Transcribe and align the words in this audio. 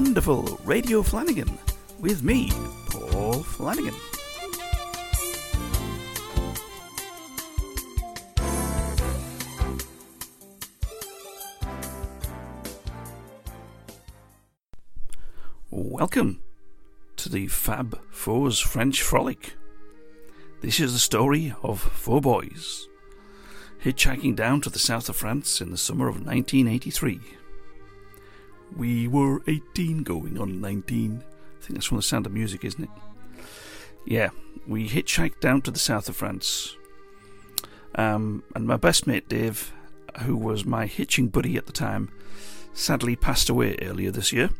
wonderful 0.00 0.60
Radio 0.64 1.02
Flanagan 1.02 1.58
with 1.98 2.22
me, 2.22 2.52
Paul 2.88 3.42
Flanagan. 3.42 3.96
Welcome 15.72 16.42
to 17.16 17.28
the 17.28 17.48
Fab 17.48 18.00
Fours 18.12 18.60
French 18.60 19.02
Frolic. 19.02 19.56
This 20.60 20.78
is 20.78 20.92
the 20.92 21.00
story 21.00 21.52
of 21.64 21.80
four 21.80 22.20
boys 22.20 22.86
hitchhiking 23.82 24.36
down 24.36 24.60
to 24.60 24.70
the 24.70 24.78
south 24.78 25.08
of 25.08 25.16
France 25.16 25.60
in 25.60 25.72
the 25.72 25.76
summer 25.76 26.06
of 26.06 26.24
1983. 26.24 27.20
We 28.76 29.08
were 29.08 29.42
18 29.46 30.02
going 30.02 30.38
on 30.38 30.60
19. 30.60 31.22
I 31.22 31.64
think 31.64 31.74
that's 31.76 31.86
from 31.86 31.96
the 31.96 32.02
sound 32.02 32.26
of 32.26 32.32
music, 32.32 32.64
isn't 32.64 32.84
it? 32.84 32.90
Yeah, 34.06 34.30
we 34.66 34.88
hitchhiked 34.88 35.40
down 35.40 35.62
to 35.62 35.70
the 35.70 35.78
south 35.78 36.08
of 36.08 36.16
France. 36.16 36.76
Um, 37.94 38.44
and 38.54 38.66
my 38.66 38.76
best 38.76 39.06
mate 39.06 39.28
Dave, 39.28 39.72
who 40.22 40.36
was 40.36 40.64
my 40.64 40.86
hitching 40.86 41.28
buddy 41.28 41.56
at 41.56 41.66
the 41.66 41.72
time, 41.72 42.10
sadly 42.72 43.16
passed 43.16 43.48
away 43.48 43.76
earlier 43.82 44.10
this 44.10 44.32
year. 44.32 44.50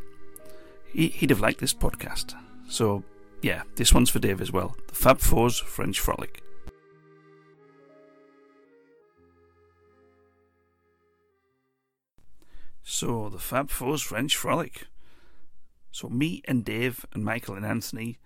He, 0.93 1.15
would 1.21 1.31
have 1.31 1.41
liked 1.41 1.61
this 1.61 1.75
podcast. 1.75 2.35
So, 2.69 3.05
yeah, 3.43 3.63
this 3.77 3.93
one's 3.93 4.11
for 4.11 4.19
Dave 4.19 4.41
as 4.41 4.53
well. 4.53 4.77
The 4.89 4.95
Fab 4.95 5.21
Fours 5.21 5.59
French 5.59 6.01
Frolic. 6.01 6.43
So, 12.91 13.29
the 13.29 13.39
Fab 13.39 13.69
Four's 13.69 14.01
French 14.01 14.35
Frolic. 14.35 14.87
So, 15.93 16.09
me 16.09 16.41
and 16.47 16.65
Dave 16.65 17.05
and 17.13 17.23
Michael 17.23 17.55
and 17.55 17.67
Anthony, 17.67 18.19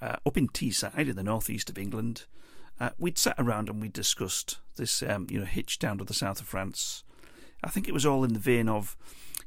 uh, 0.00 0.16
up 0.24 0.38
in 0.38 0.48
Teesside 0.48 1.06
in 1.06 1.16
the 1.16 1.22
northeast 1.22 1.68
of 1.68 1.76
England, 1.76 2.24
uh, 2.80 2.90
we'd 2.98 3.18
sat 3.18 3.34
around 3.38 3.68
and 3.68 3.78
we 3.78 3.90
discussed 3.90 4.58
this, 4.76 5.02
um, 5.02 5.26
you 5.28 5.38
know, 5.38 5.44
hitch 5.44 5.78
down 5.78 5.98
to 5.98 6.04
the 6.04 6.14
south 6.14 6.40
of 6.40 6.48
France. 6.48 7.04
I 7.62 7.68
think 7.68 7.88
it 7.88 7.92
was 7.92 8.06
all 8.06 8.24
in 8.24 8.32
the 8.32 8.38
vein 8.38 8.70
of, 8.70 8.96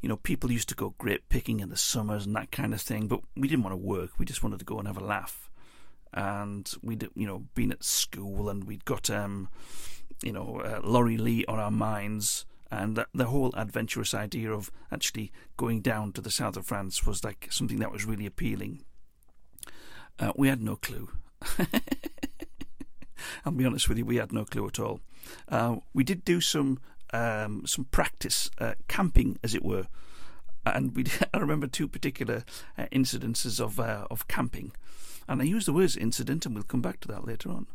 you 0.03 0.07
know, 0.07 0.17
people 0.17 0.51
used 0.51 0.69
to 0.69 0.75
go 0.75 0.93
grape 0.99 1.29
picking 1.29 1.59
in 1.59 1.69
the 1.69 1.75
summers 1.75 2.27
and 2.27 2.35
that 2.35 2.51
kind 2.51 2.75
of 2.75 2.81
thing, 2.81 3.07
but 3.07 3.21
we 3.35 3.47
didn't 3.47 3.63
want 3.63 3.73
to 3.73 3.77
work. 3.77 4.11
We 4.19 4.25
just 4.25 4.43
wanted 4.43 4.59
to 4.59 4.65
go 4.65 4.77
and 4.77 4.87
have 4.87 4.97
a 4.97 5.03
laugh. 5.03 5.49
And 6.13 6.71
we'd, 6.83 7.09
you 7.15 7.25
know, 7.25 7.47
been 7.55 7.71
at 7.71 7.83
school 7.83 8.49
and 8.49 8.65
we'd 8.65 8.85
got, 8.85 9.09
um, 9.09 9.49
you 10.21 10.31
know, 10.31 10.61
uh, 10.63 10.87
Laurie 10.87 11.17
Lee 11.17 11.43
on 11.47 11.57
our 11.57 11.71
minds 11.71 12.45
and 12.79 12.95
that, 12.95 13.07
the 13.13 13.25
whole 13.25 13.53
adventurous 13.55 14.13
idea 14.13 14.51
of 14.51 14.71
actually 14.91 15.31
going 15.57 15.81
down 15.81 16.11
to 16.13 16.21
the 16.21 16.31
south 16.31 16.57
of 16.57 16.65
France 16.65 17.05
was 17.05 17.23
like 17.23 17.47
something 17.51 17.79
that 17.79 17.91
was 17.91 18.05
really 18.05 18.25
appealing. 18.25 18.83
Uh, 20.19 20.31
we 20.35 20.47
had 20.47 20.61
no 20.61 20.75
clue. 20.75 21.09
I'll 23.45 23.53
be 23.53 23.65
honest 23.65 23.89
with 23.89 23.97
you, 23.97 24.05
we 24.05 24.17
had 24.17 24.33
no 24.33 24.45
clue 24.45 24.67
at 24.67 24.79
all. 24.79 24.99
Uh, 25.47 25.77
we 25.93 26.03
did 26.03 26.25
do 26.25 26.41
some 26.41 26.79
um, 27.13 27.65
some 27.67 27.85
practice 27.85 28.49
uh, 28.57 28.73
camping, 28.87 29.37
as 29.43 29.53
it 29.53 29.63
were, 29.63 29.87
and 30.65 30.95
we 30.95 31.05
I 31.33 31.37
remember 31.37 31.67
two 31.67 31.87
particular 31.87 32.43
uh, 32.77 32.85
incidences 32.91 33.59
of 33.61 33.79
uh, 33.79 34.07
of 34.09 34.27
camping, 34.27 34.73
and 35.27 35.41
I 35.41 35.45
use 35.45 35.65
the 35.65 35.73
words 35.73 35.95
incident, 35.95 36.45
and 36.45 36.55
we'll 36.55 36.63
come 36.63 36.81
back 36.81 36.99
to 37.01 37.07
that 37.09 37.25
later 37.25 37.49
on. 37.49 37.67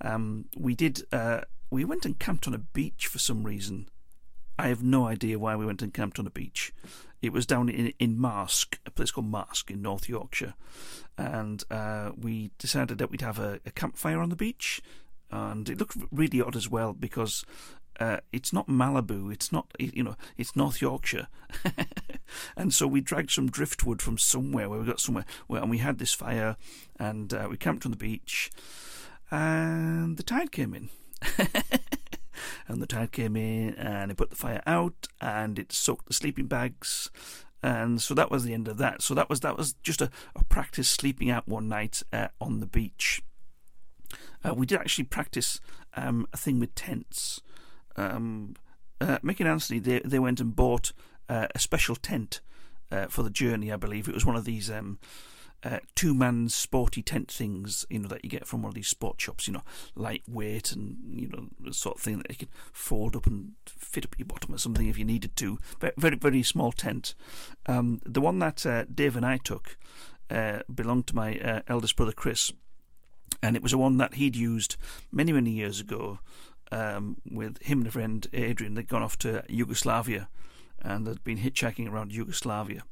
Um, 0.00 0.46
we 0.56 0.74
did 0.74 1.02
uh, 1.12 1.42
we 1.70 1.84
went 1.84 2.04
and 2.04 2.18
camped 2.18 2.48
on 2.48 2.54
a 2.54 2.58
beach 2.58 3.06
for 3.06 3.18
some 3.18 3.44
reason 3.44 3.86
I 4.60 4.68
have 4.68 4.82
no 4.82 5.06
idea 5.06 5.38
why 5.38 5.56
we 5.56 5.64
went 5.64 5.80
and 5.80 5.94
camped 5.94 6.18
on 6.18 6.26
a 6.26 6.30
beach. 6.30 6.70
It 7.22 7.32
was 7.32 7.46
down 7.46 7.70
in 7.70 7.94
in 7.98 8.18
Marske, 8.18 8.78
a 8.84 8.90
place 8.90 9.10
called 9.10 9.32
Marske 9.32 9.70
in 9.70 9.80
North 9.80 10.06
Yorkshire, 10.06 10.52
and 11.16 11.64
uh, 11.70 12.10
we 12.14 12.50
decided 12.58 12.98
that 12.98 13.10
we'd 13.10 13.22
have 13.22 13.38
a, 13.38 13.60
a, 13.64 13.70
campfire 13.70 14.20
on 14.20 14.28
the 14.28 14.36
beach, 14.36 14.82
and 15.30 15.70
it 15.70 15.78
looked 15.78 15.96
really 16.12 16.42
odd 16.42 16.56
as 16.56 16.68
well 16.68 16.92
because. 16.92 17.44
Uh, 17.98 18.18
it's 18.32 18.50
not 18.50 18.66
Malibu. 18.66 19.30
It's 19.30 19.52
not 19.52 19.66
you 19.78 20.02
know. 20.02 20.16
It's 20.38 20.56
North 20.56 20.80
Yorkshire, 20.80 21.26
and 22.56 22.72
so 22.72 22.86
we 22.86 23.02
dragged 23.02 23.30
some 23.30 23.50
driftwood 23.50 24.00
from 24.00 24.16
somewhere 24.16 24.70
where 24.70 24.78
we 24.78 24.86
got 24.86 25.00
somewhere, 25.00 25.26
where, 25.48 25.60
and 25.60 25.70
we 25.70 25.78
had 25.78 25.98
this 25.98 26.14
fire, 26.14 26.56
and 26.98 27.34
uh, 27.34 27.48
we 27.50 27.58
camped 27.58 27.84
on 27.84 27.90
the 27.90 27.98
beach, 27.98 28.50
and 29.30 30.16
the 30.16 30.22
tide 30.22 30.50
came 30.50 30.72
in. 30.72 30.88
and 32.68 32.80
the 32.80 32.86
tide 32.86 33.12
came 33.12 33.36
in 33.36 33.74
and 33.74 34.10
it 34.10 34.16
put 34.16 34.30
the 34.30 34.36
fire 34.36 34.62
out 34.66 35.08
and 35.20 35.58
it 35.58 35.72
soaked 35.72 36.06
the 36.06 36.14
sleeping 36.14 36.46
bags. 36.46 37.10
And 37.62 38.00
so 38.00 38.14
that 38.14 38.30
was 38.30 38.44
the 38.44 38.54
end 38.54 38.68
of 38.68 38.78
that. 38.78 39.02
So 39.02 39.14
that 39.14 39.28
was 39.28 39.40
that 39.40 39.56
was 39.56 39.74
just 39.82 40.00
a, 40.00 40.10
a 40.34 40.44
practice 40.44 40.88
sleeping 40.88 41.30
out 41.30 41.46
one 41.46 41.68
night 41.68 42.02
uh, 42.12 42.28
on 42.40 42.60
the 42.60 42.66
beach. 42.66 43.22
Uh, 44.42 44.54
we 44.54 44.66
did 44.66 44.78
actually 44.78 45.04
practice 45.04 45.60
um, 45.94 46.26
a 46.32 46.36
thing 46.36 46.58
with 46.58 46.74
tents. 46.74 47.40
Um, 47.96 48.54
uh, 49.00 49.18
Mick 49.18 49.40
and 49.40 49.48
Anthony 49.48 49.78
they, 49.78 50.00
they 50.00 50.18
went 50.18 50.40
and 50.40 50.56
bought 50.56 50.92
uh, 51.28 51.48
a 51.54 51.58
special 51.58 51.96
tent 51.96 52.40
uh, 52.90 53.06
for 53.06 53.22
the 53.22 53.30
journey 53.30 53.70
I 53.70 53.76
believe. 53.76 54.08
It 54.08 54.14
was 54.14 54.24
one 54.26 54.36
of 54.36 54.44
these 54.44 54.70
um, 54.70 54.98
uh, 55.62 55.78
two 55.94 56.14
man 56.14 56.48
sporty 56.48 57.02
tent 57.02 57.30
things, 57.30 57.84
you 57.90 57.98
know, 57.98 58.08
that 58.08 58.24
you 58.24 58.30
get 58.30 58.46
from 58.46 58.62
one 58.62 58.70
of 58.70 58.74
these 58.74 58.88
sport 58.88 59.20
shops, 59.20 59.46
you 59.46 59.52
know, 59.52 59.62
lightweight 59.94 60.72
and, 60.72 60.96
you 61.08 61.28
know, 61.28 61.48
the 61.60 61.74
sort 61.74 61.96
of 61.96 62.02
thing 62.02 62.18
that 62.18 62.30
you 62.30 62.36
can 62.36 62.48
fold 62.72 63.14
up 63.14 63.26
and 63.26 63.52
fit 63.66 64.04
up 64.04 64.14
your 64.18 64.26
bottom 64.26 64.54
or 64.54 64.58
something 64.58 64.88
if 64.88 64.98
you 64.98 65.04
needed 65.04 65.36
to. 65.36 65.58
Very, 65.80 65.92
very, 65.96 66.16
very 66.16 66.42
small 66.42 66.72
tent. 66.72 67.14
Um, 67.66 68.00
the 68.04 68.20
one 68.20 68.38
that 68.38 68.64
uh, 68.64 68.84
Dave 68.92 69.16
and 69.16 69.26
I 69.26 69.38
took 69.38 69.76
uh, 70.30 70.60
belonged 70.72 71.06
to 71.08 71.16
my 71.16 71.38
uh, 71.38 71.60
eldest 71.68 71.96
brother 71.96 72.12
Chris, 72.12 72.52
and 73.42 73.56
it 73.56 73.62
was 73.62 73.72
a 73.72 73.78
one 73.78 73.96
that 73.98 74.14
he'd 74.14 74.36
used 74.36 74.76
many, 75.12 75.32
many 75.32 75.50
years 75.50 75.80
ago 75.80 76.20
um, 76.72 77.16
with 77.30 77.60
him 77.62 77.78
and 77.78 77.88
a 77.88 77.90
friend 77.90 78.26
Adrian. 78.32 78.74
They'd 78.74 78.88
gone 78.88 79.02
off 79.02 79.18
to 79.18 79.44
Yugoslavia 79.48 80.28
and 80.82 81.06
they'd 81.06 81.24
been 81.24 81.38
hitchhiking 81.38 81.90
around 81.90 82.12
Yugoslavia 82.12 82.82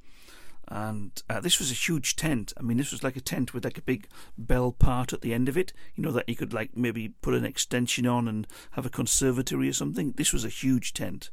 and 0.70 1.22
uh, 1.30 1.40
this 1.40 1.58
was 1.58 1.70
a 1.70 1.74
huge 1.74 2.14
tent. 2.14 2.52
I 2.56 2.62
mean, 2.62 2.76
this 2.76 2.92
was 2.92 3.02
like 3.02 3.16
a 3.16 3.22
tent 3.22 3.54
with 3.54 3.64
like 3.64 3.78
a 3.78 3.82
big 3.82 4.06
bell 4.36 4.70
part 4.72 5.12
at 5.12 5.22
the 5.22 5.32
end 5.32 5.48
of 5.48 5.56
it. 5.56 5.72
You 5.94 6.02
know 6.02 6.12
that 6.12 6.28
you 6.28 6.36
could 6.36 6.52
like 6.52 6.76
maybe 6.76 7.08
put 7.22 7.34
an 7.34 7.44
extension 7.44 8.06
on 8.06 8.28
and 8.28 8.46
have 8.72 8.84
a 8.84 8.90
conservatory 8.90 9.68
or 9.68 9.72
something. 9.72 10.12
This 10.12 10.32
was 10.32 10.44
a 10.44 10.50
huge 10.50 10.92
tent, 10.92 11.30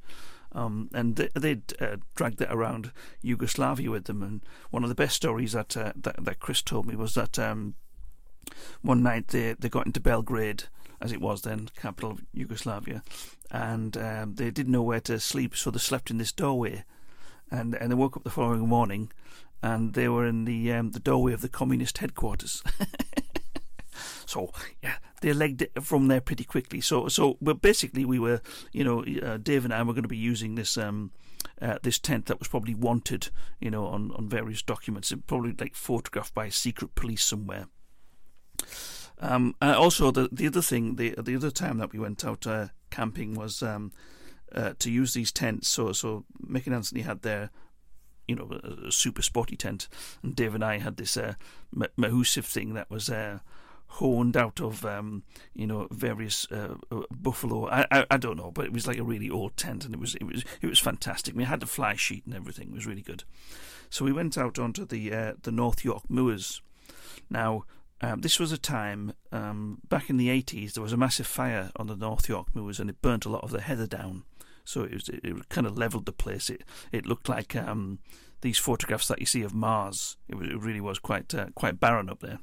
um, 0.53 0.90
and 0.94 1.16
they, 1.18 1.29
would 1.35 1.74
uh, 1.81 1.97
dragged 2.16 2.41
it 2.41 2.51
around 2.51 2.91
Yugoslavia 3.22 3.91
with 3.91 4.06
them. 4.06 4.24
And 4.24 4.41
one 4.72 4.84
of 4.84 4.90
the 4.90 4.95
best 4.95 5.18
stories 5.18 5.51
that 5.51 5.75
uh, 5.75 5.91
that, 5.97 6.24
that 6.24 6.40
Chris 6.40 6.62
told 6.62 6.85
me 6.85 6.95
was 6.95 7.13
that 7.16 7.38
um, 7.38 7.75
one 8.81 9.03
night 9.03 9.29
they 9.29 9.53
they 9.59 9.69
got 9.69 9.85
into 9.85 10.00
Belgrade, 10.00 10.63
as 11.01 11.12
it 11.12 11.19
was 11.19 11.41
then, 11.41 11.69
capital 11.75 12.12
of 12.12 12.24
Yugoslavia, 12.34 13.03
and 13.51 13.97
um, 13.97 14.35
they 14.35 14.50
didn't 14.50 14.72
know 14.72 14.84
where 14.84 15.01
to 15.01 15.19
sleep, 15.19 15.57
so 15.57 15.72
they 15.72 15.79
slept 15.79 16.09
in 16.09 16.19
this 16.19 16.31
doorway 16.31 16.85
and 17.51 17.75
and 17.75 17.91
they 17.91 17.95
woke 17.95 18.18
up 18.18 18.24
the 18.24 18.29
following 18.29 18.68
morning, 18.68 19.12
and 19.65 19.93
they 19.95 20.07
were 20.07 20.27
in 20.27 20.45
the 20.45 20.71
um, 20.71 20.91
the 20.91 20.99
doorway 20.99 21.33
of 21.33 21.41
the 21.41 21.49
communist 21.49 21.97
headquarters. 21.97 22.61
so 24.27 24.51
yeah, 24.83 24.97
they 25.21 25.33
legged 25.33 25.63
it 25.63 25.83
from 25.83 26.07
there 26.07 26.21
pretty 26.21 26.43
quickly. 26.43 26.79
So 26.81 27.07
so 27.07 27.37
but 27.41 27.61
basically 27.61 28.05
we 28.05 28.19
were 28.19 28.41
you 28.71 28.83
know 28.83 29.03
uh, 29.23 29.37
Dave 29.37 29.65
and 29.65 29.73
I 29.73 29.81
were 29.81 29.93
going 29.93 30.03
to 30.03 30.09
be 30.09 30.17
using 30.17 30.55
this. 30.55 30.77
Um, 30.77 31.11
uh, 31.61 31.77
this 31.83 31.99
tent 31.99 32.25
that 32.25 32.37
was 32.37 32.49
probably 32.49 32.75
wanted, 32.75 33.29
you 33.61 33.71
know, 33.71 33.85
on, 33.85 34.11
on 34.15 34.27
various 34.27 34.61
documents, 34.61 35.11
it 35.11 35.25
probably 35.25 35.55
like 35.57 35.73
photographed 35.73 36.33
by 36.33 36.49
secret 36.49 36.95
police 36.95 37.23
somewhere. 37.23 37.67
Um, 39.19 39.55
also, 39.61 40.11
the 40.11 40.27
the 40.31 40.47
other 40.47 40.61
thing, 40.61 40.95
the 40.95 41.15
the 41.17 41.35
other 41.35 41.51
time 41.51 41.77
that 41.77 41.93
we 41.93 41.99
went 41.99 42.25
out 42.25 42.45
uh, 42.45 42.67
camping 42.89 43.35
was 43.35 43.63
um, 43.63 43.93
uh, 44.51 44.73
to 44.79 44.91
use 44.91 45.13
these 45.13 45.31
tents. 45.31 45.69
So 45.69 45.93
so 45.93 46.25
Mick 46.45 46.65
and 46.65 46.75
Anthony 46.75 47.01
had 47.01 47.21
their 47.21 47.51
you 48.27 48.36
know 48.36 48.60
a, 48.88 48.92
super 48.92 49.22
sporty 49.22 49.56
tent, 49.56 49.88
and 50.24 50.36
Dave 50.36 50.56
and 50.56 50.63
I 50.63 50.80
had 50.80 50.98
this 50.98 51.18
uh, 51.18 51.36
Mahusive 51.95 52.45
thing 52.45 52.74
that 52.74 52.89
was. 52.89 53.10
Uh, 53.10 53.39
honed 53.88 54.36
out 54.36 54.60
of 54.60 54.83
um, 54.83 55.24
you 55.54 55.66
know 55.66 55.88
various 55.89 56.51
uh, 56.51 56.75
uh, 56.92 57.04
buffalo. 57.12 57.69
I, 57.69 57.86
I, 57.89 58.06
I 58.12 58.18
don't 58.18 58.36
know, 58.36 58.51
but 58.51 58.66
it 58.66 58.74
was 58.74 58.88
like 58.88 58.98
a 58.98 59.04
really 59.04 59.30
old 59.30 59.56
tent, 59.56 59.86
and 59.86 59.94
it 59.94 60.00
was 60.00 60.16
it 60.16 60.24
was 60.24 60.44
it 60.62 60.68
was 60.68 60.80
fantastic. 60.80 61.33
We 61.33 61.45
had 61.45 61.63
a 61.63 61.68
fly 61.68 61.95
sheet 61.95 62.25
and 62.25 62.36
everything. 62.36 62.69
It 62.69 62.74
was 62.74 62.88
really 62.88 63.04
good. 63.04 63.24
So 63.89 64.04
we 64.04 64.12
went 64.12 64.38
out 64.38 64.60
onto 64.60 64.86
the 64.86 65.13
uh, 65.13 65.33
the 65.44 65.51
North 65.51 65.86
York 65.86 66.10
moors. 66.10 66.62
Now 67.30 67.63
um, 68.01 68.21
this 68.21 68.39
was 68.39 68.51
a 68.51 68.57
time 68.57 69.13
um, 69.31 69.80
back 69.88 70.10
in 70.10 70.18
the 70.18 70.28
80s. 70.28 70.74
There 70.74 70.83
was 70.83 70.94
a 70.94 70.98
massive 70.98 71.28
fire 71.28 71.71
on 71.78 71.88
the 71.88 71.95
North 71.95 72.28
York 72.28 72.54
moors, 72.54 72.80
and 72.80 72.89
it 72.89 73.01
burnt 73.01 73.25
a 73.25 73.30
lot 73.30 73.44
of 73.44 73.51
the 73.51 73.62
heather 73.62 73.88
down. 73.88 74.24
So 74.65 74.83
it 74.83 74.94
was 74.94 75.09
it, 75.09 75.50
kind 75.50 75.65
of 75.65 75.77
leveled 75.77 76.06
the 76.06 76.12
place. 76.12 76.50
It 76.50 76.63
it 76.91 77.06
looked 77.06 77.29
like 77.29 77.56
um, 77.56 78.00
these 78.41 78.57
photographs 78.57 79.07
that 79.07 79.19
you 79.19 79.25
see 79.25 79.44
of 79.44 79.53
Mars. 79.53 80.17
It, 80.27 80.35
it 80.35 80.59
really 80.59 80.81
was 80.81 81.00
quite 81.00 81.33
uh, 81.33 81.47
quite 81.56 81.79
barren 81.79 82.09
up 82.09 82.19
there. 82.19 82.39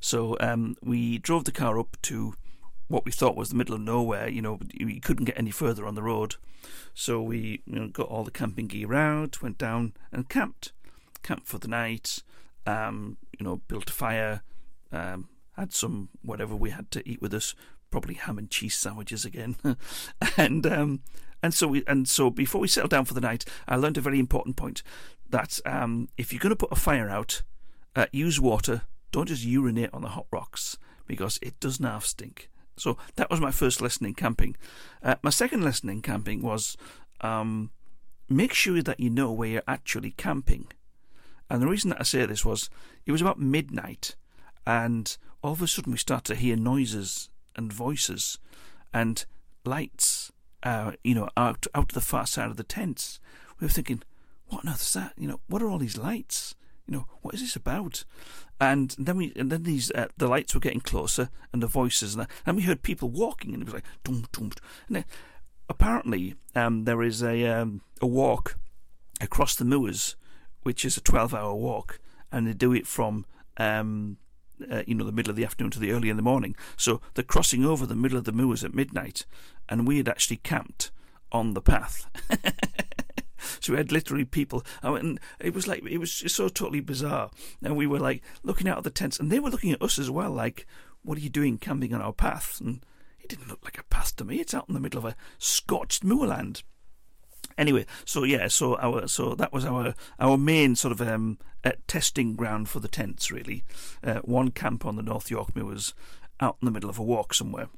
So 0.00 0.36
um, 0.40 0.76
we 0.82 1.18
drove 1.18 1.44
the 1.44 1.52
car 1.52 1.78
up 1.78 1.96
to 2.02 2.34
what 2.88 3.04
we 3.04 3.12
thought 3.12 3.36
was 3.36 3.50
the 3.50 3.54
middle 3.54 3.76
of 3.76 3.80
nowhere. 3.80 4.28
You 4.28 4.42
know, 4.42 4.58
we 4.78 4.98
couldn't 5.00 5.26
get 5.26 5.38
any 5.38 5.52
further 5.52 5.86
on 5.86 5.94
the 5.94 6.02
road, 6.02 6.34
so 6.92 7.22
we 7.22 7.62
you 7.66 7.78
know, 7.78 7.88
got 7.88 8.08
all 8.08 8.24
the 8.24 8.30
camping 8.30 8.66
gear 8.66 8.92
out, 8.94 9.40
went 9.40 9.58
down 9.58 9.94
and 10.12 10.28
camped, 10.28 10.72
camped 11.22 11.46
for 11.46 11.58
the 11.58 11.68
night. 11.68 12.22
Um, 12.66 13.16
you 13.38 13.44
know, 13.44 13.62
built 13.68 13.88
a 13.88 13.92
fire, 13.92 14.42
um, 14.92 15.28
had 15.56 15.72
some 15.72 16.10
whatever 16.22 16.54
we 16.54 16.70
had 16.70 16.90
to 16.90 17.08
eat 17.08 17.22
with 17.22 17.32
us, 17.32 17.54
probably 17.90 18.14
ham 18.14 18.38
and 18.38 18.50
cheese 18.50 18.76
sandwiches 18.76 19.24
again, 19.24 19.56
and 20.36 20.66
um, 20.66 21.00
and 21.42 21.54
so 21.54 21.68
we 21.68 21.84
and 21.86 22.08
so 22.08 22.30
before 22.30 22.60
we 22.60 22.68
settled 22.68 22.90
down 22.90 23.04
for 23.04 23.14
the 23.14 23.20
night, 23.20 23.44
I 23.66 23.76
learned 23.76 23.98
a 23.98 24.02
very 24.02 24.18
important 24.18 24.56
point 24.56 24.82
that 25.28 25.60
um, 25.64 26.08
if 26.16 26.32
you're 26.32 26.40
going 26.40 26.50
to 26.50 26.56
put 26.56 26.72
a 26.72 26.76
fire 26.76 27.08
out, 27.08 27.42
uh, 27.96 28.06
use 28.12 28.40
water. 28.40 28.82
Don't 29.12 29.26
just 29.26 29.44
urinate 29.44 29.90
on 29.92 30.02
the 30.02 30.10
hot 30.10 30.26
rocks 30.30 30.76
because 31.06 31.38
it 31.42 31.58
does 31.58 31.80
not 31.80 32.04
stink. 32.04 32.48
So 32.76 32.96
that 33.16 33.30
was 33.30 33.40
my 33.40 33.50
first 33.50 33.80
lesson 33.80 34.06
in 34.06 34.14
camping. 34.14 34.56
Uh, 35.02 35.16
my 35.22 35.30
second 35.30 35.64
lesson 35.64 35.88
in 35.88 36.02
camping 36.02 36.42
was 36.42 36.76
um, 37.20 37.70
make 38.28 38.54
sure 38.54 38.82
that 38.82 39.00
you 39.00 39.10
know 39.10 39.32
where 39.32 39.48
you're 39.48 39.62
actually 39.66 40.12
camping. 40.12 40.68
And 41.50 41.60
the 41.60 41.66
reason 41.66 41.90
that 41.90 42.00
I 42.00 42.04
say 42.04 42.24
this 42.26 42.44
was 42.44 42.70
it 43.04 43.12
was 43.12 43.20
about 43.20 43.40
midnight, 43.40 44.14
and 44.66 45.16
all 45.42 45.52
of 45.52 45.62
a 45.62 45.66
sudden 45.66 45.92
we 45.92 45.98
start 45.98 46.24
to 46.26 46.36
hear 46.36 46.54
noises 46.54 47.29
and 47.56 47.72
voices 47.72 48.38
and 48.92 49.24
lights, 49.64 50.32
uh, 50.62 50.92
you 51.04 51.14
know, 51.14 51.28
out 51.36 51.66
out 51.74 51.88
to 51.90 51.94
the 51.94 52.00
far 52.00 52.26
side 52.26 52.50
of 52.50 52.56
the 52.56 52.64
tents. 52.64 53.20
We 53.58 53.66
were 53.66 53.72
thinking, 53.72 54.02
what 54.46 54.64
on 54.64 54.72
earth 54.72 54.82
is 54.82 54.92
that? 54.94 55.12
You 55.16 55.28
know, 55.28 55.40
what 55.48 55.62
are 55.62 55.68
all 55.68 55.78
these 55.78 55.98
lights? 55.98 56.54
You 56.86 56.96
know, 56.96 57.06
what 57.22 57.34
is 57.34 57.40
this 57.40 57.56
about? 57.56 58.04
And 58.58 58.94
then 58.98 59.16
we, 59.16 59.32
and 59.36 59.50
then 59.50 59.62
these, 59.62 59.90
uh, 59.92 60.08
the 60.16 60.26
lights 60.26 60.54
were 60.54 60.60
getting 60.60 60.80
closer, 60.80 61.30
and 61.52 61.62
the 61.62 61.66
voices, 61.66 62.14
and, 62.14 62.26
and 62.44 62.56
we 62.56 62.64
heard 62.64 62.82
people 62.82 63.08
walking, 63.08 63.54
and 63.54 63.62
it 63.62 63.66
was 63.66 63.74
like, 63.74 63.84
dum 64.02 64.26
dum. 64.32 64.50
And 64.88 64.96
then, 64.96 65.04
apparently, 65.68 66.34
um, 66.54 66.84
there 66.84 67.02
is 67.02 67.22
a 67.22 67.46
um, 67.46 67.82
a 68.00 68.06
walk 68.06 68.56
across 69.20 69.54
the 69.54 69.64
moors, 69.64 70.16
which 70.62 70.84
is 70.84 70.96
a 70.96 71.00
twelve-hour 71.00 71.54
walk, 71.54 72.00
and 72.32 72.46
they 72.46 72.52
do 72.52 72.72
it 72.72 72.86
from 72.86 73.24
um, 73.56 74.16
uh, 74.70 74.82
you 74.86 74.94
know, 74.94 75.04
the 75.04 75.12
middle 75.12 75.30
of 75.30 75.36
the 75.36 75.44
afternoon 75.44 75.70
to 75.72 75.78
the 75.78 75.92
early 75.92 76.08
in 76.08 76.16
the 76.16 76.22
morning. 76.22 76.56
So 76.76 77.00
they're 77.14 77.24
crossing 77.24 77.64
over 77.64 77.86
the 77.86 77.94
middle 77.94 78.18
of 78.18 78.24
the 78.24 78.32
moors 78.32 78.64
at 78.64 78.74
midnight, 78.74 79.26
and 79.68 79.86
we 79.86 79.98
had 79.98 80.08
actually 80.08 80.38
camped 80.38 80.90
on 81.32 81.54
the 81.54 81.62
path. 81.62 82.06
so 83.60 83.72
we 83.72 83.78
had 83.78 83.92
literally 83.92 84.24
people, 84.24 84.64
and 84.82 85.20
it 85.38 85.54
was 85.54 85.66
like 85.66 85.84
it 85.86 85.98
was 85.98 86.14
just 86.14 86.36
so 86.36 86.48
totally 86.48 86.80
bizarre. 86.80 87.30
And 87.62 87.76
we 87.76 87.86
were 87.86 88.00
like 88.00 88.22
looking 88.42 88.68
out 88.68 88.78
of 88.78 88.84
the 88.84 88.90
tents, 88.90 89.18
and 89.18 89.30
they 89.30 89.40
were 89.40 89.50
looking 89.50 89.72
at 89.72 89.82
us 89.82 89.98
as 89.98 90.10
well, 90.10 90.30
like, 90.30 90.66
"What 91.02 91.18
are 91.18 91.22
you 91.22 91.30
doing 91.30 91.58
camping 91.58 91.94
on 91.94 92.02
our 92.02 92.12
path?" 92.12 92.60
And 92.60 92.84
it 93.20 93.28
didn't 93.28 93.48
look 93.48 93.64
like 93.64 93.78
a 93.78 93.84
path 93.84 94.16
to 94.16 94.24
me. 94.24 94.40
It's 94.40 94.54
out 94.54 94.66
in 94.68 94.74
the 94.74 94.80
middle 94.80 94.98
of 94.98 95.04
a 95.04 95.16
scorched 95.38 96.04
moorland. 96.04 96.62
Anyway, 97.60 97.84
so 98.06 98.24
yeah, 98.24 98.48
so 98.48 98.78
our 98.78 99.06
so 99.06 99.34
that 99.34 99.52
was 99.52 99.66
our 99.66 99.94
our 100.18 100.38
main 100.38 100.74
sort 100.74 100.92
of 100.92 101.06
um, 101.06 101.36
uh, 101.62 101.72
testing 101.86 102.34
ground 102.34 102.70
for 102.70 102.80
the 102.80 102.88
tents. 102.88 103.30
Really, 103.30 103.64
uh, 104.02 104.20
one 104.20 104.50
camp 104.50 104.86
on 104.86 104.96
the 104.96 105.02
North 105.02 105.30
York 105.30 105.54
was 105.54 105.92
out 106.40 106.56
in 106.62 106.64
the 106.64 106.72
middle 106.72 106.88
of 106.88 106.98
a 106.98 107.02
walk 107.02 107.34
somewhere. 107.34 107.68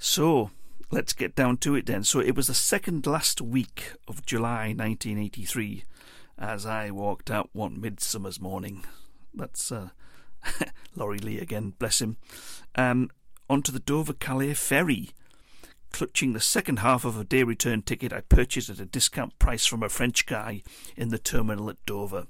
So 0.00 0.50
let's 0.90 1.12
get 1.12 1.36
down 1.36 1.58
to 1.58 1.76
it 1.76 1.86
then. 1.86 2.02
So 2.02 2.18
it 2.18 2.34
was 2.34 2.48
the 2.48 2.54
second 2.54 3.06
last 3.06 3.40
week 3.40 3.92
of 4.08 4.26
July 4.26 4.74
1983 4.74 5.84
as 6.36 6.66
I 6.66 6.90
walked 6.90 7.30
out 7.30 7.50
one 7.52 7.80
midsummer's 7.80 8.40
morning. 8.40 8.84
That's 9.32 9.70
uh, 9.70 9.90
Laurie 10.96 11.20
Lee 11.20 11.38
again, 11.38 11.74
bless 11.78 12.00
him. 12.00 12.16
Um, 12.74 13.10
onto 13.48 13.70
the 13.70 13.78
Dover 13.78 14.12
Calais 14.12 14.54
ferry 14.54 15.10
clutching 15.92 16.32
the 16.32 16.40
second 16.40 16.78
half 16.78 17.04
of 17.04 17.18
a 17.18 17.24
day 17.24 17.42
return 17.42 17.82
ticket 17.82 18.12
I 18.12 18.20
purchased 18.20 18.70
at 18.70 18.80
a 18.80 18.84
discount 18.84 19.38
price 19.38 19.66
from 19.66 19.82
a 19.82 19.88
French 19.88 20.26
guy 20.26 20.62
in 20.96 21.08
the 21.10 21.18
terminal 21.18 21.70
at 21.70 21.84
Dover. 21.86 22.26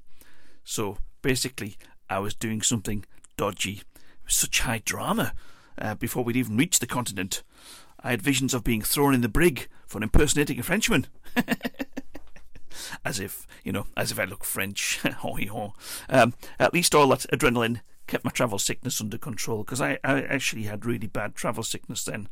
So 0.65 0.99
basically, 1.23 1.77
I 2.11 2.19
was 2.19 2.35
doing 2.35 2.63
something 2.63 3.05
dodgy. 3.37 3.83
Such 4.27 4.61
high 4.61 4.83
drama 4.85 5.35
uh, 5.79 5.95
before 5.95 6.25
we'd 6.25 6.37
even 6.37 6.57
reached 6.57 6.81
the 6.81 6.87
continent. 6.87 7.43
I 8.01 8.11
had 8.11 8.23
visions 8.23 8.55
of 8.55 8.65
being 8.65 8.83
thrown 8.83 9.15
in 9.15 9.21
the 9.21 9.29
brig 9.29 9.69
for 9.87 10.03
impersonating 10.03 10.59
a 10.59 10.63
Frenchman. 10.63 11.07
as 13.05 13.21
if, 13.21 13.47
you 13.65 13.73
know, 13.73 13.87
as 13.97 14.11
if 14.11 14.19
I 14.19 14.25
look 14.25 14.45
French. 14.45 15.01
um, 16.09 16.35
at 16.59 16.75
least 16.75 16.95
all 16.95 17.09
that 17.09 17.27
adrenaline 17.33 17.81
kept 18.07 18.25
my 18.25 18.31
travel 18.31 18.59
sickness 18.59 19.01
under 19.01 19.19
control 19.19 19.65
because 19.65 19.81
I, 19.81 19.99
I 20.05 20.23
actually 20.23 20.65
had 20.65 20.85
really 20.85 21.07
bad 21.07 21.35
travel 21.35 21.63
sickness 21.63 22.05
then. 22.05 22.29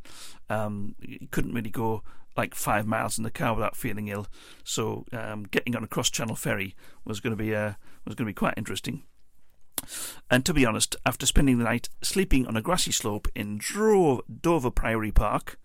Um, 0.49 0.95
you 1.01 1.29
couldn't 1.31 1.55
really 1.55 1.71
go 1.71 2.03
like 2.37 2.55
five 2.55 2.87
miles 2.87 3.19
in 3.19 3.25
the 3.25 3.31
car 3.31 3.55
without 3.55 3.77
feeling 3.77 4.09
ill. 4.09 4.27
So 4.65 5.05
um, 5.13 5.45
getting 5.45 5.77
on 5.77 5.85
a 5.85 5.89
cross 5.89 6.11
channel 6.11 6.37
ferry 6.37 6.75
was 7.05 7.21
going 7.21 7.37
to 7.37 7.43
be 7.43 7.55
uh, 7.55 7.75
was 8.05 8.15
going 8.15 8.27
to 8.27 8.31
be 8.31 8.35
quite 8.35 8.55
interesting. 8.57 9.03
And 10.31 10.45
to 10.45 10.55
be 10.55 10.67
honest, 10.67 10.97
after 11.07 11.27
spending 11.27 11.59
the 11.59 11.65
night 11.65 11.89
sleeping 12.03 12.47
on 12.47 12.57
a 12.57 12.63
grassy 12.63 12.93
slope 12.93 13.29
in 13.35 13.59
Dro- 13.59 14.23
Dover 14.41 14.71
Priory 14.71 15.11
Park, 15.11 15.59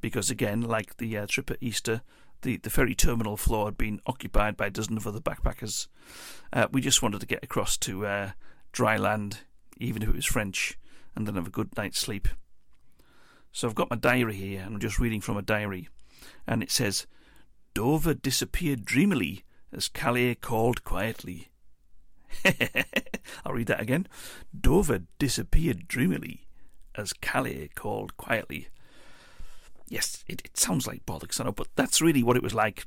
because 0.00 0.30
again, 0.30 0.60
like 0.60 0.98
the 0.98 1.16
uh, 1.16 1.26
trip 1.26 1.50
at 1.50 1.58
Easter, 1.60 2.02
the, 2.42 2.58
the 2.58 2.70
ferry 2.70 2.94
terminal 2.94 3.36
floor 3.36 3.66
had 3.66 3.78
been 3.78 4.00
occupied 4.06 4.56
by 4.56 4.66
a 4.66 4.70
dozen 4.70 4.96
of 4.96 5.06
other 5.06 5.20
backpackers, 5.20 5.86
uh, 6.52 6.66
we 6.70 6.80
just 6.80 7.02
wanted 7.02 7.20
to 7.20 7.26
get 7.26 7.42
across 7.42 7.76
to 7.78 8.04
uh, 8.04 8.30
dry 8.72 8.96
land 8.96 9.40
even 9.82 10.02
if 10.02 10.08
it 10.08 10.14
was 10.14 10.24
French, 10.24 10.78
and 11.14 11.26
then 11.26 11.34
have 11.34 11.46
a 11.46 11.50
good 11.50 11.76
night's 11.76 11.98
sleep. 11.98 12.28
So 13.50 13.68
I've 13.68 13.74
got 13.74 13.90
my 13.90 13.96
diary 13.96 14.34
here, 14.34 14.62
and 14.62 14.74
I'm 14.74 14.80
just 14.80 14.98
reading 14.98 15.20
from 15.20 15.36
a 15.36 15.42
diary, 15.42 15.88
and 16.46 16.62
it 16.62 16.70
says, 16.70 17.06
Dover 17.74 18.14
disappeared 18.14 18.84
dreamily 18.84 19.44
as 19.72 19.88
Calais 19.88 20.36
called 20.36 20.84
quietly. 20.84 21.48
I'll 23.44 23.52
read 23.52 23.66
that 23.66 23.80
again. 23.80 24.06
Dover 24.58 25.02
disappeared 25.18 25.88
dreamily 25.88 26.46
as 26.94 27.12
Calais 27.12 27.70
called 27.74 28.16
quietly. 28.16 28.68
Yes, 29.88 30.24
it, 30.26 30.42
it 30.44 30.56
sounds 30.56 30.86
like 30.86 31.04
bollocks, 31.04 31.40
I 31.40 31.44
know, 31.44 31.52
but 31.52 31.68
that's 31.76 32.00
really 32.00 32.22
what 32.22 32.36
it 32.36 32.42
was 32.42 32.54
like. 32.54 32.86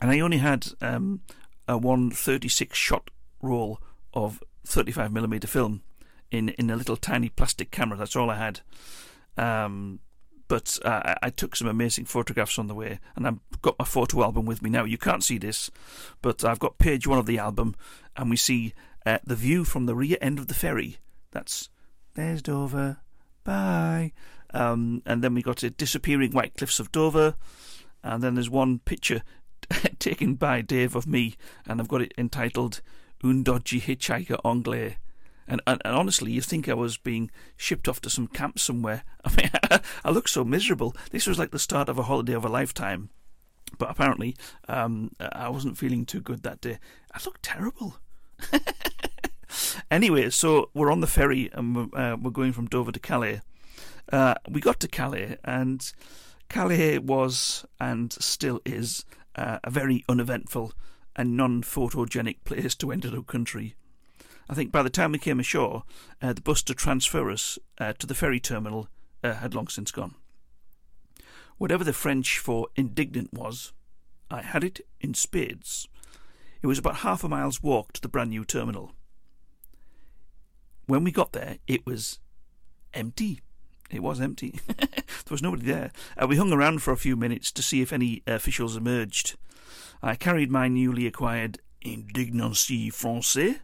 And 0.00 0.10
I 0.10 0.20
only 0.20 0.38
had 0.38 0.68
um, 0.82 1.20
a 1.66 1.78
136 1.78 2.76
shot 2.76 3.10
roll 3.40 3.80
of 4.12 4.42
35mm 4.66 5.48
film 5.48 5.82
in 6.30 6.50
in 6.50 6.70
a 6.70 6.76
little 6.76 6.96
tiny 6.96 7.28
plastic 7.28 7.70
camera. 7.70 7.98
That's 7.98 8.16
all 8.16 8.30
I 8.30 8.36
had. 8.36 8.60
Um, 9.36 10.00
but 10.48 10.78
uh, 10.84 11.14
I 11.22 11.30
took 11.30 11.56
some 11.56 11.66
amazing 11.66 12.04
photographs 12.04 12.58
on 12.58 12.68
the 12.68 12.74
way, 12.74 13.00
and 13.16 13.26
I've 13.26 13.38
got 13.62 13.78
my 13.78 13.84
photo 13.84 14.22
album 14.22 14.46
with 14.46 14.62
me 14.62 14.70
now. 14.70 14.84
You 14.84 14.98
can't 14.98 15.24
see 15.24 15.38
this, 15.38 15.70
but 16.22 16.44
I've 16.44 16.60
got 16.60 16.78
page 16.78 17.06
one 17.06 17.18
of 17.18 17.26
the 17.26 17.38
album, 17.38 17.74
and 18.16 18.30
we 18.30 18.36
see 18.36 18.72
uh, 19.04 19.18
the 19.24 19.34
view 19.34 19.64
from 19.64 19.86
the 19.86 19.94
rear 19.94 20.16
end 20.20 20.38
of 20.38 20.46
the 20.46 20.54
ferry. 20.54 20.98
That's 21.32 21.68
there's 22.14 22.42
Dover, 22.42 22.98
bye. 23.44 24.12
Um, 24.54 25.02
and 25.04 25.22
then 25.22 25.34
we 25.34 25.42
got 25.42 25.58
the 25.58 25.70
disappearing 25.70 26.32
white 26.32 26.56
cliffs 26.56 26.78
of 26.78 26.92
Dover, 26.92 27.34
and 28.04 28.22
then 28.22 28.34
there's 28.34 28.50
one 28.50 28.78
picture 28.78 29.22
taken 29.98 30.34
by 30.34 30.60
Dave 30.60 30.94
of 30.94 31.06
me, 31.06 31.34
and 31.66 31.80
I've 31.80 31.88
got 31.88 32.02
it 32.02 32.14
entitled 32.16 32.80
"Un 33.24 33.42
dodgy 33.42 33.80
hitchhiker 33.80 34.38
anglais." 34.44 34.98
And, 35.48 35.62
and, 35.66 35.80
and, 35.84 35.94
honestly, 35.94 36.32
you 36.32 36.40
think 36.40 36.68
I 36.68 36.74
was 36.74 36.96
being 36.96 37.30
shipped 37.56 37.88
off 37.88 38.00
to 38.02 38.10
some 38.10 38.26
camp 38.26 38.58
somewhere. 38.58 39.04
I 39.24 39.34
mean, 39.36 39.50
I 40.04 40.10
look 40.10 40.28
so 40.28 40.44
miserable. 40.44 40.94
This 41.10 41.26
was 41.26 41.38
like 41.38 41.50
the 41.50 41.58
start 41.58 41.88
of 41.88 41.98
a 41.98 42.04
holiday 42.04 42.32
of 42.32 42.44
a 42.44 42.48
lifetime. 42.48 43.10
But 43.78 43.90
apparently, 43.90 44.36
um, 44.68 45.12
I 45.20 45.48
wasn't 45.48 45.78
feeling 45.78 46.06
too 46.06 46.20
good 46.20 46.42
that 46.42 46.60
day. 46.60 46.78
I 47.12 47.20
looked 47.24 47.42
terrible. 47.42 47.98
anyway, 49.90 50.30
so 50.30 50.70
we're 50.74 50.90
on 50.90 51.00
the 51.00 51.06
ferry 51.06 51.50
and 51.52 51.76
we're, 51.76 51.98
uh, 51.98 52.16
we're 52.16 52.30
going 52.30 52.52
from 52.52 52.66
Dover 52.66 52.92
to 52.92 53.00
Calais. 53.00 53.40
Uh, 54.10 54.34
we 54.48 54.60
got 54.60 54.78
to 54.80 54.88
Calais, 54.88 55.36
and 55.44 55.92
Calais 56.48 56.98
was 56.98 57.64
and 57.80 58.12
still 58.12 58.60
is 58.64 59.04
uh, 59.34 59.58
a 59.64 59.70
very 59.70 60.04
uneventful 60.08 60.72
and 61.16 61.36
non 61.36 61.62
photogenic 61.62 62.36
place 62.44 62.74
to 62.76 62.92
enter 62.92 63.10
the 63.10 63.22
country. 63.22 63.74
I 64.48 64.54
think 64.54 64.70
by 64.70 64.82
the 64.82 64.90
time 64.90 65.12
we 65.12 65.18
came 65.18 65.40
ashore, 65.40 65.82
uh, 66.22 66.32
the 66.32 66.40
bus 66.40 66.62
to 66.64 66.74
transfer 66.74 67.30
us 67.30 67.58
uh, 67.78 67.94
to 67.94 68.06
the 68.06 68.14
ferry 68.14 68.38
terminal 68.38 68.88
uh, 69.24 69.34
had 69.34 69.54
long 69.54 69.68
since 69.68 69.90
gone. 69.90 70.14
Whatever 71.58 71.84
the 71.84 71.92
French 71.92 72.38
for 72.38 72.68
indignant 72.76 73.32
was, 73.32 73.72
I 74.30 74.42
had 74.42 74.62
it 74.62 74.80
in 75.00 75.14
spades. 75.14 75.88
It 76.62 76.66
was 76.66 76.78
about 76.78 76.96
half 76.96 77.24
a 77.24 77.28
mile's 77.28 77.62
walk 77.62 77.92
to 77.94 78.00
the 78.00 78.08
brand 78.08 78.30
new 78.30 78.44
terminal. 78.44 78.92
When 80.86 81.02
we 81.02 81.10
got 81.10 81.32
there, 81.32 81.58
it 81.66 81.84
was 81.84 82.20
empty. 82.94 83.40
It 83.90 84.02
was 84.02 84.20
empty. 84.20 84.60
there 84.66 85.04
was 85.30 85.42
nobody 85.42 85.64
there. 85.64 85.92
Uh, 86.20 86.26
we 86.26 86.36
hung 86.36 86.52
around 86.52 86.82
for 86.82 86.92
a 86.92 86.96
few 86.96 87.16
minutes 87.16 87.50
to 87.52 87.62
see 87.62 87.82
if 87.82 87.92
any 87.92 88.22
officials 88.26 88.76
emerged. 88.76 89.36
I 90.02 90.14
carried 90.14 90.50
my 90.50 90.68
newly 90.68 91.06
acquired 91.06 91.58
indignancy 91.80 92.90
français 92.90 93.60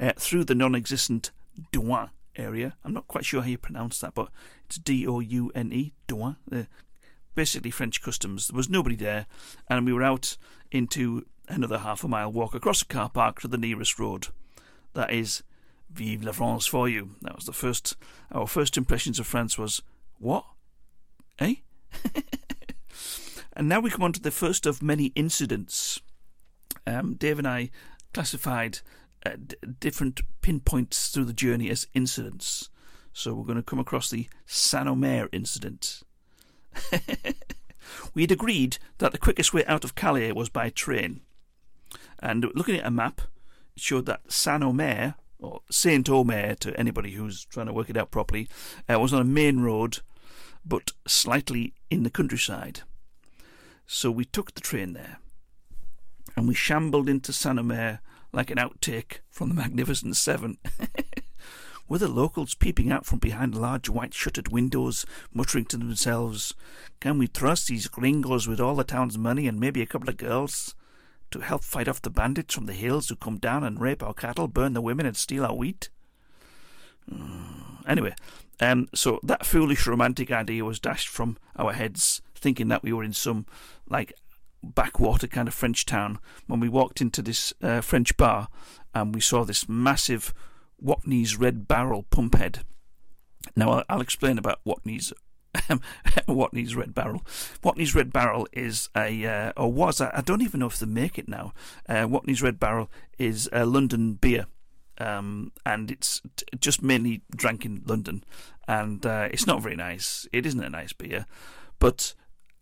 uh, 0.00 0.12
through 0.16 0.44
the 0.44 0.54
non 0.54 0.74
existent 0.74 1.30
Douane 1.72 2.10
area. 2.36 2.76
I'm 2.84 2.92
not 2.92 3.08
quite 3.08 3.24
sure 3.24 3.42
how 3.42 3.48
you 3.48 3.58
pronounce 3.58 3.98
that, 4.00 4.14
but 4.14 4.28
it's 4.66 4.76
D 4.76 5.06
O 5.06 5.20
U 5.20 5.50
N 5.54 5.72
E, 5.72 5.92
Douane. 6.08 6.36
Uh, 6.50 6.64
basically 7.34 7.70
French 7.70 8.02
customs. 8.02 8.48
There 8.48 8.56
was 8.56 8.68
nobody 8.68 8.96
there, 8.96 9.26
and 9.68 9.86
we 9.86 9.92
were 9.92 10.02
out 10.02 10.36
into 10.72 11.26
another 11.48 11.78
half 11.78 12.02
a 12.02 12.08
mile 12.08 12.32
walk 12.32 12.54
across 12.54 12.82
a 12.82 12.86
car 12.86 13.08
park 13.08 13.40
to 13.40 13.48
the 13.48 13.58
nearest 13.58 13.98
road. 13.98 14.28
That 14.94 15.12
is 15.12 15.42
Vive 15.90 16.24
la 16.24 16.32
France 16.32 16.66
for 16.66 16.88
you. 16.88 17.10
That 17.22 17.36
was 17.36 17.44
the 17.44 17.52
first. 17.52 17.96
Our 18.32 18.46
first 18.46 18.76
impressions 18.76 19.20
of 19.20 19.26
France 19.26 19.56
was 19.56 19.82
what? 20.18 20.44
Eh? 21.38 21.56
and 23.52 23.68
now 23.68 23.80
we 23.80 23.90
come 23.90 24.02
on 24.02 24.12
to 24.12 24.20
the 24.20 24.30
first 24.30 24.66
of 24.66 24.82
many 24.82 25.12
incidents. 25.14 26.00
Um, 26.86 27.14
Dave 27.14 27.38
and 27.38 27.46
I 27.46 27.70
classified 28.12 28.80
d- 29.34 29.56
different 29.80 30.20
pinpoints 30.40 31.08
through 31.08 31.24
the 31.24 31.32
journey 31.32 31.70
as 31.70 31.86
incidents. 31.94 32.70
So 33.12 33.34
we're 33.34 33.44
going 33.44 33.56
to 33.56 33.62
come 33.62 33.78
across 33.78 34.10
the 34.10 34.28
Saint 34.44 34.88
Omer 34.88 35.28
incident. 35.32 36.02
we 38.14 38.22
had 38.22 38.30
agreed 38.30 38.78
that 38.98 39.12
the 39.12 39.18
quickest 39.18 39.54
way 39.54 39.64
out 39.64 39.84
of 39.84 39.94
Calais 39.94 40.32
was 40.32 40.50
by 40.50 40.68
train. 40.68 41.20
And 42.18 42.46
looking 42.54 42.76
at 42.76 42.86
a 42.86 42.90
map, 42.90 43.22
it 43.74 43.82
showed 43.82 44.06
that 44.06 44.30
Saint 44.30 44.62
Omer, 44.62 45.14
or 45.38 45.62
Saint 45.70 46.10
Omer 46.10 46.54
to 46.56 46.78
anybody 46.78 47.12
who's 47.12 47.44
trying 47.46 47.66
to 47.66 47.72
work 47.72 47.88
it 47.88 47.96
out 47.96 48.10
properly, 48.10 48.48
uh, 48.86 48.98
was 49.00 49.14
on 49.14 49.22
a 49.22 49.24
main 49.24 49.60
road, 49.60 50.00
but 50.64 50.92
slightly 51.06 51.72
in 51.90 52.02
the 52.02 52.10
countryside. 52.10 52.82
So 53.86 54.10
we 54.10 54.24
took 54.24 54.54
the 54.54 54.60
train 54.60 54.92
there, 54.92 55.18
and 56.36 56.46
we 56.46 56.54
shambled 56.54 57.08
into 57.08 57.32
Saint 57.32 57.58
Omer 57.58 58.00
like 58.32 58.50
an 58.50 58.58
outtake 58.58 59.20
from 59.30 59.48
the 59.48 59.54
Magnificent 59.54 60.16
Seven. 60.16 60.58
Were 61.88 61.98
the 61.98 62.08
locals 62.08 62.54
peeping 62.54 62.90
out 62.90 63.06
from 63.06 63.20
behind 63.20 63.54
large 63.54 63.88
white 63.88 64.12
shuttered 64.12 64.48
windows, 64.48 65.06
muttering 65.32 65.66
to 65.66 65.76
themselves, 65.76 66.52
Can 67.00 67.16
we 67.16 67.28
trust 67.28 67.68
these 67.68 67.86
gringos 67.86 68.48
with 68.48 68.60
all 68.60 68.74
the 68.74 68.82
town's 68.82 69.16
money 69.16 69.46
and 69.46 69.60
maybe 69.60 69.82
a 69.82 69.86
couple 69.86 70.08
of 70.08 70.16
girls? 70.16 70.74
To 71.30 71.40
help 71.40 71.62
fight 71.62 71.86
off 71.86 72.02
the 72.02 72.10
bandits 72.10 72.54
from 72.54 72.66
the 72.66 72.72
hills 72.72 73.08
who 73.08 73.16
come 73.16 73.38
down 73.38 73.62
and 73.62 73.80
rape 73.80 74.02
our 74.02 74.14
cattle, 74.14 74.48
burn 74.48 74.72
the 74.72 74.80
women, 74.80 75.06
and 75.06 75.16
steal 75.16 75.44
our 75.44 75.54
wheat? 75.54 75.90
Anyway, 77.86 78.16
um, 78.58 78.88
so 78.92 79.20
that 79.22 79.46
foolish 79.46 79.86
romantic 79.86 80.32
idea 80.32 80.64
was 80.64 80.80
dashed 80.80 81.06
from 81.06 81.36
our 81.54 81.72
heads, 81.72 82.20
thinking 82.34 82.66
that 82.66 82.82
we 82.82 82.92
were 82.92 83.04
in 83.04 83.12
some 83.12 83.46
like 83.88 84.12
backwater 84.74 85.26
kind 85.26 85.48
of 85.48 85.54
French 85.54 85.86
town 85.86 86.18
when 86.46 86.60
we 86.60 86.68
walked 86.68 87.00
into 87.00 87.22
this 87.22 87.52
uh, 87.62 87.80
French 87.80 88.16
bar 88.16 88.48
and 88.94 89.14
we 89.14 89.20
saw 89.20 89.44
this 89.44 89.68
massive 89.68 90.34
Watney's 90.82 91.36
Red 91.36 91.66
Barrel 91.68 92.04
pump 92.04 92.34
head. 92.34 92.60
Now 93.54 93.70
I'll, 93.70 93.84
I'll 93.88 94.00
explain 94.00 94.38
about 94.38 94.60
Watney's 94.66 95.12
Watney's 96.28 96.74
Red 96.74 96.94
Barrel. 96.94 97.22
Watney's 97.62 97.94
Red 97.94 98.12
Barrel 98.12 98.46
is 98.52 98.88
a, 98.96 99.24
uh, 99.24 99.52
or 99.56 99.72
was, 99.72 100.00
I 100.00 100.20
don't 100.24 100.42
even 100.42 100.60
know 100.60 100.66
if 100.66 100.78
they 100.78 100.86
make 100.86 101.18
it 101.18 101.28
now. 101.28 101.52
Uh, 101.88 102.06
Watney's 102.06 102.42
Red 102.42 102.60
Barrel 102.60 102.90
is 103.18 103.48
a 103.52 103.64
London 103.64 104.14
beer. 104.14 104.46
Um, 104.98 105.52
and 105.66 105.90
it's 105.90 106.22
t- 106.36 106.46
just 106.58 106.82
mainly 106.82 107.20
drank 107.34 107.66
in 107.66 107.82
London, 107.84 108.24
and 108.66 109.04
uh, 109.04 109.28
it's 109.30 109.46
not 109.46 109.60
very 109.60 109.76
nice. 109.76 110.26
It 110.32 110.46
isn't 110.46 110.64
a 110.64 110.70
nice 110.70 110.94
beer, 110.94 111.26
but 111.78 112.14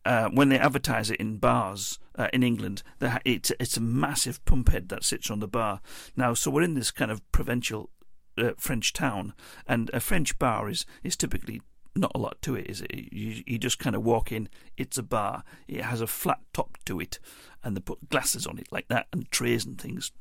uh, 0.04 0.28
when 0.28 0.48
they 0.48 0.58
advertise 0.58 1.10
it 1.10 1.20
in 1.20 1.38
bars 1.38 1.98
uh, 2.16 2.28
in 2.32 2.42
England, 2.42 2.82
it's 3.24 3.52
it's 3.58 3.76
a 3.76 3.80
massive 3.80 4.44
pump 4.44 4.70
head 4.70 4.88
that 4.88 5.04
sits 5.04 5.30
on 5.30 5.40
the 5.40 5.48
bar. 5.48 5.80
Now, 6.16 6.34
so 6.34 6.50
we're 6.50 6.62
in 6.62 6.74
this 6.74 6.90
kind 6.90 7.10
of 7.10 7.20
provincial 7.32 7.90
uh, 8.38 8.52
French 8.58 8.92
town, 8.92 9.34
and 9.66 9.90
a 9.92 10.00
French 10.00 10.38
bar 10.38 10.68
is 10.68 10.86
is 11.02 11.16
typically 11.16 11.62
not 11.96 12.12
a 12.14 12.18
lot 12.18 12.40
to 12.42 12.56
it, 12.56 12.68
is 12.68 12.80
it? 12.80 13.12
You, 13.12 13.42
you 13.46 13.58
just 13.58 13.78
kind 13.78 13.94
of 13.94 14.02
walk 14.02 14.32
in. 14.32 14.48
It's 14.76 14.98
a 14.98 15.02
bar. 15.02 15.44
It 15.68 15.82
has 15.82 16.00
a 16.00 16.06
flat 16.06 16.40
top 16.52 16.76
to 16.86 17.00
it, 17.00 17.18
and 17.62 17.76
they 17.76 17.80
put 17.80 18.08
glasses 18.08 18.46
on 18.46 18.58
it 18.58 18.70
like 18.72 18.88
that, 18.88 19.06
and 19.12 19.30
trays 19.30 19.64
and 19.64 19.80
things. 19.80 20.12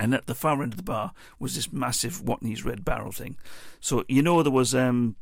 And 0.00 0.14
at 0.14 0.26
the 0.26 0.34
far 0.34 0.62
end 0.62 0.72
of 0.72 0.78
the 0.78 0.82
bar 0.82 1.12
was 1.38 1.54
this 1.54 1.72
massive 1.72 2.22
Watney's 2.22 2.64
Red 2.64 2.84
Barrel 2.84 3.12
thing. 3.12 3.36
So 3.78 4.04
you 4.08 4.22
know 4.22 4.42
there 4.42 4.50
was 4.50 4.74
um, 4.74 5.16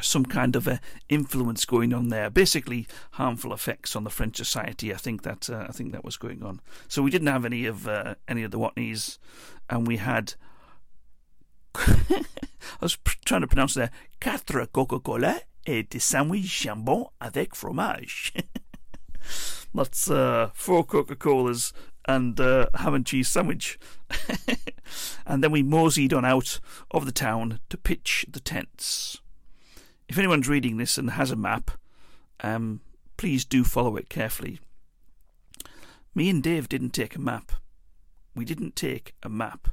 some 0.00 0.24
kind 0.24 0.56
of 0.56 0.66
a 0.66 0.80
influence 1.08 1.64
going 1.64 1.92
on 1.92 2.08
there. 2.08 2.30
Basically, 2.30 2.86
harmful 3.12 3.52
effects 3.52 3.94
on 3.94 4.04
the 4.04 4.10
French 4.10 4.36
society. 4.36 4.92
I 4.92 4.96
think 4.96 5.22
that 5.22 5.50
uh, 5.50 5.66
I 5.68 5.72
think 5.72 5.92
that 5.92 6.04
was 6.04 6.16
going 6.16 6.42
on. 6.42 6.60
So 6.88 7.02
we 7.02 7.10
didn't 7.10 7.28
have 7.28 7.44
any 7.44 7.66
of 7.66 7.86
uh, 7.86 8.14
any 8.28 8.42
of 8.42 8.50
the 8.50 8.58
Watneys, 8.58 9.18
and 9.68 9.86
we 9.86 9.98
had. 9.98 10.34
I 11.74 12.24
was 12.80 12.98
trying 13.24 13.40
to 13.40 13.46
pronounce 13.46 13.74
there. 13.74 13.90
Quatre 14.20 14.66
Coca-Cola 14.66 15.40
et 15.66 15.88
des 15.90 16.00
sandwiches 16.00 16.50
jambon 16.50 17.10
avec 17.20 17.54
fromage. 17.54 18.32
That's 19.74 20.10
uh, 20.10 20.50
four 20.52 20.84
Coca-Colas 20.84 21.72
and 22.06 22.38
uh, 22.38 22.66
ham 22.74 22.94
and 22.94 23.06
cheese 23.06 23.28
sandwich. 23.28 23.78
and 25.26 25.42
then 25.42 25.50
we 25.50 25.62
moseyed 25.62 26.12
on 26.12 26.24
out 26.24 26.60
of 26.90 27.06
the 27.06 27.12
town 27.12 27.60
to 27.70 27.78
pitch 27.78 28.26
the 28.30 28.40
tents. 28.40 29.21
If 30.08 30.18
anyone's 30.18 30.48
reading 30.48 30.76
this 30.76 30.98
and 30.98 31.10
has 31.10 31.30
a 31.30 31.36
map, 31.36 31.70
um, 32.40 32.80
please 33.16 33.44
do 33.44 33.64
follow 33.64 33.96
it 33.96 34.08
carefully. 34.08 34.60
Me 36.14 36.28
and 36.28 36.42
Dave 36.42 36.68
didn't 36.68 36.90
take 36.90 37.16
a 37.16 37.20
map. 37.20 37.52
We 38.34 38.44
didn't 38.44 38.76
take 38.76 39.14
a 39.22 39.28
map 39.28 39.68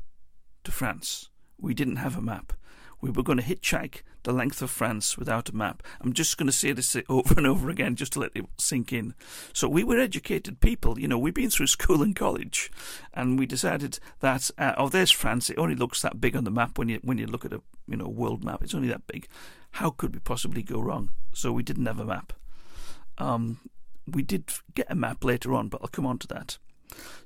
to 0.64 0.72
France. 0.72 1.30
We 1.60 1.74
didn't 1.74 1.98
have 1.98 2.18
a 2.18 2.22
map. 2.22 2.54
We 3.02 3.10
were 3.10 3.24
going 3.24 3.40
to 3.40 3.44
hitchhike 3.44 4.02
the 4.24 4.34
length 4.34 4.62
of 4.62 4.70
France 4.70 5.18
without 5.18 5.50
a 5.50 5.56
map. 5.56 5.84
I'm 6.02 6.14
just 6.14 6.38
going 6.38 6.48
to 6.48 6.54
say 6.54 6.74
this 6.74 6.96
over 7.10 7.36
and 7.38 7.48
over 7.48 7.70
again 7.70 7.96
just 7.96 8.14
to 8.14 8.20
let 8.20 8.32
it 8.36 8.46
sink 8.58 8.92
in. 8.92 9.14
So 9.54 9.70
we 9.70 9.84
were 9.84 10.00
educated 10.00 10.60
people, 10.60 11.00
you 11.00 11.08
know, 11.08 11.18
we've 11.18 11.34
been 11.34 11.50
through 11.50 11.68
school 11.68 12.02
and 12.04 12.16
college, 12.16 12.72
and 13.14 13.40
we 13.40 13.46
decided 13.46 14.00
that 14.20 14.52
uh, 14.58 14.74
oh, 14.78 14.90
there's 14.90 15.12
France. 15.12 15.50
It 15.50 15.58
only 15.58 15.76
looks 15.76 16.02
that 16.02 16.20
big 16.20 16.36
on 16.36 16.44
the 16.44 16.52
map 16.52 16.78
when 16.78 16.90
you 16.90 17.00
when 17.02 17.18
you 17.18 17.28
look 17.28 17.46
at 17.46 17.54
a 17.54 17.62
you 17.88 17.96
know 17.96 18.08
world 18.08 18.44
map. 18.44 18.64
It's 18.64 18.76
only 18.76 18.90
that 18.90 19.08
big. 19.08 19.28
How 19.72 19.92
could 19.92 20.14
we 20.14 20.20
possibly 20.20 20.64
go 20.64 20.80
wrong? 20.80 21.10
So 21.34 21.52
we 21.52 21.64
didn't 21.64 21.86
have 21.86 22.00
a 22.00 22.06
map. 22.06 22.34
Um, 23.18 23.60
we 24.08 24.24
did 24.24 24.52
get 24.74 24.88
a 24.90 24.96
map 24.96 25.24
later 25.24 25.54
on, 25.54 25.70
but 25.70 25.82
I'll 25.82 25.88
come 25.88 26.06
on 26.06 26.18
to 26.20 26.28
that. 26.28 26.58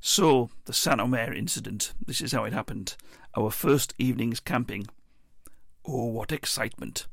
So, 0.01 0.49
the 0.65 0.73
Saint 0.73 0.99
Omer 0.99 1.33
incident. 1.33 1.93
This 2.05 2.21
is 2.21 2.33
how 2.33 2.43
it 2.43 2.53
happened. 2.53 2.95
Our 3.37 3.49
first 3.49 3.93
evening's 3.97 4.39
camping. 4.39 4.87
Oh, 5.85 6.07
what 6.07 6.31
excitement! 6.31 7.07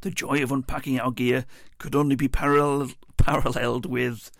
The 0.00 0.10
joy 0.10 0.42
of 0.42 0.52
unpacking 0.52 1.00
our 1.00 1.10
gear 1.10 1.44
could 1.78 1.94
only 1.94 2.14
be 2.14 2.28
parallel, 2.28 2.90
paralleled 3.16 3.86
with, 3.86 4.30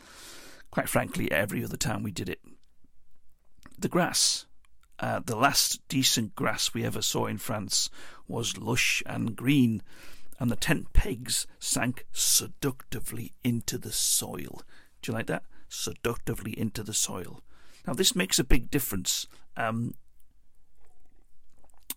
quite 0.71 0.89
frankly, 0.89 1.31
every 1.33 1.65
other 1.65 1.77
time 1.77 2.03
we 2.03 2.13
did 2.13 2.29
it. 2.29 2.41
The 3.79 3.89
grass, 3.89 4.47
uh, 5.01 5.21
the 5.25 5.37
last 5.37 5.81
decent 5.89 6.35
grass 6.35 6.75
we 6.75 6.85
ever 6.85 7.03
saw 7.03 7.27
in 7.27 7.39
France, 7.39 7.91
was 8.27 8.59
lush 8.59 9.03
and 9.07 9.37
green, 9.37 9.83
and 10.39 10.51
the 10.51 10.57
tent 10.57 10.93
pegs 10.93 11.47
sank 11.59 12.07
seductively 12.13 13.33
into 13.43 13.79
the 13.79 13.93
soil. 13.93 14.63
Do 15.03 15.11
you 15.11 15.15
like 15.15 15.27
that? 15.27 15.45
Seductively 15.69 16.59
into 16.59 16.83
the 16.83 16.95
soil. 16.95 17.43
Now, 17.87 17.95
this 17.95 18.15
makes 18.15 18.39
a 18.39 18.45
big 18.45 18.71
difference. 18.71 19.27
Um, 19.57 19.95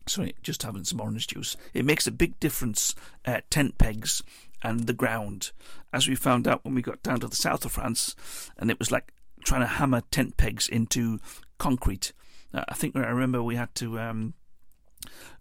sorry, 0.07 0.35
just 0.41 0.63
having 0.63 0.83
some 0.83 1.01
orange 1.01 1.27
juice. 1.27 1.57
It 1.73 1.85
makes 1.85 2.07
a 2.07 2.11
big 2.11 2.39
difference 2.39 2.95
at 3.25 3.49
tent 3.51 3.77
pegs 3.77 4.23
and 4.63 4.81
the 4.81 4.93
ground, 4.93 5.51
as 5.91 6.07
we 6.07 6.15
found 6.15 6.47
out 6.47 6.63
when 6.63 6.75
we 6.75 6.81
got 6.81 7.01
down 7.03 7.19
to 7.21 7.27
the 7.27 7.35
south 7.35 7.65
of 7.65 7.71
France, 7.71 8.15
and 8.57 8.69
it 8.69 8.79
was 8.79 8.91
like 8.91 9.11
trying 9.43 9.61
to 9.61 9.67
hammer 9.67 10.01
tent 10.11 10.37
pegs 10.37 10.67
into 10.67 11.19
concrete. 11.57 12.13
Uh, 12.53 12.65
I 12.67 12.73
think 12.73 12.95
I 12.95 13.01
remember 13.01 13.41
we 13.41 13.55
had 13.55 13.73
to. 13.75 13.99
Um, 13.99 14.33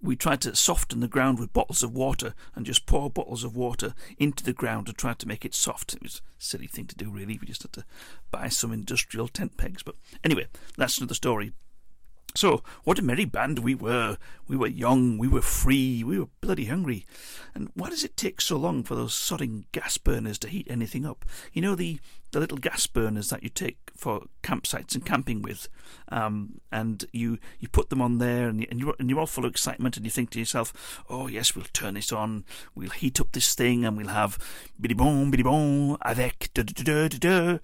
we 0.01 0.17
tried 0.17 0.41
to 0.43 0.57
soften 0.57 1.01
the 1.01 1.09
ground 1.09 1.39
with 1.39 1.53
bottles 1.53 1.83
of 1.83 1.93
water 1.93 2.35
and 2.55 2.65
just 2.65 2.87
pour 2.87 3.11
bottles 3.11 3.45
of 3.45 3.55
water 3.55 3.95
into 4.17 4.43
the 4.43 4.55
ground 4.55 4.87
to 4.87 4.95
try 4.95 5.13
to 5.13 5.29
make 5.29 5.45
it 5.45 5.55
soft. 5.55 5.95
It 5.95 6.03
was 6.03 6.23
a 6.39 6.43
silly 6.43 6.67
thing 6.67 6.87
to 6.87 6.97
do, 6.97 7.11
really. 7.11 7.39
We 7.39 7.47
just 7.47 7.63
had 7.63 7.73
to 7.75 7.85
buy 8.31 8.49
some 8.49 8.73
industrial 8.73 9.29
tent 9.29 9.59
pegs. 9.59 9.83
But 9.83 9.97
anyway, 10.25 10.47
that's 10.79 10.97
another 10.97 11.15
story. 11.15 11.53
So, 12.37 12.63
what 12.85 12.99
a 12.99 13.03
merry 13.03 13.25
band 13.25 13.59
we 13.59 13.75
were. 13.75 14.17
We 14.47 14.57
were 14.57 14.69
young, 14.69 15.19
we 15.19 15.27
were 15.27 15.43
free, 15.43 16.05
we 16.05 16.19
were 16.19 16.29
bloody 16.41 16.67
hungry. 16.67 17.05
And 17.55 17.71
why 17.75 17.91
does 17.91 18.05
it 18.05 18.17
take 18.17 18.41
so 18.41 18.57
long 18.57 18.85
for 18.85 18.95
those 18.95 19.15
sodding 19.15 19.65
gas 19.73 19.99
burners 19.99 20.39
to 20.41 20.49
heat 20.49 20.69
anything 20.71 21.05
up? 21.05 21.25
You 21.53 21.63
know, 21.63 21.75
the, 21.75 21.99
the 22.31 22.39
little 22.39 22.59
gas 22.59 22.87
burners 22.87 23.31
that 23.31 23.43
you 23.43 23.49
take 23.49 23.79
for 23.97 24.27
campsites 24.45 24.95
and 24.95 25.05
camping 25.05 25.43
with, 25.43 25.69
um, 26.11 26.61
and 26.71 27.05
you, 27.13 27.39
you 27.59 27.69
put 27.69 27.91
them 27.91 28.01
on 28.01 28.19
there, 28.19 28.49
and, 28.49 28.61
you, 28.61 28.67
and, 28.71 28.79
you're, 28.79 28.95
and 29.01 29.11
you're 29.11 29.19
all 29.19 29.27
full 29.27 29.45
of 29.45 29.51
excitement, 29.51 29.97
and 29.97 30.07
you 30.07 30.11
think 30.11 30.31
to 30.31 30.39
yourself, 30.39 31.03
oh, 31.11 31.27
yes, 31.27 31.57
we'll 31.57 31.67
turn 31.73 31.95
this 31.95 32.13
on, 32.13 32.45
we'll 32.77 32.91
heat 32.91 33.21
up 33.21 33.33
this 33.33 33.55
thing, 33.57 33.85
and 33.85 33.97
we'll 33.97 34.09
have 34.09 34.39
biddy 34.81 34.95
bon, 34.95 35.33
biddy 35.33 35.43
bon, 35.43 35.97
avec 36.03 36.51
da 36.55 36.63
da 36.63 36.85
da 36.85 37.09
da 37.09 37.19
da. 37.19 37.59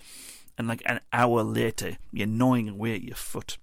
And 0.58 0.66
like 0.66 0.82
an 0.86 1.00
hour 1.12 1.42
later, 1.42 1.98
you're 2.12 2.26
gnawing 2.26 2.68
away 2.68 2.94
at 2.94 3.02
your 3.02 3.14
foot 3.14 3.58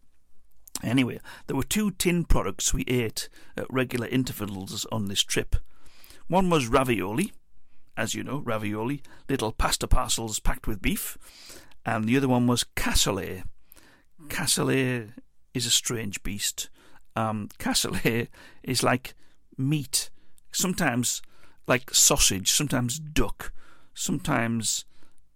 Anyway, 0.81 1.19
there 1.47 1.55
were 1.55 1.63
two 1.63 1.91
tin 1.91 2.23
products 2.25 2.73
we 2.73 2.83
ate 2.87 3.29
at 3.55 3.71
regular 3.71 4.07
intervals 4.07 4.85
on 4.91 5.07
this 5.07 5.21
trip. 5.21 5.55
One 6.27 6.49
was 6.49 6.67
ravioli, 6.67 7.33
as 7.95 8.15
you 8.15 8.23
know, 8.23 8.39
ravioli, 8.39 9.01
little 9.29 9.51
pasta 9.51 9.87
parcels 9.87 10.39
packed 10.39 10.67
with 10.67 10.81
beef, 10.81 11.17
and 11.85 12.05
the 12.05 12.17
other 12.17 12.27
one 12.27 12.47
was 12.47 12.65
cassoulet. 12.75 13.43
Cassoulet 14.27 15.11
is 15.53 15.65
a 15.65 15.71
strange 15.71 16.23
beast. 16.23 16.69
Um, 17.15 17.49
cassoulet 17.59 18.29
is 18.63 18.83
like 18.83 19.13
meat, 19.57 20.09
sometimes 20.51 21.21
like 21.67 21.93
sausage, 21.93 22.51
sometimes 22.51 22.99
duck, 22.99 23.53
sometimes 23.93 24.85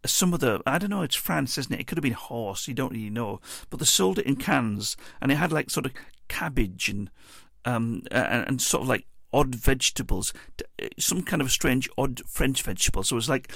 some 0.08 0.34
of 0.34 0.40
the 0.40 0.62
I 0.66 0.78
don't 0.78 0.90
know. 0.90 1.04
It's 1.04 1.16
France, 1.16 1.58
isn't 1.58 1.74
it? 1.74 1.82
It 1.82 1.88
could 1.88 1.98
have 1.98 2.04
been 2.04 2.14
horse. 2.14 2.68
You 2.68 2.74
don't 2.74 2.92
really 2.92 3.10
know, 3.10 3.40
but 3.70 3.80
they 3.80 3.86
sold 3.86 4.20
it 4.20 4.26
in 4.26 4.36
cans, 4.36 4.98
and 5.22 5.32
it 5.32 5.36
had 5.36 5.52
like 5.52 5.70
sort 5.70 5.86
of 5.86 5.94
cabbage 6.28 6.90
and 6.90 7.10
um 7.66 8.04
and, 8.12 8.48
and 8.48 8.62
sort 8.62 8.84
of 8.84 8.90
like 8.90 9.06
odd 9.34 9.56
vegetables, 9.56 10.34
some 10.98 11.22
kind 11.22 11.42
of 11.42 11.52
strange 11.52 11.90
odd 11.98 12.22
French 12.28 12.62
vegetables. 12.62 13.10
So 13.10 13.16
it 13.16 13.18
was 13.18 13.30
like 13.30 13.52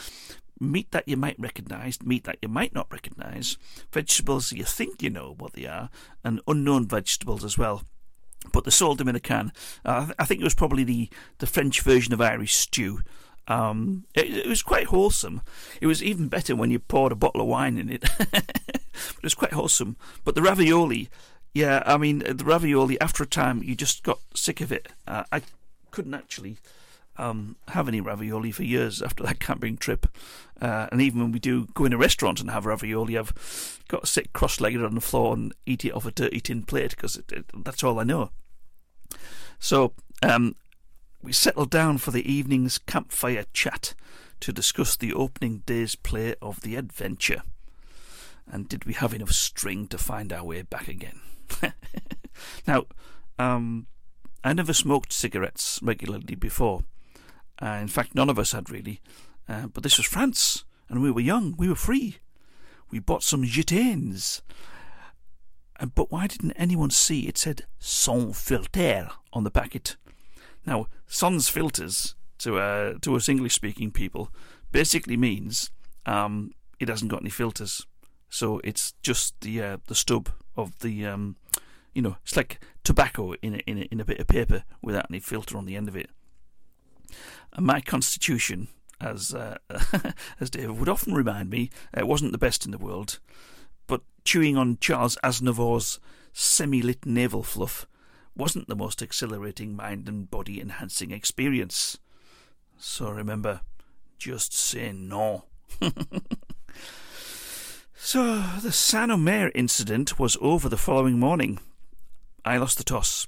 meat 0.60 0.91
that 0.91 1.08
you 1.08 1.17
might 1.17 1.39
recognise, 1.39 2.01
meat 2.03 2.25
that 2.25 2.38
you 2.41 2.48
might 2.48 2.74
not 2.74 2.91
recognise, 2.91 3.58
vegetables 3.91 4.51
you 4.51 4.63
think 4.63 5.01
you 5.01 5.10
know 5.10 5.36
what 5.38 5.53
they 5.53 5.65
are, 5.65 5.89
and 6.24 6.41
unknown 6.48 6.88
vegetables 6.88 7.43
as 7.43 7.58
well. 7.58 7.84
But 8.51 8.63
they 8.63 8.72
sold 8.72 8.98
them 8.98 9.08
in 9.08 9.15
a 9.15 9.20
can. 9.20 9.51
Uh, 9.86 10.13
I 10.17 10.25
think 10.25 10.41
it 10.41 10.43
was 10.43 10.55
probably 10.55 10.84
the, 10.84 11.10
the 11.38 11.46
French 11.46 11.81
version 11.81 12.12
of 12.12 12.22
Irish 12.22 12.55
stew. 12.55 13.01
Um, 13.48 14.06
it, 14.14 14.38
it, 14.38 14.48
was 14.48 14.64
quite 14.64 14.88
wholesome. 14.88 15.42
It 15.82 15.88
was 15.88 16.04
even 16.04 16.28
better 16.28 16.56
when 16.56 16.72
you 16.72 16.80
poured 16.80 17.12
a 17.12 17.16
bottle 17.16 17.42
of 17.42 17.48
wine 17.48 17.78
in 17.78 17.90
it. 17.90 18.04
it 18.20 19.24
was 19.24 19.34
quite 19.34 19.54
wholesome. 19.54 19.98
But 20.24 20.36
the 20.36 20.42
ravioli, 20.42 21.10
yeah, 21.54 21.84
I 21.86 21.98
mean, 21.98 22.20
the 22.20 22.46
ravioli, 22.46 23.00
after 23.02 23.24
a 23.24 23.28
time, 23.28 23.62
you 23.64 23.76
just 23.76 24.04
got 24.04 24.20
sick 24.36 24.62
of 24.62 24.72
it. 24.72 24.90
Uh, 25.08 25.24
I 25.32 25.42
couldn't 25.90 26.14
actually 26.14 26.58
um, 27.18 27.56
have 27.70 27.88
any 27.88 28.02
ravioli 28.02 28.52
for 28.52 28.64
years 28.64 29.02
after 29.02 29.24
that 29.24 29.40
camping 29.40 29.78
trip. 29.78 30.08
Uh, 30.62 30.88
and 30.92 31.02
even 31.02 31.22
when 31.22 31.32
we 31.32 31.40
do 31.40 31.68
go 31.74 31.86
in 31.86 31.94
a 31.94 31.98
restaurant 31.98 32.40
and 32.40 32.50
have 32.52 32.66
ravioli, 32.66 33.18
I've 33.18 33.80
got 33.88 34.02
to 34.02 34.08
sit 34.08 34.34
cross 34.34 34.62
legged 34.62 34.84
on 34.84 34.96
the 34.96 35.02
floor 35.02 35.34
and 35.34 35.54
eat 35.66 35.84
it 35.84 35.92
off 35.92 36.06
a 36.06 36.12
dirty 36.12 36.40
tin 36.40 36.64
plate 36.64 36.92
because 36.92 37.22
that's 37.54 37.84
all 37.84 38.00
I 38.00 38.04
know. 38.04 38.30
So 39.60 39.94
um, 40.24 40.56
we 41.22 41.34
settled 41.34 41.70
down 41.70 41.98
for 41.98 42.12
the 42.12 42.32
evening's 42.32 42.78
campfire 42.78 43.46
chat 43.54 43.94
to 44.40 44.51
discuss 44.51 44.96
the 44.96 45.13
opening 45.13 45.63
day's 45.66 45.96
play 45.96 46.36
of 46.42 46.62
the 46.62 46.75
adventure. 46.75 47.44
And 48.51 48.68
did 48.68 48.86
we 48.86 48.94
have 48.94 49.13
enough 49.13 49.32
string 49.32 49.88
to 49.88 49.98
find 49.98 50.34
our 50.34 50.44
way 50.44 50.63
back 50.63 50.88
again? 50.88 51.22
now, 52.68 52.86
um, 53.38 53.88
I 54.44 54.54
never 54.54 54.74
smoked 54.74 55.13
cigarettes 55.13 55.80
regularly 55.84 56.36
before. 56.36 56.84
Uh, 57.62 57.78
in 57.82 57.88
fact, 57.88 58.16
none 58.16 58.30
of 58.30 58.40
us 58.40 58.54
had 58.54 58.70
really. 58.70 59.00
Uh, 59.48 59.68
but 59.68 59.84
this 59.84 59.98
was 59.98 60.08
France, 60.08 60.66
and 60.90 61.01
we 61.01 61.12
were 61.12 61.22
young, 61.22 61.56
we 61.58 61.68
were 61.70 61.75
free. 61.75 62.18
We 62.90 63.00
bought 63.00 63.24
some 63.24 63.44
gitanes. 63.44 64.42
Uh, 65.80 65.86
but 65.86 66.12
why 66.12 66.28
didn't 66.28 66.54
anyone 66.54 66.90
see 66.90 67.28
it 67.28 67.38
said 67.38 67.66
sans 67.80 68.40
filter 68.40 69.10
on 69.32 69.44
the 69.44 69.51
packet? 69.51 69.96
Now, 70.65 70.88
sans 71.08 71.48
filters 71.50 72.15
to 72.39 72.58
uh, 72.58 72.94
to 73.01 73.15
us 73.15 73.30
English 73.30 73.53
speaking 73.53 73.91
people 73.91 74.32
basically 74.72 75.18
means 75.18 75.72
um, 76.06 76.51
it 76.80 76.89
hasn't 76.89 77.12
got 77.12 77.22
any 77.22 77.30
filters, 77.30 77.86
so 78.30 78.60
it's 78.63 78.94
just 79.01 79.39
the 79.41 79.62
uh, 79.62 79.77
the 79.88 79.96
stub 79.96 80.30
of 80.56 80.77
the 80.80 81.06
um, 81.06 81.36
you 81.94 82.01
know 82.01 82.18
it's 82.24 82.36
like 82.36 82.60
tobacco 82.84 83.34
in 83.41 83.56
a, 83.56 83.58
in 83.60 83.77
a, 83.77 83.82
in 83.91 84.00
a 84.00 84.06
bit 84.06 84.20
of 84.20 84.27
paper 84.27 84.63
without 84.82 85.08
any 85.10 85.20
filter 85.20 85.58
on 85.58 85.65
the 85.65 85.75
end 85.75 85.88
of 85.88 85.96
it. 85.96 86.10
And 87.53 87.65
my 87.65 87.82
constitution, 87.82 88.70
as 89.00 89.34
uh, 89.34 89.58
as 90.39 90.50
David 90.50 90.77
would 90.77 90.89
often 90.89 91.13
remind 91.13 91.50
me, 91.50 91.70
it 91.96 92.08
wasn't 92.08 92.32
the 92.32 92.38
best 92.38 92.65
in 92.65 92.72
the 92.72 92.77
world, 92.77 93.20
but 93.88 94.01
chewing 94.24 94.58
on 94.58 94.77
Charles 94.80 95.18
Aznavour's 95.24 96.00
semi-lit 96.33 97.05
navel 97.05 97.44
fluff 97.44 97.86
wasn't 98.35 98.67
the 98.67 98.75
most 98.75 99.01
exhilarating 99.01 99.75
mind 99.75 100.07
and 100.07 100.29
body 100.29 100.61
enhancing 100.61 101.11
experience. 101.11 101.98
So 102.77 103.09
remember, 103.09 103.61
just 104.17 104.53
say 104.53 104.91
no. 104.91 105.46
so 107.96 108.44
the 108.61 108.72
Saint 108.72 109.11
Omer 109.11 109.51
incident 109.53 110.20
was 110.20 110.37
over 110.41 110.70
the 110.70 110.77
following 110.77 111.20
morning. 111.20 111.59
I 112.44 112.57
lost 112.57 112.77
the 112.77 112.83
toss. 112.83 113.27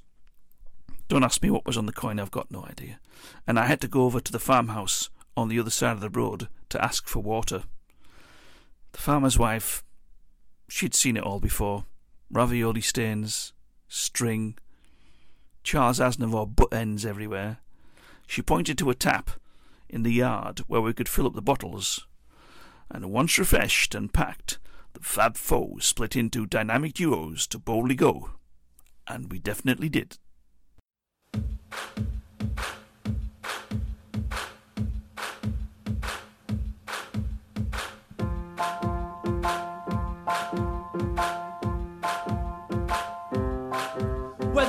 Don't 1.08 1.24
ask 1.24 1.42
me 1.42 1.50
what 1.50 1.66
was 1.66 1.76
on 1.76 1.86
the 1.86 1.92
coin, 1.92 2.18
I've 2.18 2.30
got 2.30 2.50
no 2.50 2.64
idea. 2.64 2.98
And 3.46 3.58
I 3.58 3.66
had 3.66 3.80
to 3.82 3.88
go 3.88 4.04
over 4.04 4.20
to 4.20 4.32
the 4.32 4.38
farmhouse 4.38 5.10
on 5.36 5.48
the 5.48 5.60
other 5.60 5.70
side 5.70 5.92
of 5.92 6.00
the 6.00 6.10
road 6.10 6.48
to 6.70 6.82
ask 6.82 7.06
for 7.06 7.20
water. 7.20 7.64
The 8.92 8.98
farmer's 8.98 9.38
wife, 9.38 9.84
she'd 10.68 10.94
seen 10.94 11.16
it 11.16 11.22
all 11.22 11.40
before 11.40 11.84
ravioli 12.30 12.80
stains, 12.80 13.52
string, 13.88 14.56
Charles 15.64 15.98
Aznavour 15.98 16.54
butt 16.54 16.72
ends 16.72 17.06
everywhere. 17.06 17.58
She 18.26 18.42
pointed 18.42 18.78
to 18.78 18.90
a 18.90 18.94
tap 18.94 19.30
in 19.88 20.02
the 20.02 20.12
yard 20.12 20.60
where 20.66 20.82
we 20.82 20.92
could 20.92 21.08
fill 21.08 21.26
up 21.26 21.34
the 21.34 21.42
bottles. 21.42 22.06
And 22.90 23.10
once 23.10 23.38
refreshed 23.38 23.94
and 23.94 24.12
packed, 24.12 24.58
the 24.92 25.00
Fab 25.00 25.36
Fours 25.36 25.86
split 25.86 26.14
into 26.14 26.46
dynamic 26.46 26.92
duos 26.92 27.46
to 27.48 27.58
boldly 27.58 27.94
go. 27.94 28.30
And 29.08 29.32
we 29.32 29.38
definitely 29.38 29.88
did. 29.88 30.18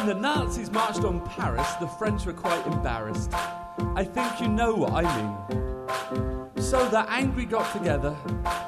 When 0.06 0.22
the 0.22 0.22
Nazis 0.22 0.70
marched 0.70 1.04
on 1.04 1.20
Paris, 1.22 1.68
the 1.80 1.88
French 1.88 2.28
were 2.28 2.34
quite 2.34 2.64
embarrassed. 2.68 3.34
I 3.96 4.04
think 4.04 4.40
you 4.40 4.48
know 4.48 4.76
what 4.76 4.94
I 4.94 5.02
mean. 5.18 6.62
So 6.62 6.88
the 6.90 7.10
angry 7.10 7.46
got 7.46 7.74
together 7.74 8.16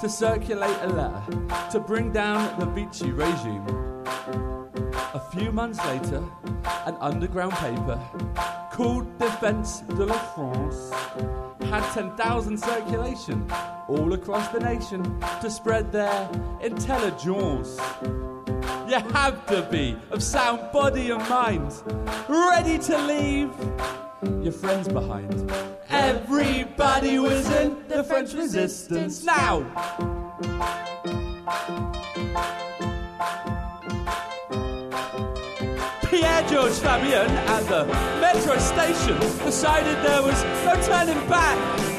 to 0.01 0.09
circulate 0.09 0.75
a 0.81 0.87
letter 0.87 1.23
to 1.73 1.79
bring 1.79 2.11
down 2.11 2.59
the 2.59 2.65
Vichy 2.65 3.11
regime. 3.11 3.63
A 5.13 5.21
few 5.31 5.51
months 5.51 5.77
later, 5.85 6.23
an 6.87 6.95
underground 7.01 7.53
paper 7.53 8.01
called 8.71 9.05
Defense 9.19 9.81
de 9.81 10.05
la 10.07 10.17
France 10.33 10.89
had 11.69 11.87
10,000 11.93 12.57
circulation 12.57 13.47
all 13.87 14.13
across 14.13 14.47
the 14.49 14.59
nation 14.59 15.03
to 15.41 15.49
spread 15.49 15.91
their 15.91 16.29
intelligence 16.61 17.79
you 18.87 18.99
have 19.11 19.45
to 19.47 19.67
be 19.69 19.97
of 20.11 20.23
sound 20.23 20.71
body 20.71 21.09
and 21.09 21.27
mind, 21.27 21.73
ready 22.29 22.77
to 22.77 22.97
leave 23.05 23.51
your 24.41 24.53
friends 24.53 24.87
behind. 24.87 25.51
Everybody 25.89 27.19
was 27.19 27.49
in 27.51 27.77
the 27.89 28.03
French 28.03 28.33
resistance 28.33 29.23
now. 29.25 29.63
Pierre 36.03 36.47
Georges 36.47 36.79
Fabien 36.79 37.29
at 37.29 37.63
the 37.67 37.85
metro 38.21 38.57
station 38.57 39.19
decided 39.45 39.97
there 40.05 40.23
was 40.23 40.41
no 40.63 40.75
turning 40.87 41.27
back. 41.27 41.96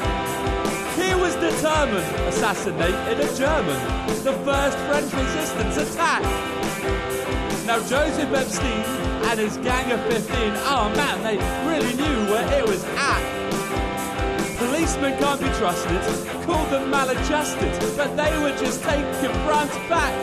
Was 1.19 1.35
determined, 1.35 2.05
assassinated 2.27 3.19
a 3.19 3.37
German, 3.37 3.77
the 4.23 4.33
first 4.45 4.77
French 4.87 5.13
resistance 5.13 5.77
attack. 5.77 6.23
Now 7.67 7.77
Joseph 7.85 8.33
Epstein 8.33 8.83
and 9.29 9.39
his 9.39 9.57
gang 9.57 9.91
of 9.91 10.01
15, 10.07 10.31
oh 10.63 10.91
man, 10.95 11.21
they 11.21 11.37
really 11.69 11.93
knew 11.93 12.31
where 12.31 12.47
it 12.57 12.65
was 12.65 12.83
at. 12.95 13.21
Policemen 14.57 15.19
can't 15.19 15.39
be 15.41 15.49
trusted, 15.59 16.01
called 16.45 16.69
them 16.71 16.89
maladjusted, 16.89 17.77
but 17.97 18.15
they 18.15 18.35
were 18.39 18.55
just 18.57 18.81
taking 18.83 19.33
France 19.45 19.75
back. 19.89 20.15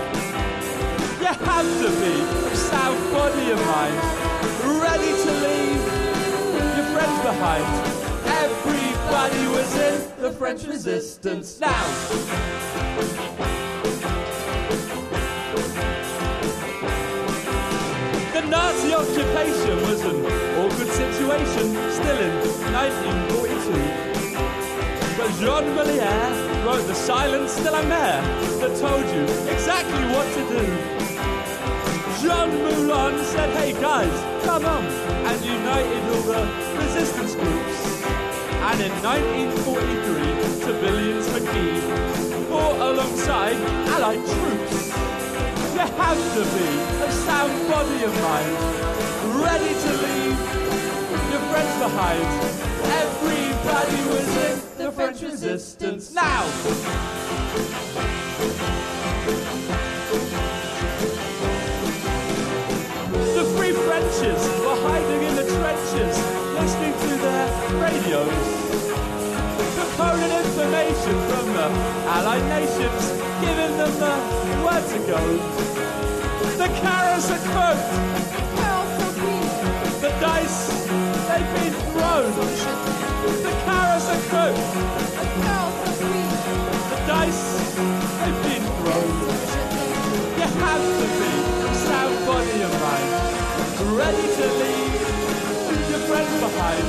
You 1.21 1.27
have 1.27 1.69
to 1.83 1.89
be 2.01 2.47
of 2.47 2.57
sound 2.57 3.13
body 3.13 3.51
of 3.51 3.61
mind, 3.67 3.97
ready 4.81 5.13
to 5.13 5.31
leave 5.45 5.83
your 6.75 6.87
friends 6.95 7.23
behind. 7.23 8.06
Everybody 9.09 9.47
was 9.47 9.73
in 9.77 10.21
the 10.21 10.33
French 10.33 10.65
resistance 10.65 11.61
now. 11.61 11.85
The 18.35 18.41
Nazi 18.49 18.95
occupation 18.95 19.77
was 19.83 20.03
an 20.03 20.27
awkward 20.59 20.89
situation 20.89 21.77
still 21.93 22.19
in 22.19 22.35
1942. 22.75 23.73
But 25.17 25.31
Jean 25.39 25.65
Molière 25.77 26.65
wrote 26.67 26.87
The 26.89 26.95
Silence 26.95 27.55
de 27.63 27.71
la 27.71 27.83
Mer 27.83 28.23
that 28.59 28.77
told 28.81 29.07
you 29.15 29.23
exactly 29.53 30.05
what 30.11 30.27
to 30.35 30.43
do. 30.51 30.65
Jean 32.21 32.51
Moulin 32.59 33.25
said, 33.27 33.51
hey 33.57 33.73
guys, 33.81 34.45
come 34.45 34.65
on, 34.67 34.85
and 34.85 35.45
united 35.45 36.03
all 36.11 36.23
the 36.23 36.43
resistance 36.83 37.35
groups. 37.37 37.66
And 38.69 38.81
in 38.83 38.91
1943, 39.01 40.65
civilians 40.67 41.27
Maquis 41.31 41.81
fought 42.49 42.81
alongside 42.81 43.57
Allied 43.95 44.19
troops. 44.27 44.89
You 45.73 45.87
have 46.03 46.19
to 46.35 46.43
be 46.51 46.69
a 47.05 47.11
sound 47.13 47.55
body 47.71 48.03
of 48.03 48.13
mind, 48.21 48.57
ready 49.41 49.73
to 49.73 49.91
leave 50.03 50.39
your 51.31 51.43
friends 51.47 51.75
behind. 51.79 52.27
Everybody 53.05 54.01
was 54.11 54.29
in 54.51 54.59
the 54.79 54.91
French 54.91 55.23
resistance. 55.23 56.13
Now! 56.13 56.43
The 63.37 63.45
Free 63.57 63.73
Frenches 63.73 64.43
were 64.61 64.79
hiding 64.89 65.23
in 65.23 65.37
the 65.37 65.45
trenches, 65.45 66.36
listening 66.61 66.93
to 66.93 67.13
their 67.21 67.47
radios. 67.81 68.33
Decoding 69.77 70.33
information 70.45 71.15
from 71.29 71.45
the 71.53 71.67
Allied 72.17 72.47
nations, 72.49 73.03
giving 73.45 73.77
them 73.77 73.93
the 74.01 74.15
where 74.65 74.85
to 74.93 74.99
go. 75.07 75.21
The 76.57 76.69
carrots 76.81 77.31
are 77.31 77.45
cooked, 77.53 77.93
the 80.01 80.11
dice, 80.21 80.61
they've 81.29 81.53
been 81.61 81.77
thrown. 81.93 82.33
The 83.47 83.55
carrots 83.67 84.07
are 84.15 84.25
cooked, 84.33 84.69
the 86.91 86.99
dice, 87.07 87.45
they've 88.19 88.43
been 88.49 88.65
thrown. 88.79 89.13
You 90.41 90.49
have 90.65 90.85
to 91.01 91.07
be 91.21 91.33
sound 91.85 92.17
body 92.27 92.59
of 92.63 92.73
mind, 92.81 93.11
ready 93.99 94.27
to 94.37 94.47
leave 94.63 95.06
friends 96.17 96.41
behind. 96.41 96.85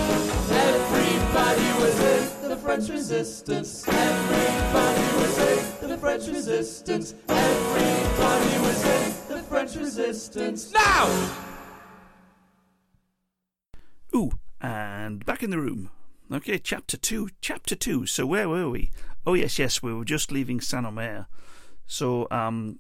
Everybody 0.51 1.83
was 1.83 2.43
in 2.43 2.49
the 2.49 2.55
French 2.55 2.89
resistance. 2.89 3.87
Everybody 3.87 5.17
was 5.17 5.83
in 5.83 5.89
the 5.89 5.97
French 5.97 6.27
resistance. 6.27 7.13
Everybody 7.27 8.59
was 8.59 8.85
in 8.85 9.37
the 9.37 9.43
French 9.43 9.75
resistance. 9.75 10.71
Now! 10.71 11.29
Ooh, 14.15 14.31
and 14.61 15.25
back 15.25 15.43
in 15.43 15.49
the 15.49 15.59
room. 15.59 15.89
Okay, 16.31 16.57
chapter 16.57 16.97
two. 16.97 17.29
Chapter 17.41 17.75
two. 17.75 18.05
So 18.05 18.25
where 18.25 18.47
were 18.47 18.69
we? 18.69 18.91
Oh 19.25 19.33
yes, 19.33 19.59
yes, 19.59 19.83
we 19.83 19.93
were 19.93 20.05
just 20.05 20.31
leaving 20.31 20.61
Saint 20.61 20.85
Omer. 20.85 21.27
So 21.85 22.27
um, 22.31 22.79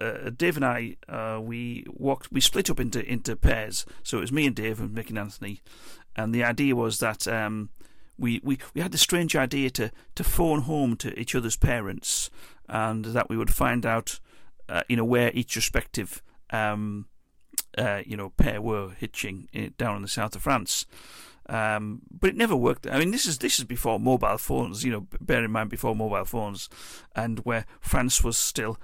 uh, 0.00 0.30
Dave 0.30 0.56
and 0.56 0.64
I, 0.64 0.96
uh, 1.08 1.40
we 1.40 1.84
walked. 1.88 2.32
We 2.32 2.40
split 2.40 2.70
up 2.70 2.80
into 2.80 3.04
into 3.04 3.36
pairs. 3.36 3.84
So 4.02 4.18
it 4.18 4.22
was 4.22 4.32
me 4.32 4.46
and 4.46 4.56
Dave 4.56 4.80
and 4.80 4.96
Mick 4.96 5.08
and 5.08 5.18
Anthony, 5.18 5.60
and 6.16 6.34
the 6.34 6.44
idea 6.44 6.74
was 6.74 6.98
that 6.98 7.28
um, 7.28 7.70
we, 8.18 8.40
we 8.42 8.58
we 8.74 8.80
had 8.80 8.92
the 8.92 8.98
strange 8.98 9.36
idea 9.36 9.70
to 9.70 9.90
to 10.14 10.24
phone 10.24 10.62
home 10.62 10.96
to 10.96 11.18
each 11.18 11.34
other's 11.34 11.56
parents, 11.56 12.30
and 12.68 13.04
that 13.06 13.28
we 13.28 13.36
would 13.36 13.52
find 13.52 13.84
out, 13.84 14.20
uh, 14.68 14.82
you 14.88 14.96
know, 14.96 15.04
where 15.04 15.30
each 15.34 15.56
respective. 15.56 16.22
Um, 16.50 17.06
uh, 17.78 18.02
you 18.04 18.16
know, 18.16 18.30
pair 18.30 18.60
were 18.60 18.90
hitching 18.90 19.48
it 19.52 19.76
down 19.76 19.96
in 19.96 20.02
the 20.02 20.08
south 20.08 20.34
of 20.34 20.42
France. 20.42 20.86
Um, 21.48 22.02
but 22.10 22.30
it 22.30 22.36
never 22.36 22.56
worked. 22.56 22.86
I 22.86 22.98
mean, 22.98 23.10
this 23.10 23.26
is 23.26 23.38
this 23.38 23.58
is 23.58 23.64
before 23.64 23.98
mobile 23.98 24.38
phones. 24.38 24.84
You 24.84 24.92
know, 24.92 25.06
bear 25.20 25.44
in 25.44 25.50
mind 25.50 25.70
before 25.70 25.96
mobile 25.96 26.24
phones, 26.24 26.68
and 27.14 27.40
where 27.40 27.66
France 27.80 28.22
was 28.22 28.38
still 28.38 28.78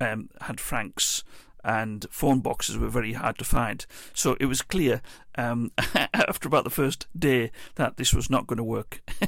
um, 0.00 0.30
had 0.40 0.60
francs 0.60 1.22
and 1.62 2.06
phone 2.10 2.40
boxes 2.40 2.78
were 2.78 2.88
very 2.88 3.12
hard 3.12 3.38
to 3.38 3.44
find. 3.44 3.84
So 4.14 4.36
it 4.40 4.46
was 4.46 4.62
clear 4.62 5.02
um, 5.36 5.72
after 6.14 6.48
about 6.48 6.64
the 6.64 6.70
first 6.70 7.06
day 7.16 7.50
that 7.74 7.96
this 7.96 8.14
was 8.14 8.30
not 8.30 8.46
going 8.46 8.56
to 8.56 8.64
work. 8.64 9.02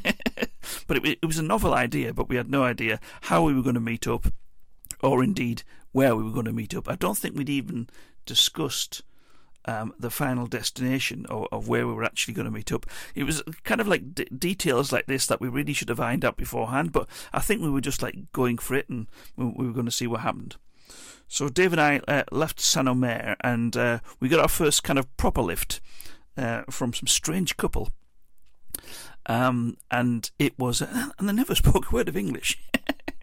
but 0.87 0.97
it, 0.97 1.19
it 1.23 1.27
was 1.27 1.39
a 1.39 1.43
novel 1.43 1.75
idea, 1.75 2.15
but 2.15 2.29
we 2.29 2.37
had 2.37 2.51
no 2.51 2.65
idea 2.65 3.01
how 3.23 3.43
we 3.43 3.55
were 3.55 3.63
going 3.63 3.75
to 3.75 3.81
meet 3.81 4.07
up, 4.07 4.27
or 5.03 5.23
indeed 5.23 5.63
where 5.93 6.17
we 6.17 6.23
were 6.23 6.33
going 6.33 6.47
to 6.47 6.53
meet 6.53 6.75
up. 6.75 6.89
I 6.89 6.97
don't 6.97 7.19
think 7.19 7.37
we'd 7.37 7.51
even 7.51 7.89
discussed 8.25 9.03
um, 9.65 9.95
the 9.99 10.11
final 10.11 10.47
destination 10.47 11.27
of, 11.27 11.47
of, 11.53 11.69
where 11.69 11.87
we 11.87 11.93
were 11.93 12.05
actually 12.05 12.35
going 12.35 12.47
to 12.47 12.51
meet 12.51 12.73
up. 12.73 12.87
It 13.15 13.25
was 13.25 13.43
kind 13.65 13.81
of 13.81 13.89
like 13.89 14.15
d- 14.15 14.29
details 14.37 14.93
like 14.93 15.07
this 15.07 15.27
that 15.27 15.41
we 15.41 15.49
really 15.49 15.73
should 15.73 15.89
have 15.89 16.01
ironed 16.01 16.25
out 16.25 16.37
beforehand, 16.37 16.93
but 16.93 17.09
I 17.33 17.41
think 17.41 17.61
we 17.61 17.71
were 17.71 17.81
just 17.81 18.03
like 18.03 18.33
going 18.33 18.59
for 18.59 18.75
it 18.75 18.89
and 18.89 19.07
we, 19.37 19.47
we 19.47 19.67
were 19.67 19.73
going 19.73 19.87
to 19.87 19.93
see 19.93 20.07
what 20.07 20.21
happened. 20.21 20.57
So 21.29 21.49
Dave 21.49 21.73
and 21.73 21.81
I 21.81 22.01
uh, 22.09 22.25
left 22.31 22.61
Saint 22.61 22.89
Omer 22.89 23.37
and 23.41 23.77
uh, 23.77 24.01
we 24.21 24.29
got 24.29 24.41
our 24.41 24.49
first 24.49 24.83
kind 24.85 24.99
of 24.99 25.17
proper 25.17 25.41
lift 25.41 25.81
uh, 26.37 26.63
from 26.69 26.93
some 26.93 27.07
strange 27.07 27.57
couple. 27.57 27.91
Um, 29.27 29.77
and 29.91 30.31
it 30.39 30.59
was, 30.59 30.81
and 31.19 31.29
they 31.29 31.33
never 31.33 31.55
spoke 31.55 31.91
a 31.91 31.95
word 31.95 32.09
of 32.09 32.17
English. 32.17 32.59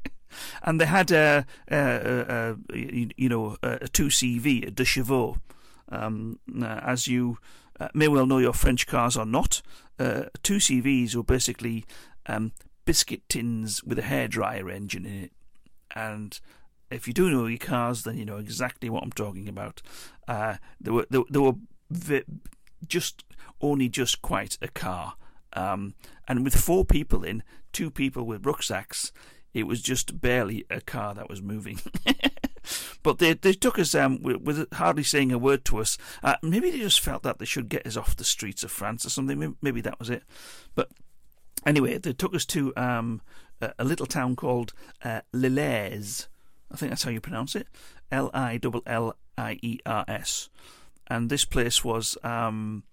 and 0.63 0.79
they 0.79 0.85
had 0.85 1.11
a, 1.11 1.45
a, 1.69 1.77
a, 1.77 2.55
a 2.73 3.13
you 3.17 3.29
know 3.29 3.57
a 3.61 3.87
two 3.87 4.07
CV 4.07 4.67
a 4.67 4.71
deux 4.71 4.85
chevaux. 4.85 5.37
Um, 5.91 6.39
uh, 6.61 6.79
as 6.83 7.07
you 7.07 7.37
uh, 7.79 7.89
may 7.93 8.07
well 8.07 8.25
know, 8.25 8.39
your 8.39 8.53
French 8.53 8.87
cars 8.87 9.17
are 9.17 9.25
not. 9.25 9.61
Uh, 9.97 10.23
two 10.43 10.57
CVs 10.57 11.15
were 11.15 11.23
basically 11.23 11.85
um, 12.27 12.51
biscuit 12.85 13.27
tins 13.29 13.83
with 13.83 13.99
a 13.99 14.03
hairdryer 14.03 14.73
engine 14.73 15.05
in 15.05 15.23
it, 15.23 15.31
and 15.95 16.39
if 16.91 17.07
you 17.07 17.13
do 17.13 17.29
know 17.29 17.45
your 17.45 17.57
cars, 17.57 18.03
then 18.03 18.17
you 18.17 18.25
know 18.25 18.37
exactly 18.37 18.89
what 18.89 19.03
I'm 19.03 19.11
talking 19.11 19.47
about. 19.47 19.81
Uh, 20.27 20.55
they 20.79 20.91
were 20.91 21.07
they, 21.09 21.21
they 21.29 21.39
were 21.39 21.53
just 22.87 23.23
only 23.61 23.89
just 23.89 24.21
quite 24.21 24.57
a 24.61 24.67
car, 24.67 25.15
um, 25.53 25.95
and 26.27 26.43
with 26.43 26.55
four 26.55 26.85
people 26.85 27.23
in, 27.23 27.43
two 27.71 27.89
people 27.89 28.23
with 28.23 28.45
rucksacks, 28.45 29.11
it 29.53 29.63
was 29.63 29.81
just 29.81 30.21
barely 30.21 30.65
a 30.69 30.81
car 30.81 31.13
that 31.13 31.29
was 31.29 31.41
moving. 31.41 31.79
but 33.03 33.19
they 33.19 33.33
they 33.33 33.53
took 33.53 33.79
us 33.79 33.95
um, 33.95 34.21
with, 34.21 34.41
with, 34.41 34.73
hardly 34.73 35.03
saying 35.03 35.31
a 35.31 35.37
word 35.37 35.65
to 35.65 35.79
us. 35.79 35.97
Uh, 36.23 36.35
maybe 36.41 36.71
they 36.71 36.79
just 36.79 36.99
felt 36.99 37.23
that 37.23 37.39
they 37.39 37.45
should 37.45 37.69
get 37.69 37.85
us 37.85 37.97
off 37.97 38.15
the 38.15 38.23
streets 38.23 38.63
of 38.63 38.71
France 38.71 39.05
or 39.05 39.09
something. 39.09 39.55
Maybe 39.61 39.81
that 39.81 39.99
was 39.99 40.09
it. 40.09 40.23
But 40.75 40.89
anyway, 41.65 41.97
they 41.97 42.13
took 42.13 42.35
us 42.35 42.45
to 42.47 42.75
um, 42.75 43.21
a, 43.61 43.73
a, 43.79 43.83
little 43.83 44.05
town 44.05 44.35
called 44.35 44.73
uh, 45.03 45.21
Lillers. 45.33 46.27
I 46.71 46.77
think 46.77 46.91
that's 46.91 47.03
how 47.03 47.11
you 47.11 47.21
pronounce 47.21 47.55
it. 47.55 47.67
L 48.11 48.29
I 48.33 48.59
L 48.63 48.81
L 48.85 49.15
I 49.37 49.59
E 49.61 49.79
R 49.85 50.05
S. 50.07 50.49
And 51.07 51.29
this 51.29 51.45
place 51.45 51.83
was 51.83 52.17
um, 52.23 52.83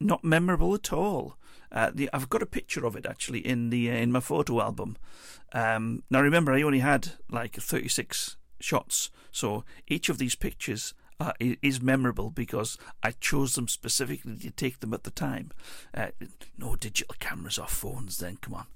not 0.00 0.24
memorable 0.24 0.74
at 0.74 0.92
all. 0.92 1.36
Uh, 1.70 1.90
the, 1.94 2.08
I've 2.12 2.30
got 2.30 2.42
a 2.42 2.46
picture 2.46 2.86
of 2.86 2.96
it 2.96 3.06
actually 3.06 3.40
in 3.46 3.70
the 3.70 3.90
uh, 3.90 3.94
in 3.94 4.10
my 4.10 4.20
photo 4.20 4.60
album. 4.60 4.96
Um, 5.52 6.02
now 6.10 6.20
remember, 6.20 6.52
I 6.52 6.62
only 6.62 6.80
had 6.80 7.12
like 7.30 7.54
36 7.54 8.36
shots, 8.60 9.10
so 9.30 9.64
each 9.86 10.08
of 10.08 10.18
these 10.18 10.34
pictures 10.34 10.94
uh, 11.20 11.32
is 11.40 11.82
memorable 11.82 12.30
because 12.30 12.78
I 13.02 13.12
chose 13.12 13.54
them 13.54 13.68
specifically 13.68 14.36
to 14.36 14.50
take 14.50 14.80
them 14.80 14.94
at 14.94 15.04
the 15.04 15.10
time. 15.10 15.50
Uh, 15.92 16.08
no 16.56 16.76
digital 16.76 17.16
cameras 17.18 17.58
or 17.58 17.66
phones, 17.66 18.18
then 18.18 18.36
come 18.40 18.54
on. 18.54 18.66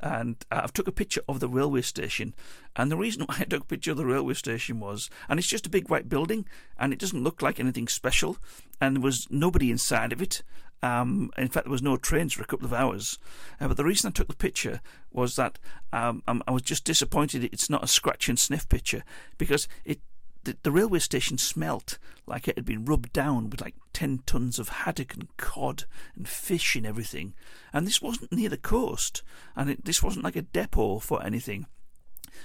And 0.00 0.36
uh, 0.50 0.62
I've 0.64 0.72
took 0.72 0.88
a 0.88 0.92
picture 0.92 1.22
of 1.28 1.40
the 1.40 1.48
railway 1.48 1.82
station, 1.82 2.34
and 2.74 2.90
the 2.90 2.96
reason 2.96 3.22
why 3.26 3.36
I 3.40 3.44
took 3.44 3.62
a 3.62 3.66
picture 3.66 3.92
of 3.92 3.98
the 3.98 4.06
railway 4.06 4.34
station 4.34 4.80
was, 4.80 5.10
and 5.28 5.38
it's 5.38 5.48
just 5.48 5.66
a 5.66 5.70
big 5.70 5.90
white 5.90 6.08
building, 6.08 6.46
and 6.78 6.92
it 6.92 6.98
doesn't 6.98 7.22
look 7.22 7.42
like 7.42 7.60
anything 7.60 7.88
special, 7.88 8.38
and 8.80 8.96
there 8.96 9.02
was 9.02 9.28
nobody 9.30 9.70
inside 9.70 10.12
of 10.12 10.22
it. 10.22 10.42
Um, 10.82 11.30
in 11.38 11.48
fact, 11.48 11.66
there 11.66 11.72
was 11.72 11.82
no 11.82 11.96
trains 11.96 12.32
for 12.32 12.42
a 12.42 12.46
couple 12.46 12.66
of 12.66 12.72
hours. 12.72 13.18
Uh, 13.60 13.68
but 13.68 13.76
the 13.76 13.84
reason 13.84 14.08
I 14.08 14.12
took 14.12 14.28
the 14.28 14.34
picture 14.34 14.80
was 15.12 15.36
that 15.36 15.58
um, 15.92 16.22
I 16.26 16.50
was 16.50 16.62
just 16.62 16.84
disappointed 16.84 17.44
it's 17.44 17.70
not 17.70 17.84
a 17.84 17.88
scratch 17.88 18.28
and 18.28 18.38
sniff 18.38 18.68
picture 18.68 19.04
because 19.38 19.68
it 19.84 20.00
the, 20.44 20.56
the, 20.62 20.72
railway 20.72 20.98
station 20.98 21.38
smelt 21.38 21.98
like 22.26 22.48
it 22.48 22.56
had 22.56 22.64
been 22.64 22.84
rubbed 22.84 23.12
down 23.12 23.48
with 23.48 23.60
like 23.60 23.76
10 23.92 24.22
tons 24.26 24.58
of 24.58 24.68
haddock 24.68 25.14
and 25.14 25.28
cod 25.36 25.84
and 26.16 26.28
fish 26.28 26.74
and 26.74 26.84
everything. 26.84 27.34
And 27.72 27.86
this 27.86 28.02
wasn't 28.02 28.32
near 28.32 28.48
the 28.48 28.56
coast, 28.56 29.22
and 29.54 29.70
it, 29.70 29.84
this 29.84 30.02
wasn't 30.02 30.24
like 30.24 30.36
a 30.36 30.42
depot 30.42 30.98
for 30.98 31.24
anything. 31.24 31.66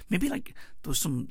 Maybe 0.09 0.29
like 0.29 0.53
there 0.83 0.89
was 0.89 0.99
some 0.99 1.29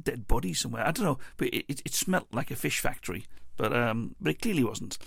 dead 0.00 0.28
body 0.28 0.54
somewhere. 0.54 0.86
I 0.86 0.92
don't 0.92 1.06
know, 1.06 1.18
but 1.36 1.48
it, 1.48 1.64
it, 1.68 1.82
it 1.84 1.94
smelt 1.94 2.28
like 2.32 2.50
a 2.50 2.56
fish 2.56 2.80
factory. 2.80 3.26
But 3.56 3.74
um, 3.74 4.14
but 4.20 4.30
it 4.30 4.42
clearly 4.42 4.64
wasn't. 4.64 4.98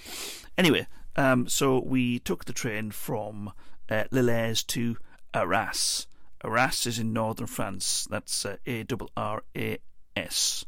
Anyway, 0.57 0.87
um, 1.15 1.47
so 1.47 1.79
we 1.79 2.19
took 2.19 2.45
the 2.45 2.53
train 2.53 2.91
from 2.91 3.51
uh, 3.89 4.03
Lillers 4.11 4.65
to 4.67 4.97
Arras. 5.33 6.07
Arras 6.43 6.85
is 6.85 6.99
in 6.99 7.13
northern 7.13 7.47
France. 7.47 8.07
That's 8.09 8.45
uh, 8.45 8.57
A 8.65 8.85
R 8.89 9.07
R 9.17 9.43
A 9.57 9.77
S. 10.15 10.65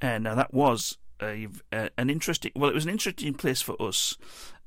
And 0.00 0.24
now 0.24 0.34
that 0.34 0.52
was 0.52 0.98
a, 1.20 1.48
a, 1.72 1.90
an 1.96 2.10
interesting. 2.10 2.52
Well, 2.54 2.70
it 2.70 2.74
was 2.74 2.84
an 2.84 2.90
interesting 2.90 3.34
place 3.34 3.60
for 3.60 3.80
us 3.80 4.16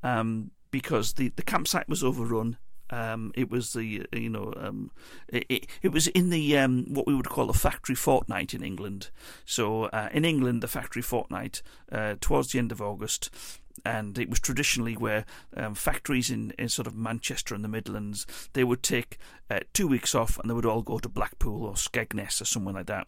um, 0.02 0.50
because 0.70 1.14
the 1.14 1.28
the 1.36 1.42
campsite 1.42 1.88
was 1.88 2.04
overrun. 2.04 2.56
Um, 2.90 3.32
it 3.34 3.50
was 3.50 3.72
the 3.72 4.06
you 4.12 4.28
know 4.28 4.52
um, 4.56 4.90
it, 5.28 5.46
it, 5.48 5.66
it 5.80 5.92
was 5.92 6.08
in 6.08 6.28
the 6.28 6.58
um, 6.58 6.84
what 6.92 7.06
we 7.06 7.14
would 7.14 7.28
call 7.28 7.48
a 7.48 7.54
factory 7.54 7.94
fortnight 7.94 8.52
in 8.52 8.62
England. 8.62 9.10
So 9.46 9.84
uh, 9.84 10.10
in 10.12 10.26
England, 10.26 10.62
the 10.62 10.68
factory 10.68 11.00
fortnight 11.00 11.62
uh, 11.90 12.16
towards 12.20 12.52
the 12.52 12.58
end 12.58 12.70
of 12.70 12.82
August, 12.82 13.30
and 13.84 14.18
it 14.18 14.28
was 14.30 14.40
traditionally 14.40 14.94
where 14.94 15.24
um, 15.56 15.74
factories 15.74 16.30
in, 16.30 16.52
in 16.58 16.68
sort 16.68 16.86
of 16.86 16.94
Manchester 16.94 17.54
and 17.54 17.64
the 17.64 17.68
Midlands 17.68 18.26
they 18.52 18.64
would 18.64 18.82
take 18.82 19.18
uh, 19.50 19.60
two 19.72 19.88
weeks 19.88 20.14
off 20.14 20.38
and 20.38 20.48
they 20.48 20.54
would 20.54 20.66
all 20.66 20.82
go 20.82 20.98
to 20.98 21.08
Blackpool 21.08 21.64
or 21.64 21.74
Skegness 21.74 22.40
or 22.40 22.44
somewhere 22.44 22.74
like 22.74 22.86
that. 22.86 23.06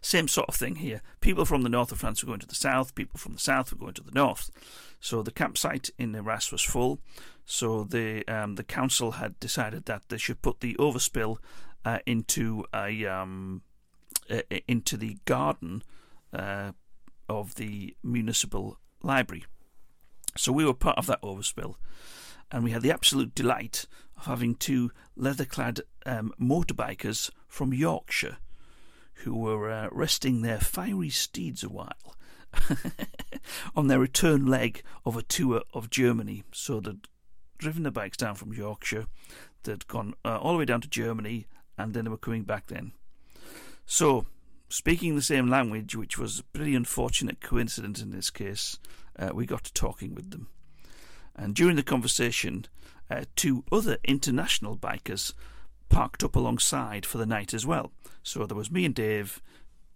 Same 0.00 0.28
sort 0.28 0.48
of 0.48 0.54
thing 0.54 0.76
here. 0.76 1.02
People 1.20 1.44
from 1.44 1.62
the 1.62 1.68
north 1.68 1.92
of 1.92 1.98
France 1.98 2.22
were 2.22 2.28
going 2.28 2.40
to 2.40 2.46
the 2.46 2.54
south, 2.54 2.94
people 2.94 3.18
from 3.18 3.34
the 3.34 3.40
south 3.40 3.72
were 3.72 3.78
going 3.78 3.94
to 3.94 4.02
the 4.02 4.12
north. 4.12 4.50
So 5.00 5.22
the 5.22 5.32
campsite 5.32 5.90
in 5.98 6.14
Arras 6.14 6.52
was 6.52 6.62
full. 6.62 7.00
So 7.44 7.84
the 7.84 8.26
um, 8.28 8.54
the 8.56 8.64
council 8.64 9.12
had 9.12 9.40
decided 9.40 9.86
that 9.86 10.08
they 10.08 10.18
should 10.18 10.42
put 10.42 10.60
the 10.60 10.74
overspill 10.74 11.38
uh, 11.84 11.98
into 12.06 12.64
a 12.74 13.06
um, 13.06 13.62
uh, 14.30 14.42
into 14.68 14.96
the 14.96 15.16
garden 15.24 15.82
uh, 16.32 16.72
of 17.28 17.56
the 17.56 17.96
municipal 18.02 18.78
library. 19.02 19.44
So 20.36 20.52
we 20.52 20.64
were 20.64 20.74
part 20.74 20.98
of 20.98 21.06
that 21.06 21.22
overspill, 21.22 21.74
and 22.50 22.64
we 22.64 22.70
had 22.70 22.82
the 22.82 22.92
absolute 22.92 23.34
delight 23.34 23.86
of 24.16 24.26
having 24.26 24.54
two 24.54 24.90
leather-clad 25.16 25.80
um, 26.06 26.32
motorbikers 26.40 27.30
from 27.48 27.74
Yorkshire 27.74 28.38
who 29.24 29.36
were 29.36 29.70
uh, 29.70 29.88
resting 29.92 30.42
their 30.42 30.58
fiery 30.58 31.10
steeds 31.10 31.62
a 31.62 31.68
while 31.68 32.16
on 33.76 33.86
their 33.86 34.00
return 34.00 34.46
leg 34.46 34.82
of 35.04 35.16
a 35.16 35.22
tour 35.22 35.62
of 35.72 35.90
Germany. 35.90 36.42
So 36.52 36.80
they'd 36.80 37.06
driven 37.58 37.84
the 37.84 37.90
bikes 37.90 38.16
down 38.16 38.34
from 38.34 38.52
Yorkshire, 38.52 39.06
they'd 39.62 39.86
gone 39.86 40.14
uh, 40.24 40.38
all 40.38 40.52
the 40.52 40.58
way 40.58 40.64
down 40.64 40.80
to 40.80 40.88
Germany, 40.88 41.46
and 41.78 41.94
then 41.94 42.04
they 42.04 42.10
were 42.10 42.16
coming 42.16 42.42
back 42.42 42.66
then. 42.66 42.92
So, 43.86 44.26
speaking 44.72 45.14
the 45.14 45.22
same 45.22 45.50
language, 45.50 45.94
which 45.94 46.16
was 46.16 46.38
a 46.38 46.44
pretty 46.44 46.74
unfortunate 46.74 47.40
coincidence 47.40 48.00
in 48.00 48.10
this 48.10 48.30
case, 48.30 48.78
uh, 49.18 49.30
we 49.34 49.44
got 49.44 49.64
to 49.64 49.72
talking 49.74 50.14
with 50.14 50.30
them. 50.30 50.48
And 51.36 51.54
during 51.54 51.76
the 51.76 51.82
conversation, 51.82 52.64
uh, 53.10 53.24
two 53.36 53.64
other 53.70 53.98
international 54.04 54.78
bikers 54.78 55.34
parked 55.90 56.24
up 56.24 56.36
alongside 56.36 57.04
for 57.04 57.18
the 57.18 57.26
night 57.26 57.52
as 57.52 57.66
well. 57.66 57.92
So 58.22 58.46
there 58.46 58.56
was 58.56 58.70
me 58.70 58.86
and 58.86 58.94
Dave, 58.94 59.42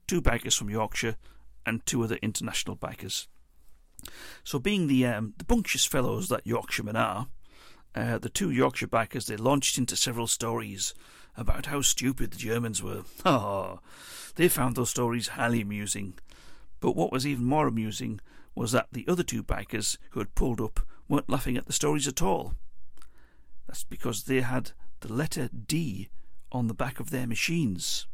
two 0.07 0.21
bikers 0.21 0.59
from 0.59 0.69
Yorkshire, 0.69 1.17
and 1.65 1.85
two 1.87 2.03
other 2.05 2.19
international 2.21 2.77
bikers. 2.77 3.29
So, 4.45 4.59
being 4.59 4.87
the 4.87 5.07
um, 5.07 5.35
the 5.39 5.45
bunctious 5.45 5.89
fellows 5.89 6.29
that 6.29 6.47
Yorkshiremen 6.47 6.97
are, 6.97 7.29
uh, 7.95 8.19
the 8.19 8.29
two 8.29 8.51
Yorkshire 8.51 8.87
bikers 8.87 9.27
they 9.27 9.37
launched 9.37 9.79
into 9.79 9.97
several 9.97 10.27
stories 10.27 10.95
about 11.37 11.67
how 11.67 11.81
stupid 11.81 12.31
the 12.31 12.39
Germans 12.39 12.83
were. 12.83 13.03
Ha 13.25 13.39
ha! 13.39 13.79
they 14.37 14.49
found 14.49 14.77
those 14.77 14.91
stories 14.91 15.29
highly 15.29 15.61
amusing. 15.61 16.15
But 16.81 16.97
what 16.97 17.13
was 17.13 17.27
even 17.27 17.45
more 17.45 17.67
amusing 17.67 18.21
was 18.55 18.73
that 18.73 18.89
the 18.93 19.07
other 19.09 19.23
two 19.23 19.43
bikers 19.43 19.99
who 20.11 20.21
had 20.21 20.35
pulled 20.35 20.61
up 20.61 20.81
weren't 21.09 21.31
laughing 21.31 21.57
at 21.57 21.67
the 21.67 21.73
stories 21.73 22.07
at 22.09 22.23
all. 22.23 22.55
That's 23.67 23.85
because 23.85 24.25
they 24.25 24.41
had 24.41 24.73
the 25.01 25.13
letter 25.13 25.49
D 25.49 26.09
on 26.53 26.69
the 26.69 26.75
back 26.75 27.01
of 27.01 27.11
their 27.11 27.27
machines. 27.27 28.07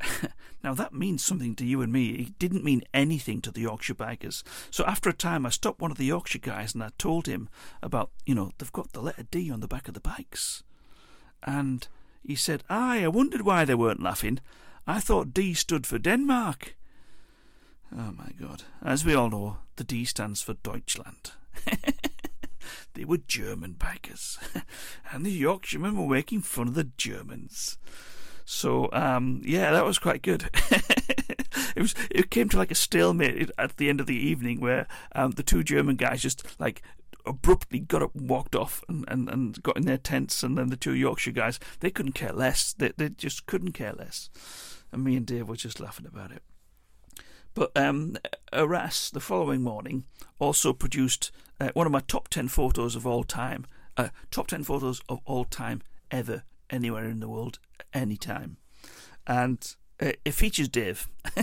now 0.62 0.74
that 0.74 0.94
means 0.94 1.22
something 1.24 1.54
to 1.56 1.66
you 1.66 1.82
and 1.82 1.92
me. 1.92 2.10
It 2.10 2.38
didn't 2.38 2.64
mean 2.64 2.82
anything 2.94 3.40
to 3.42 3.50
the 3.50 3.62
Yorkshire 3.62 3.94
bikers. 3.94 4.42
So 4.70 4.84
after 4.84 5.10
a 5.10 5.14
time, 5.14 5.46
I 5.46 5.50
stopped 5.50 5.80
one 5.80 5.90
of 5.90 5.98
the 5.98 6.06
Yorkshire 6.06 6.38
guys 6.38 6.74
and 6.74 6.82
I 6.82 6.90
told 6.98 7.26
him 7.26 7.48
about, 7.82 8.10
you 8.24 8.34
know, 8.34 8.52
they've 8.58 8.72
got 8.72 8.92
the 8.92 9.02
letter 9.02 9.24
D 9.30 9.50
on 9.50 9.60
the 9.60 9.68
back 9.68 9.88
of 9.88 9.94
the 9.94 10.00
bikes. 10.00 10.62
And 11.44 11.86
he 12.22 12.34
said, 12.34 12.64
Aye, 12.68 13.04
I 13.04 13.08
wondered 13.08 13.42
why 13.42 13.64
they 13.64 13.74
weren't 13.74 14.02
laughing. 14.02 14.40
I 14.86 15.00
thought 15.00 15.34
D 15.34 15.54
stood 15.54 15.86
for 15.86 15.98
Denmark. 15.98 16.76
Oh 17.92 18.12
my 18.12 18.30
God. 18.40 18.64
As 18.82 19.04
we 19.04 19.14
all 19.14 19.30
know, 19.30 19.58
the 19.76 19.84
D 19.84 20.04
stands 20.04 20.42
for 20.42 20.54
Deutschland. 20.54 21.32
They 22.98 23.04
were 23.04 23.18
German 23.18 23.74
bikers, 23.74 24.38
and 25.12 25.24
the 25.24 25.30
Yorkshiremen 25.30 25.96
were 25.96 26.16
making 26.16 26.42
fun 26.42 26.66
of 26.66 26.74
the 26.74 26.90
Germans. 26.96 27.78
So 28.44 28.88
um, 28.92 29.40
yeah, 29.44 29.70
that 29.70 29.84
was 29.84 30.00
quite 30.00 30.20
good. 30.20 30.50
it 31.76 31.80
was. 31.80 31.94
It 32.10 32.30
came 32.30 32.48
to 32.48 32.56
like 32.56 32.72
a 32.72 32.74
stalemate 32.74 33.52
at 33.56 33.76
the 33.76 33.88
end 33.88 34.00
of 34.00 34.06
the 34.08 34.16
evening, 34.16 34.58
where 34.58 34.88
um, 35.14 35.30
the 35.30 35.44
two 35.44 35.62
German 35.62 35.94
guys 35.94 36.22
just 36.22 36.58
like 36.58 36.82
abruptly 37.28 37.78
got 37.80 38.02
up 38.02 38.14
and 38.14 38.28
walked 38.28 38.56
off 38.56 38.82
and, 38.88 39.04
and, 39.08 39.28
and 39.28 39.62
got 39.62 39.76
in 39.76 39.84
their 39.84 39.98
tents 39.98 40.42
and 40.42 40.56
then 40.56 40.68
the 40.68 40.76
two 40.76 40.94
Yorkshire 40.94 41.32
guys 41.32 41.60
they 41.80 41.90
couldn't 41.90 42.12
care 42.12 42.32
less 42.32 42.72
they, 42.72 42.92
they 42.96 43.08
just 43.08 43.46
couldn't 43.46 43.72
care 43.72 43.92
less 43.92 44.30
and 44.92 45.04
me 45.04 45.16
and 45.16 45.26
Dave 45.26 45.48
were 45.48 45.56
just 45.56 45.80
laughing 45.80 46.06
about 46.06 46.32
it 46.32 46.42
but 47.54 47.72
um, 47.76 48.16
Arras 48.52 49.10
the 49.10 49.20
following 49.20 49.62
morning 49.62 50.04
also 50.38 50.72
produced 50.72 51.32
uh, 51.60 51.70
one 51.74 51.86
of 51.86 51.92
my 51.92 52.00
top 52.00 52.28
10 52.28 52.48
photos 52.48 52.94
of 52.94 53.06
all 53.06 53.24
time. 53.24 53.66
Uh, 53.96 54.10
top 54.30 54.46
10 54.46 54.62
photos 54.62 55.02
of 55.08 55.18
all 55.24 55.44
time 55.44 55.82
ever, 56.10 56.44
anywhere 56.70 57.08
in 57.08 57.20
the 57.20 57.28
world, 57.28 57.58
anytime. 57.92 58.58
And 59.26 59.74
uh, 60.00 60.12
it 60.24 60.32
features 60.32 60.68
Dave. 60.68 61.08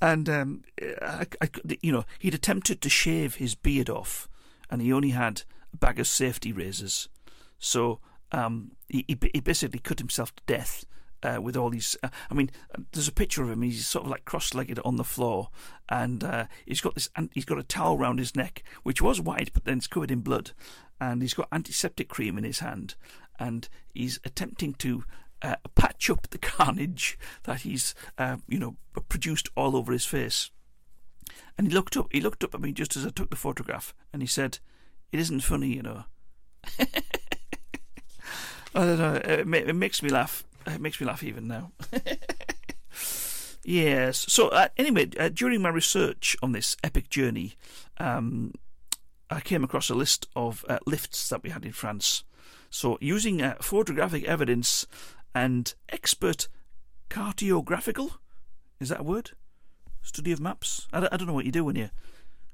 and, 0.00 0.28
um, 0.28 0.62
I, 1.02 1.26
I, 1.40 1.48
you 1.82 1.92
know, 1.92 2.04
he'd 2.18 2.34
attempted 2.34 2.80
to 2.80 2.88
shave 2.88 3.36
his 3.36 3.54
beard 3.54 3.88
off, 3.90 4.28
and 4.70 4.82
he 4.82 4.92
only 4.92 5.10
had 5.10 5.42
a 5.72 5.76
bag 5.76 5.98
of 6.00 6.06
safety 6.06 6.52
razors. 6.52 7.08
So 7.58 8.00
um, 8.32 8.72
he, 8.88 9.04
he 9.08 9.40
basically 9.40 9.78
cut 9.78 9.98
himself 9.98 10.34
to 10.36 10.42
death 10.46 10.84
uh, 11.22 11.40
with 11.40 11.56
all 11.56 11.70
these. 11.70 11.96
Uh, 12.02 12.08
I 12.30 12.34
mean, 12.34 12.50
there's 12.92 13.08
a 13.08 13.12
picture 13.12 13.42
of 13.42 13.50
him. 13.50 13.62
He's 13.62 13.86
sort 13.86 14.04
of 14.04 14.10
like 14.10 14.24
cross-legged 14.24 14.78
on 14.84 14.96
the 14.96 15.04
floor, 15.04 15.48
and 15.88 16.22
uh, 16.22 16.46
he's 16.66 16.80
got 16.80 16.94
this. 16.94 17.08
He's 17.32 17.44
got 17.44 17.58
a 17.58 17.62
towel 17.62 17.96
round 17.96 18.18
his 18.18 18.36
neck, 18.36 18.62
which 18.82 19.00
was 19.00 19.20
white, 19.20 19.52
but 19.52 19.64
then 19.64 19.78
it's 19.78 19.86
covered 19.86 20.10
in 20.10 20.20
blood, 20.20 20.50
and 21.00 21.22
he's 21.22 21.34
got 21.34 21.48
antiseptic 21.50 22.08
cream 22.08 22.36
in 22.36 22.44
his 22.44 22.58
hand, 22.58 22.94
and 23.38 23.68
he's 23.92 24.20
attempting 24.24 24.74
to. 24.74 25.04
Uh, 25.44 25.56
patch 25.74 26.08
up 26.08 26.28
the 26.30 26.38
carnage 26.56 27.18
that 27.42 27.60
he's, 27.60 27.94
uh, 28.16 28.38
you 28.48 28.58
know, 28.58 28.76
produced 29.08 29.48
all 29.56 29.76
over 29.76 29.92
his 29.92 30.06
face. 30.06 30.50
And 31.58 31.68
he 31.68 31.72
looked 31.74 31.96
up. 31.96 32.08
He 32.10 32.20
looked 32.20 32.42
up 32.42 32.54
at 32.54 32.60
me 32.60 32.72
just 32.72 32.96
as 32.96 33.04
I 33.06 33.10
took 33.10 33.30
the 33.30 33.36
photograph, 33.36 33.94
and 34.12 34.22
he 34.22 34.26
said, 34.26 34.58
"It 35.12 35.20
isn't 35.20 35.40
funny, 35.40 35.68
you 35.68 35.82
know." 35.82 36.04
I 38.74 38.84
don't 38.84 38.98
know. 38.98 39.14
It, 39.14 39.46
makes 39.76 40.02
me 40.02 40.08
laugh 40.08 40.44
it 40.66 40.80
makes 40.80 41.00
me 41.00 41.06
laugh 41.06 41.22
even 41.22 41.46
now. 41.46 41.72
yes. 43.64 44.24
So 44.28 44.48
uh, 44.48 44.68
anyway, 44.76 45.10
uh, 45.18 45.28
during 45.28 45.62
my 45.62 45.68
research 45.68 46.36
on 46.42 46.52
this 46.52 46.76
epic 46.82 47.08
journey, 47.10 47.54
um, 47.98 48.52
I 49.30 49.40
came 49.40 49.64
across 49.64 49.90
a 49.90 49.94
list 49.94 50.28
of 50.34 50.64
uh, 50.68 50.78
lifts 50.86 51.28
that 51.28 51.42
we 51.42 51.50
had 51.50 51.64
in 51.64 51.72
France. 51.72 52.24
So 52.70 52.98
using 53.00 53.42
uh, 53.42 53.56
photographic 53.60 54.24
evidence 54.24 54.86
and 55.34 55.74
expert 55.88 56.48
cartographical, 57.10 58.18
is 58.80 58.88
that 58.88 59.00
a 59.00 59.04
word? 59.04 59.32
Study 60.02 60.32
of 60.32 60.40
maps. 60.40 60.86
I 60.92 61.00
don't, 61.00 61.12
I 61.12 61.16
don't 61.16 61.26
know 61.26 61.34
what 61.34 61.46
you 61.46 61.52
do 61.52 61.64
when 61.64 61.76
you 61.76 61.90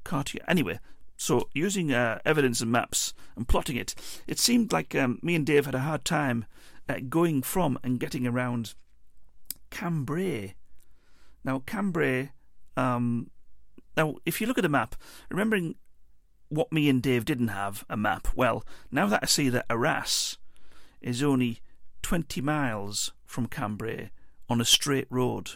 carti. 0.05 0.39
Anyway, 0.47 0.79
so 1.17 1.49
using 1.53 1.93
uh, 1.93 2.21
evidence 2.25 2.61
and 2.61 2.71
maps 2.71 3.13
and 3.37 3.49
plotting 3.49 3.77
it, 3.77 3.95
it 4.27 4.39
seemed 4.39 4.73
like 4.73 4.95
um, 4.95 5.19
me 5.23 5.35
and 5.35 5.45
Dave 5.45 5.67
had 5.67 5.75
a 5.75 5.81
hard 5.81 6.05
time 6.05 6.45
uh, 6.89 7.01
going 7.09 7.43
from 7.43 7.79
and 7.83 8.01
getting 8.01 8.27
around 8.27 8.75
Cambrai. 9.71 10.55
Now, 11.45 11.63
Cambrai, 11.67 12.31
um, 12.77 13.31
now, 13.97 14.17
if 14.25 14.41
you 14.41 14.47
look 14.47 14.59
at 14.59 14.65
a 14.65 14.69
map, 14.69 14.95
remembering 15.31 15.75
what 16.49 16.73
me 16.73 16.89
and 16.89 17.03
Dave 17.03 17.25
didn't 17.25 17.49
have 17.49 17.85
a 17.91 17.97
map, 17.97 18.29
well, 18.35 18.65
now 18.91 19.07
that 19.07 19.21
I 19.23 19.27
see 19.27 19.49
that 19.51 19.67
Arras 19.69 20.39
is 21.01 21.23
only 21.23 21.61
20 22.11 22.41
miles 22.41 23.13
from 23.25 23.47
Cambrai 23.47 24.11
on 24.49 24.61
a 24.61 24.65
straight 24.65 25.07
road. 25.11 25.53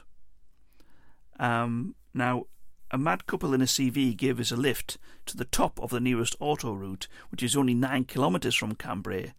Um, 1.40 1.96
now, 2.14 2.44
a 2.92 2.96
mad 2.96 3.26
couple 3.26 3.52
in 3.54 3.60
a 3.60 3.64
CV 3.64 4.16
gave 4.16 4.38
us 4.38 4.52
a 4.52 4.56
lift 4.56 4.96
to 5.26 5.36
the 5.36 5.46
top 5.46 5.80
of 5.80 5.90
the 5.90 5.98
nearest 5.98 6.36
auto 6.38 6.72
route, 6.72 7.08
which 7.32 7.42
is 7.42 7.56
only 7.56 7.74
9 7.74 8.04
kilometres 8.04 8.54
from 8.54 8.76
Cambrai, 8.76 9.32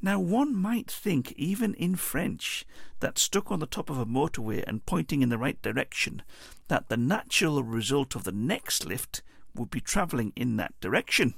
now, 0.00 0.20
one 0.20 0.54
might 0.54 0.88
think, 0.88 1.32
even 1.32 1.74
in 1.74 1.96
French, 1.96 2.64
that 3.00 3.18
stuck 3.18 3.50
on 3.50 3.58
the 3.58 3.66
top 3.66 3.90
of 3.90 3.98
a 3.98 4.06
motorway 4.06 4.62
and 4.64 4.86
pointing 4.86 5.22
in 5.22 5.28
the 5.28 5.38
right 5.38 5.60
direction, 5.60 6.22
that 6.68 6.88
the 6.88 6.96
natural 6.96 7.64
result 7.64 8.14
of 8.14 8.22
the 8.22 8.30
next 8.30 8.86
lift 8.86 9.22
would 9.56 9.70
be 9.70 9.80
travelling 9.80 10.32
in 10.36 10.56
that 10.56 10.78
direction. 10.80 11.34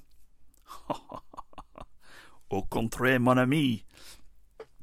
Au 2.50 2.62
contraire, 2.68 3.18
mon 3.18 3.38
ami. 3.38 3.84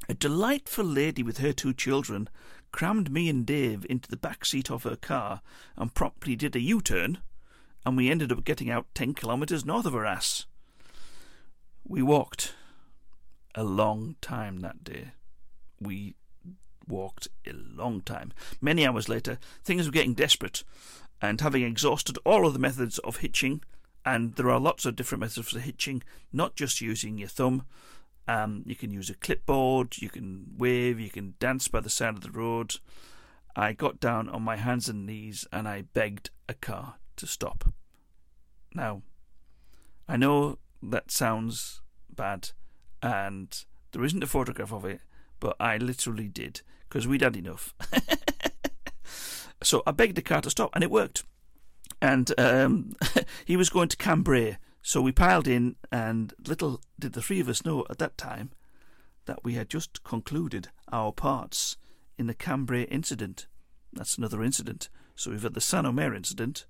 A 0.10 0.14
delightful 0.14 0.86
lady 0.86 1.22
with 1.22 1.40
her 1.40 1.52
two 1.52 1.74
children 1.74 2.30
crammed 2.72 3.12
me 3.12 3.28
and 3.28 3.46
Dave 3.46 3.86
into 3.90 4.10
the 4.10 4.16
back 4.16 4.46
seat 4.46 4.72
of 4.72 4.84
her 4.84 4.96
car 4.96 5.42
and 5.76 5.94
promptly 5.94 6.36
did 6.36 6.56
a 6.56 6.62
U 6.62 6.82
turn, 6.82 7.18
and 7.86 7.98
we 7.98 8.10
ended 8.10 8.32
up 8.32 8.46
getting 8.46 8.70
out 8.70 8.88
ten 8.94 9.14
kilometres 9.14 9.66
north 9.66 9.86
of 9.86 9.94
Arras. 9.96 10.46
We 11.84 12.02
walked 12.02 12.54
a 13.54 13.64
long 13.64 14.16
time 14.22 14.60
that 14.60 14.84
day. 14.84 15.12
We 15.80 16.16
walked 16.88 17.28
a 17.46 17.52
long 17.52 18.02
time. 18.02 18.32
Many 18.62 18.88
hours 18.88 19.10
later, 19.10 19.40
things 19.64 19.86
were 19.86 19.92
getting 19.92 20.14
desperate, 20.14 20.64
and 21.22 21.42
having 21.42 21.64
exhausted 21.64 22.18
all 22.26 22.48
of 22.48 22.54
the 22.54 22.60
methods 22.60 22.98
of 23.00 23.18
hitching, 23.18 23.62
and 24.06 24.36
there 24.36 24.50
are 24.50 24.60
lots 24.60 24.86
of 24.86 24.96
different 24.96 25.20
methods 25.20 25.52
for 25.52 25.60
hitching, 25.60 26.02
not 26.32 26.56
just 26.56 26.80
using 26.80 27.18
your 27.18 27.28
thumb. 27.28 27.64
Um, 28.28 28.64
you 28.66 28.76
can 28.76 28.92
use 28.92 29.10
a 29.10 29.16
clipboard, 29.16 29.98
you 30.00 30.10
can 30.10 30.48
wave, 30.58 31.00
you 31.00 31.10
can 31.10 31.36
dance 31.40 31.68
by 31.68 31.80
the 31.80 31.90
side 31.90 32.16
of 32.16 32.22
the 32.22 32.32
road. 32.32 32.76
I 33.56 33.74
got 33.74 34.00
down 34.00 34.30
on 34.30 34.42
my 34.44 34.58
hands 34.58 34.90
and 34.90 35.06
knees 35.06 35.48
and 35.52 35.68
I 35.68 35.84
begged 35.94 36.30
a 36.50 36.54
car 36.54 36.96
to 37.16 37.26
stop. 37.26 37.74
Now, 38.74 39.02
I 40.08 40.18
know 40.18 40.60
that 40.84 41.10
sounds 41.10 41.82
bad 42.14 42.50
and 43.02 43.66
there 43.92 44.04
isn't 44.04 44.24
a 44.24 44.28
photograph 44.28 44.74
of 44.74 44.86
it, 44.86 45.02
but 45.40 45.56
I 45.60 45.78
literally 45.78 46.28
did 46.28 46.62
because 46.88 47.08
we'd 47.08 47.22
had 47.22 47.36
enough. 47.36 47.74
so 49.64 49.84
I 49.86 49.92
begged 49.92 50.16
the 50.16 50.22
car 50.22 50.42
to 50.42 50.50
stop, 50.50 50.72
and 50.74 50.84
it 50.84 50.92
worked. 50.92 51.24
And 52.02 52.32
um, 52.38 52.94
he 53.46 53.58
was 53.58 53.70
going 53.70 53.90
to 53.90 53.98
Cambrai, 53.98 54.58
so 54.88 55.02
we 55.02 55.12
piled 55.12 55.50
in, 55.50 55.76
and 55.92 56.34
little 56.48 56.80
did 56.98 57.12
the 57.12 57.22
three 57.22 57.42
of 57.42 57.50
us 57.50 57.66
know 57.66 57.86
at 57.90 57.98
that 57.98 58.18
time 58.18 58.52
that 59.26 59.44
we 59.44 59.56
had 59.56 59.70
just 59.70 60.02
concluded 60.06 60.70
our 60.94 61.12
parts 61.12 61.76
in 62.18 62.28
the 62.28 62.34
Cambrai 62.34 62.84
incident. 62.84 63.48
That's 63.92 64.18
another 64.18 64.42
incident. 64.42 64.88
So 65.14 65.32
we've 65.32 65.44
had 65.44 65.56
the 65.56 65.60
Saint 65.60 65.86
Omer 65.86 66.16
incident, 66.16 66.68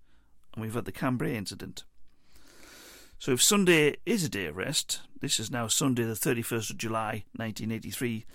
and 0.56 0.63
we've 0.63 0.73
had 0.73 0.86
the 0.86 0.91
Cambrai 0.91 1.36
incident. 1.36 1.84
So 3.19 3.34
if 3.34 3.43
Sunday 3.43 3.97
is 4.03 4.23
a 4.23 4.30
day 4.30 4.47
of 4.47 4.58
rest, 4.58 5.01
this 5.21 5.39
is 5.39 5.51
now 5.51 5.67
Sunday 5.67 6.01
the 6.01 6.13
31st 6.13 6.71
of 6.71 6.77
July 6.80 7.23
1983, 7.36 8.25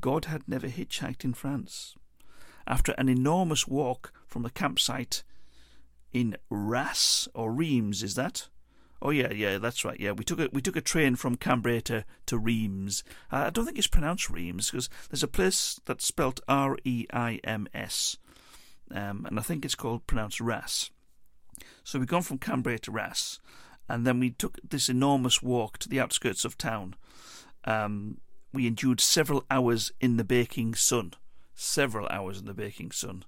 God 0.00 0.24
had 0.24 0.48
never 0.48 0.66
hitchhiked 0.66 1.22
in 1.22 1.34
France. 1.34 1.94
After 2.66 2.96
an 2.98 3.08
enormous 3.08 3.68
walk 3.68 4.12
from 4.26 4.42
the 4.42 4.50
campsite 4.50 5.22
in 6.12 6.36
Ras 6.50 7.28
or 7.32 7.52
Reims, 7.52 8.02
is 8.02 8.16
that? 8.16 8.48
Oh 9.02 9.10
yeah, 9.10 9.32
yeah, 9.32 9.58
that's 9.58 9.84
right. 9.84 9.98
Yeah, 9.98 10.12
we 10.12 10.24
took 10.24 10.40
a 10.40 10.48
we 10.52 10.60
took 10.60 10.76
a 10.76 10.82
train 10.82 11.16
from 11.16 11.36
Cambrai 11.36 11.80
to, 11.82 12.04
to 12.26 12.38
Reims. 12.38 13.02
Uh, 13.32 13.44
I 13.46 13.50
don't 13.50 13.64
think 13.64 13.78
it's 13.78 13.86
pronounced 13.86 14.28
Reims 14.28 14.70
because 14.70 14.90
there's 15.08 15.22
a 15.22 15.28
place 15.28 15.80
that's 15.86 16.06
spelt 16.06 16.40
R 16.46 16.76
E 16.84 17.06
I 17.12 17.40
M 17.44 17.66
S, 17.72 18.18
um, 18.90 19.24
and 19.26 19.38
I 19.38 19.42
think 19.42 19.64
it's 19.64 19.74
called 19.74 20.06
pronounced 20.06 20.40
Ras. 20.40 20.90
So 21.82 21.98
we've 21.98 22.08
gone 22.08 22.22
from 22.22 22.38
Cambrai 22.38 22.78
to 22.78 22.90
Ras, 22.90 23.40
and 23.88 24.06
then 24.06 24.20
we 24.20 24.30
took 24.30 24.58
this 24.68 24.88
enormous 24.88 25.42
walk 25.42 25.78
to 25.78 25.88
the 25.88 26.00
outskirts 26.00 26.44
of 26.44 26.58
town. 26.58 26.94
Um, 27.64 28.18
we 28.52 28.66
endured 28.66 29.00
several 29.00 29.44
hours 29.50 29.92
in 30.00 30.16
the 30.16 30.24
baking 30.24 30.74
sun. 30.74 31.14
Several 31.54 32.08
hours 32.08 32.38
in 32.38 32.46
the 32.46 32.54
baking 32.54 32.90
sun. 32.90 33.24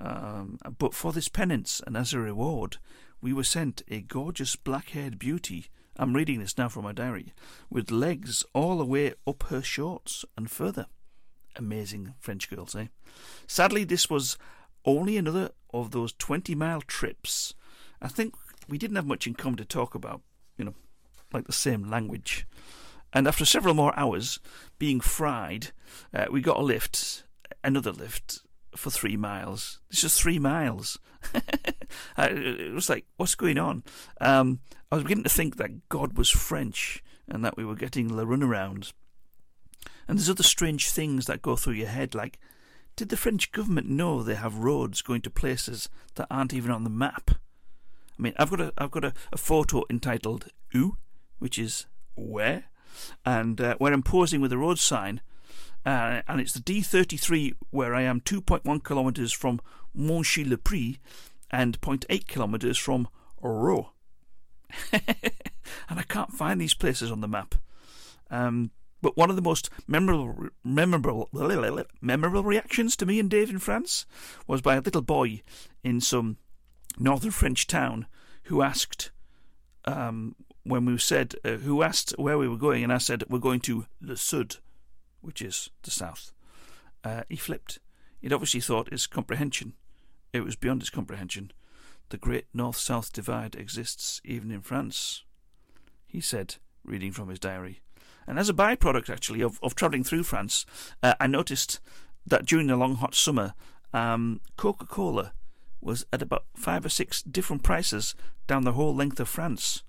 Um, 0.00 0.58
but 0.78 0.94
for 0.94 1.12
this 1.12 1.28
penance 1.28 1.80
and 1.86 1.96
as 1.96 2.12
a 2.12 2.18
reward, 2.18 2.78
we 3.22 3.32
were 3.32 3.44
sent 3.44 3.82
a 3.88 4.00
gorgeous 4.00 4.56
black 4.56 4.90
haired 4.90 5.18
beauty. 5.18 5.68
I'm 5.96 6.14
reading 6.14 6.40
this 6.40 6.58
now 6.58 6.68
from 6.68 6.82
my 6.82 6.92
diary, 6.92 7.32
with 7.70 7.90
legs 7.90 8.44
all 8.52 8.78
the 8.78 8.84
way 8.84 9.14
up 9.26 9.44
her 9.44 9.62
shorts 9.62 10.24
and 10.36 10.50
further. 10.50 10.86
Amazing 11.56 12.14
French 12.18 12.50
girls, 12.50 12.74
eh? 12.74 12.86
Sadly, 13.46 13.84
this 13.84 14.10
was 14.10 14.36
only 14.84 15.16
another 15.16 15.50
of 15.72 15.92
those 15.92 16.12
20 16.14 16.54
mile 16.56 16.80
trips. 16.80 17.54
I 18.00 18.08
think 18.08 18.34
we 18.68 18.76
didn't 18.76 18.96
have 18.96 19.06
much 19.06 19.26
in 19.26 19.34
common 19.34 19.58
to 19.58 19.64
talk 19.64 19.94
about, 19.94 20.22
you 20.58 20.64
know, 20.64 20.74
like 21.32 21.46
the 21.46 21.52
same 21.52 21.88
language. 21.88 22.46
And 23.12 23.28
after 23.28 23.44
several 23.44 23.74
more 23.74 23.96
hours 23.96 24.40
being 24.78 25.00
fried, 25.00 25.68
uh, 26.12 26.26
we 26.30 26.40
got 26.40 26.56
a 26.56 26.62
lift, 26.62 27.24
another 27.62 27.92
lift, 27.92 28.40
for 28.76 28.90
three 28.90 29.16
miles. 29.16 29.80
This 29.90 30.04
is 30.04 30.18
three 30.18 30.38
miles. 30.38 30.98
it 32.18 32.72
was 32.72 32.88
like, 32.88 33.06
what's 33.16 33.34
going 33.34 33.58
on? 33.58 33.84
Um, 34.20 34.60
I 34.90 34.96
was 34.96 35.04
beginning 35.04 35.24
to 35.24 35.30
think 35.30 35.56
that 35.56 35.88
God 35.88 36.16
was 36.16 36.30
French 36.30 37.02
and 37.28 37.44
that 37.44 37.56
we 37.56 37.64
were 37.64 37.74
getting 37.74 38.08
the 38.08 38.26
runaround. 38.26 38.92
And 40.08 40.18
there's 40.18 40.30
other 40.30 40.42
strange 40.42 40.90
things 40.90 41.26
that 41.26 41.42
go 41.42 41.56
through 41.56 41.74
your 41.74 41.88
head, 41.88 42.14
like, 42.14 42.38
did 42.96 43.08
the 43.08 43.16
French 43.16 43.52
government 43.52 43.88
know 43.88 44.22
they 44.22 44.34
have 44.34 44.58
roads 44.58 45.00
going 45.00 45.22
to 45.22 45.30
places 45.30 45.88
that 46.16 46.26
aren't 46.30 46.52
even 46.52 46.70
on 46.70 46.84
the 46.84 46.90
map? 46.90 47.30
I 48.18 48.22
mean, 48.22 48.34
I've 48.36 48.50
got 48.50 48.60
a 48.60 48.72
I've 48.76 48.90
got 48.90 49.04
a, 49.04 49.14
a 49.32 49.38
photo 49.38 49.84
entitled 49.88 50.48
"Où," 50.74 50.96
which 51.38 51.58
is 51.58 51.86
where, 52.14 52.64
and 53.24 53.60
uh, 53.60 53.76
where 53.78 53.92
I'm 53.92 54.02
posing 54.02 54.40
with 54.40 54.52
a 54.52 54.58
road 54.58 54.78
sign, 54.78 55.22
uh, 55.84 56.22
and 56.28 56.40
it's 56.40 56.52
the 56.52 56.60
D33 56.60 57.54
where 57.70 57.94
I 57.94 58.02
am 58.02 58.20
2.1 58.20 58.84
kilometres 58.84 59.32
from 59.32 59.60
Monchy-le-Prix 59.94 60.98
and 61.50 61.80
0.8 61.80 62.26
kilometres 62.26 62.78
from 62.78 63.08
Ro. 63.40 63.90
and 64.92 65.02
I 65.90 66.02
can't 66.02 66.32
find 66.32 66.60
these 66.60 66.74
places 66.74 67.10
on 67.10 67.20
the 67.20 67.28
map. 67.28 67.56
Um, 68.30 68.70
but 69.02 69.16
one 69.16 69.30
of 69.30 69.36
the 69.36 69.42
most 69.42 69.68
memorable, 69.88 70.48
memorable, 70.64 71.28
memorable 72.00 72.44
reactions 72.44 72.96
to 72.96 73.06
me 73.06 73.18
and 73.18 73.28
Dave 73.28 73.50
in 73.50 73.58
France 73.58 74.06
was 74.46 74.62
by 74.62 74.76
a 74.76 74.80
little 74.80 75.02
boy 75.02 75.42
in 75.82 76.00
some 76.00 76.36
northern 76.98 77.32
French 77.32 77.66
town 77.66 78.06
who 78.44 78.62
asked 78.62 79.10
um, 79.84 80.36
when 80.62 80.84
we 80.84 80.96
said, 80.98 81.34
uh, 81.44 81.56
who 81.56 81.82
asked 81.82 82.12
where 82.16 82.38
we 82.38 82.46
were 82.46 82.56
going, 82.56 82.84
and 82.84 82.92
I 82.92 82.98
said, 82.98 83.24
we're 83.28 83.38
going 83.38 83.60
to 83.60 83.86
Le 84.00 84.16
Sud, 84.16 84.56
which 85.22 85.40
is 85.40 85.70
the 85.82 85.90
south. 85.90 86.32
Uh, 87.02 87.22
he 87.28 87.36
flipped. 87.36 87.78
He'd 88.20 88.32
obviously 88.32 88.60
thought 88.60 88.90
his 88.90 89.06
comprehension. 89.06 89.74
It 90.32 90.44
was 90.44 90.56
beyond 90.56 90.82
his 90.82 90.90
comprehension. 90.90 91.52
The 92.10 92.18
great 92.18 92.46
north 92.52 92.76
south 92.76 93.12
divide 93.12 93.54
exists 93.54 94.20
even 94.24 94.50
in 94.50 94.60
France, 94.60 95.24
he 96.06 96.20
said, 96.20 96.56
reading 96.84 97.12
from 97.12 97.28
his 97.28 97.38
diary. 97.38 97.80
And 98.26 98.38
as 98.38 98.48
a 98.48 98.54
byproduct, 98.54 99.10
actually, 99.10 99.40
of, 99.40 99.58
of 99.62 99.74
travelling 99.74 100.04
through 100.04 100.24
France, 100.24 100.64
uh, 101.02 101.14
I 101.18 101.26
noticed 101.26 101.80
that 102.26 102.46
during 102.46 102.66
the 102.66 102.76
long 102.76 102.96
hot 102.96 103.14
summer, 103.14 103.54
um, 103.92 104.40
Coca 104.56 104.86
Cola 104.86 105.32
was 105.80 106.06
at 106.12 106.22
about 106.22 106.44
five 106.54 106.84
or 106.84 106.88
six 106.88 107.22
different 107.22 107.62
prices 107.62 108.14
down 108.46 108.64
the 108.64 108.72
whole 108.72 108.94
length 108.94 109.18
of 109.18 109.28
France. 109.28 109.82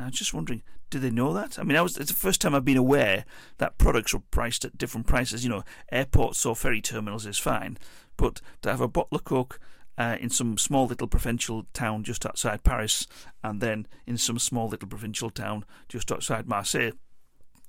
Now, 0.00 0.06
I'm 0.06 0.12
just 0.12 0.32
wondering, 0.32 0.62
do 0.88 0.98
they 0.98 1.10
know 1.10 1.34
that? 1.34 1.58
I 1.58 1.62
mean, 1.62 1.76
I 1.76 1.82
was, 1.82 1.98
it's 1.98 2.10
the 2.10 2.16
first 2.16 2.40
time 2.40 2.54
I've 2.54 2.64
been 2.64 2.78
aware 2.78 3.26
that 3.58 3.76
products 3.76 4.14
were 4.14 4.22
priced 4.30 4.64
at 4.64 4.78
different 4.78 5.06
prices. 5.06 5.44
You 5.44 5.50
know, 5.50 5.62
airports 5.92 6.46
or 6.46 6.56
ferry 6.56 6.80
terminals 6.80 7.26
is 7.26 7.36
fine, 7.36 7.76
but 8.16 8.40
to 8.62 8.70
have 8.70 8.80
a 8.80 8.88
bottle 8.88 9.18
of 9.18 9.24
Coke 9.24 9.60
uh, 9.98 10.16
in 10.18 10.30
some 10.30 10.56
small 10.56 10.86
little 10.86 11.06
provincial 11.06 11.66
town 11.74 12.02
just 12.02 12.24
outside 12.24 12.64
Paris, 12.64 13.06
and 13.44 13.60
then 13.60 13.86
in 14.06 14.16
some 14.16 14.38
small 14.38 14.68
little 14.68 14.88
provincial 14.88 15.28
town 15.28 15.66
just 15.86 16.10
outside 16.10 16.48
Marseille, 16.48 16.92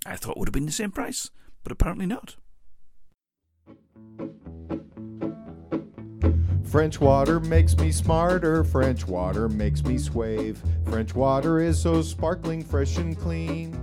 I 0.06 0.16
thought 0.16 0.38
would 0.38 0.48
have 0.48 0.54
been 0.54 0.66
the 0.66 0.72
same 0.72 0.92
price, 0.92 1.32
but 1.64 1.74
apparently 1.74 2.06
not. 2.06 2.38
French 6.72 7.02
water 7.02 7.42
makes 7.42 7.76
me 7.76 7.92
smarter, 7.92 8.64
French 8.64 9.06
water 9.06 9.50
makes 9.50 9.84
me 9.84 9.98
swave. 9.98 10.58
French 10.86 11.14
water 11.14 11.60
is 11.60 11.78
so 11.78 12.02
sparkling, 12.02 12.64
fresh 12.64 12.96
and 12.96 13.20
clean. 13.20 13.78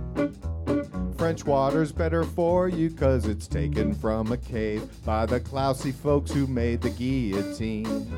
French 1.15 1.45
water's 1.45 1.91
better 1.91 2.23
for 2.23 2.67
you 2.67 2.89
cause 2.89 3.27
it's 3.27 3.47
taken 3.47 3.93
from 3.93 4.31
a 4.31 4.37
cave 4.37 4.89
by 5.05 5.27
the 5.27 5.39
Clausy 5.39 5.93
folks 5.93 6.31
who 6.31 6.47
made 6.47 6.81
the 6.81 6.89
guillotine. 6.89 8.11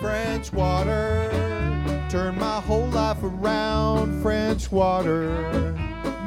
French 0.00 0.54
water, 0.54 1.28
turned 2.08 2.38
my 2.38 2.60
whole 2.62 2.86
life 2.86 3.22
around. 3.22 4.22
French 4.22 4.72
water 4.72 5.72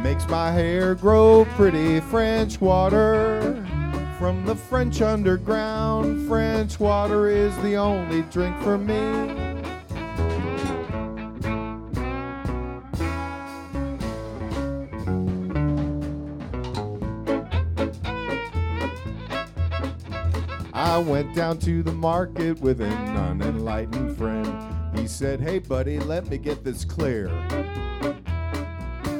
makes 0.03 0.27
my 0.29 0.51
hair 0.51 0.93
grow 0.93 1.45
pretty. 1.55 1.99
French 1.99 2.61
water 2.61 3.58
from 4.19 4.45
the 4.45 4.53
French 4.53 5.01
underground. 5.01 6.27
French 6.27 6.77
water 6.77 7.29
is 7.29 7.55
the 7.59 7.77
only 7.77 8.21
drink 8.23 8.53
for 8.61 8.77
me. 8.77 8.97
I 20.73 20.97
went 20.97 21.33
down 21.33 21.57
to 21.59 21.81
the 21.81 21.93
market 21.93 22.59
with 22.59 22.81
an 22.81 22.91
unenlightened 22.91 24.17
friend. 24.17 24.99
He 24.99 25.07
said, 25.07 25.39
Hey, 25.39 25.59
buddy, 25.59 25.97
let 25.97 26.27
me 26.27 26.37
get 26.37 26.65
this 26.65 26.83
clear 26.83 27.29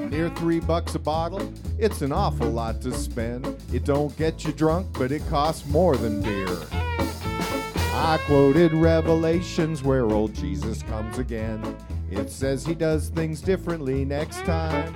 near 0.10 0.30
three 0.30 0.60
bucks 0.60 0.96
a 0.96 1.00
bottle. 1.00 1.54
It's 1.78 2.02
an 2.02 2.12
awful 2.12 2.50
lot 2.50 2.82
to 2.82 2.94
spend. 2.94 3.46
It 3.72 3.86
don't 3.86 4.16
get 4.18 4.44
you 4.44 4.52
drunk, 4.52 4.88
but 4.94 5.12
it 5.12 5.28
costs 5.30 5.68
more 5.68 5.96
than 5.96 6.22
beer. 6.22 6.58
I 6.72 8.20
quoted 8.26 8.74
Revelations 8.74 9.84
where 9.84 10.06
old 10.06 10.34
Jesus 10.34 10.82
comes 10.84 11.18
again. 11.20 11.76
It 12.10 12.32
says 12.32 12.66
he 12.66 12.74
does 12.74 13.10
things 13.10 13.42
differently 13.42 14.06
next 14.06 14.40
time. 14.46 14.94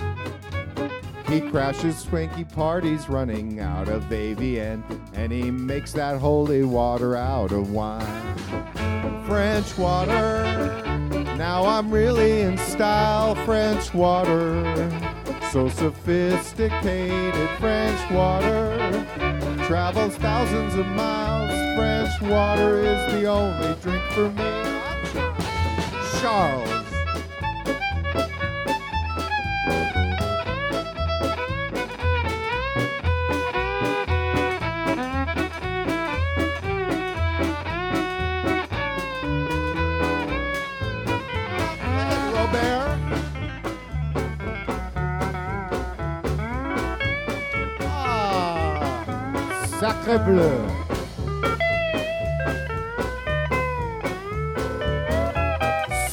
He 1.28 1.40
crashes 1.40 1.98
swanky 1.98 2.44
parties 2.44 3.08
running 3.08 3.60
out 3.60 3.88
of 3.88 4.12
Evian, 4.12 4.84
and 5.14 5.32
he 5.32 5.50
makes 5.50 5.92
that 5.92 6.18
holy 6.18 6.64
water 6.64 7.16
out 7.16 7.52
of 7.52 7.72
wine. 7.72 8.36
French 9.26 9.76
water, 9.78 10.82
now 11.36 11.64
I'm 11.64 11.90
really 11.90 12.42
in 12.42 12.58
style. 12.58 13.34
French 13.44 13.92
water, 13.92 14.64
so 15.50 15.68
sophisticated. 15.68 17.50
French 17.58 18.10
water 18.10 18.76
travels 19.66 20.16
thousands 20.16 20.74
of 20.74 20.86
miles. 20.86 21.50
French 21.76 22.30
water 22.30 22.80
is 22.80 23.12
the 23.12 23.26
only 23.26 23.74
drink 23.80 24.02
for 24.12 24.30
me. 24.30 24.64
Charles. 26.20 26.73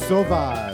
Sauvage. 0.08 0.71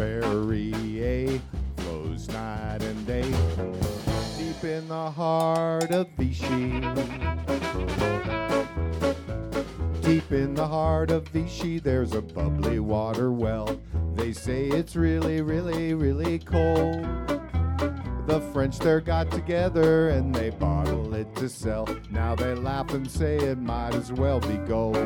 Perrier 0.00 1.28
eh? 1.28 1.38
flows 1.76 2.26
night 2.28 2.82
and 2.82 3.06
day 3.06 3.30
deep 4.38 4.64
in 4.64 4.88
the 4.88 5.10
heart 5.10 5.90
of 5.90 6.08
Vichy. 6.16 6.80
Deep 10.00 10.32
in 10.32 10.54
the 10.54 10.66
heart 10.66 11.10
of 11.10 11.28
Vichy, 11.28 11.80
there's 11.80 12.14
a 12.14 12.22
bubbly 12.22 12.80
water 12.80 13.30
well. 13.30 13.78
They 14.14 14.32
say 14.32 14.68
it's 14.68 14.96
really, 14.96 15.42
really, 15.42 15.92
really 15.92 16.38
cold. 16.38 17.04
The 18.26 18.40
French 18.54 18.78
there 18.78 19.02
got 19.02 19.30
together 19.30 20.08
and 20.08 20.34
they 20.34 20.48
bottle 20.48 21.12
it 21.12 21.34
to 21.36 21.46
sell. 21.50 21.86
Now 22.10 22.34
they 22.34 22.54
laugh 22.54 22.94
and 22.94 23.10
say 23.10 23.36
it 23.36 23.58
might 23.58 23.94
as 23.94 24.10
well 24.10 24.40
be 24.40 24.56
gold. 24.66 24.96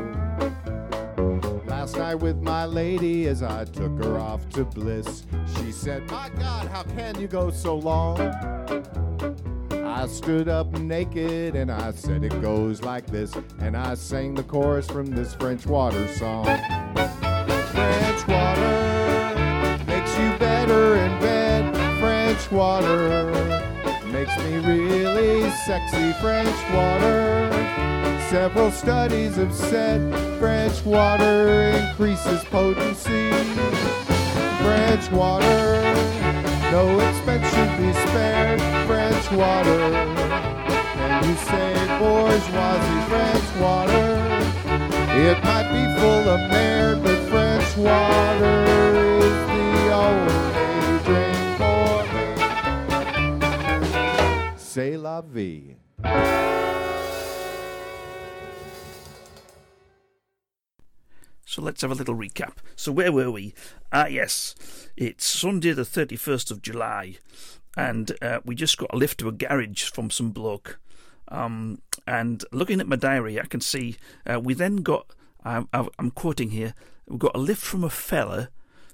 Last 1.84 1.98
night 1.98 2.14
with 2.14 2.40
my 2.40 2.64
lady 2.64 3.26
as 3.26 3.42
I 3.42 3.66
took 3.66 4.02
her 4.02 4.18
off 4.18 4.48
to 4.54 4.64
bliss, 4.64 5.26
she 5.54 5.70
said, 5.70 6.10
My 6.10 6.30
God, 6.30 6.66
how 6.68 6.82
can 6.82 7.20
you 7.20 7.26
go 7.26 7.50
so 7.50 7.76
long? 7.76 8.18
I 9.70 10.06
stood 10.06 10.48
up 10.48 10.72
naked 10.78 11.54
and 11.54 11.70
I 11.70 11.90
said 11.92 12.24
it 12.24 12.40
goes 12.40 12.80
like 12.80 13.04
this, 13.08 13.36
and 13.60 13.76
I 13.76 13.96
sang 13.96 14.34
the 14.34 14.44
chorus 14.44 14.86
from 14.86 15.08
this 15.08 15.34
French 15.34 15.66
water 15.66 16.08
song. 16.14 16.46
French 16.46 18.28
water 18.28 19.84
makes 19.86 20.18
you 20.18 20.38
better 20.38 20.96
in 20.96 21.20
bed. 21.20 22.00
French 22.00 22.50
water 22.50 23.53
makes 24.24 24.38
me 24.44 24.56
really 24.58 25.50
sexy. 25.50 26.12
French 26.14 26.56
water. 26.72 27.50
Several 28.30 28.70
studies 28.70 29.36
have 29.36 29.52
said 29.52 30.00
French 30.38 30.82
water 30.84 31.48
increases 31.48 32.42
potency. 32.44 33.30
French 34.62 35.10
water, 35.10 35.82
no 36.72 36.98
expense 37.00 37.46
should 37.54 37.76
be 37.76 37.92
spared. 38.08 38.60
French 38.86 39.30
water, 39.32 39.80
and 41.02 41.26
you 41.26 41.34
say 41.48 41.74
bourgeoisie 41.98 43.02
French 43.10 43.48
water. 43.60 44.08
It 45.16 45.42
might 45.44 45.68
be 45.70 46.00
full 46.00 46.28
of 46.28 46.40
merit, 46.50 47.02
but 47.02 47.18
French 47.28 47.76
water 47.76 48.64
is 49.18 49.36
the 49.46 49.92
only 49.92 50.53
C'est 54.74 54.96
la 54.96 55.22
vie. 55.22 55.76
So 61.46 61.62
let's 61.62 61.82
have 61.82 61.92
a 61.92 61.94
little 61.94 62.16
recap. 62.16 62.54
So 62.74 62.90
where 62.90 63.12
were 63.12 63.30
we? 63.30 63.54
Ah, 63.92 64.06
yes, 64.06 64.56
it's 64.96 65.24
Sunday 65.24 65.74
the 65.74 65.82
31st 65.82 66.50
of 66.50 66.60
July, 66.60 67.18
and 67.76 68.16
uh, 68.20 68.40
we 68.44 68.56
just 68.56 68.76
got 68.76 68.92
a 68.92 68.96
lift 68.96 69.20
to 69.20 69.28
a 69.28 69.32
garage 69.32 69.90
from 69.90 70.10
some 70.10 70.32
bloke. 70.32 70.80
Um, 71.28 71.80
and 72.04 72.44
looking 72.50 72.80
at 72.80 72.88
my 72.88 72.96
diary, 72.96 73.38
I 73.38 73.44
can 73.44 73.60
see 73.60 73.94
uh, 74.26 74.40
we 74.40 74.54
then 74.54 74.78
got, 74.78 75.06
I'm, 75.44 75.68
I'm 75.72 76.10
quoting 76.10 76.50
here, 76.50 76.74
we 77.08 77.18
got 77.18 77.36
a 77.36 77.38
lift 77.38 77.62
from 77.62 77.84
a 77.84 77.90
fella 77.90 78.48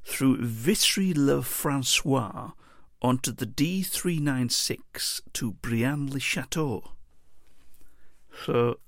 through 0.05 0.45
Vitry-le-Francois 0.45 2.51
onto 3.03 3.33
the 3.33 3.47
D396 3.47 5.23
to 5.33 5.53
Brienne-le-Chateau. 5.53 6.93
So 8.45 8.79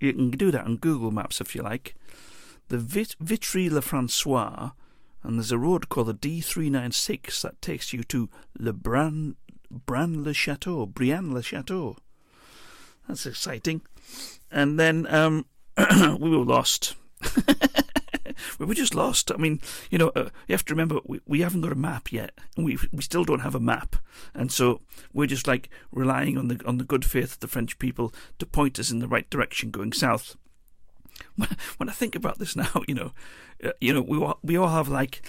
you 0.00 0.12
can 0.12 0.30
do 0.30 0.50
that 0.50 0.64
on 0.64 0.76
Google 0.76 1.10
Maps 1.10 1.40
if 1.40 1.54
you 1.54 1.62
like 1.62 1.94
the 2.68 2.78
Vit- 2.78 3.16
Vitry-le-Francois, 3.18 4.70
and 5.22 5.38
there's 5.38 5.52
a 5.52 5.58
road 5.58 5.88
called 5.88 6.08
the 6.08 6.14
D396 6.14 7.40
that 7.42 7.60
takes 7.60 7.92
you 7.92 8.04
to 8.04 8.28
Le 8.58 8.72
Bran, 8.72 9.36
Bran-le-Chateau, 9.70 10.86
Brienne-le-Chateau. 10.86 11.96
That's 13.06 13.26
exciting. 13.26 13.82
And 14.50 14.78
then 14.78 15.06
um, 15.08 15.46
we 16.20 16.30
were 16.30 16.44
lost. 16.44 16.94
we 18.58 18.66
were 18.66 18.74
just 18.74 18.94
lost. 18.94 19.30
I 19.32 19.36
mean, 19.36 19.60
you 19.90 19.98
know, 19.98 20.08
uh, 20.14 20.30
you 20.46 20.52
have 20.52 20.64
to 20.66 20.74
remember 20.74 21.00
we, 21.04 21.20
we 21.26 21.40
haven't 21.40 21.60
got 21.62 21.72
a 21.72 21.76
map 21.76 22.12
yet, 22.12 22.32
we 22.56 22.78
we 22.92 23.02
still 23.02 23.24
don't 23.24 23.40
have 23.40 23.54
a 23.54 23.60
map, 23.60 23.96
and 24.34 24.50
so 24.52 24.80
we're 25.12 25.26
just 25.26 25.46
like 25.46 25.68
relying 25.92 26.38
on 26.38 26.48
the 26.48 26.60
on 26.66 26.78
the 26.78 26.84
good 26.84 27.04
faith 27.04 27.34
of 27.34 27.40
the 27.40 27.48
French 27.48 27.78
people 27.78 28.12
to 28.38 28.46
point 28.46 28.78
us 28.78 28.90
in 28.90 28.98
the 28.98 29.08
right 29.08 29.28
direction 29.30 29.70
going 29.70 29.92
south. 29.92 30.36
When 31.36 31.48
when 31.78 31.88
I 31.88 31.92
think 31.92 32.14
about 32.14 32.38
this 32.38 32.56
now, 32.56 32.82
you 32.88 32.94
know, 32.94 33.12
uh, 33.62 33.72
you 33.80 33.92
know, 33.92 34.02
we 34.02 34.18
all, 34.18 34.38
we 34.42 34.56
all 34.56 34.68
have 34.68 34.88
like, 34.88 35.22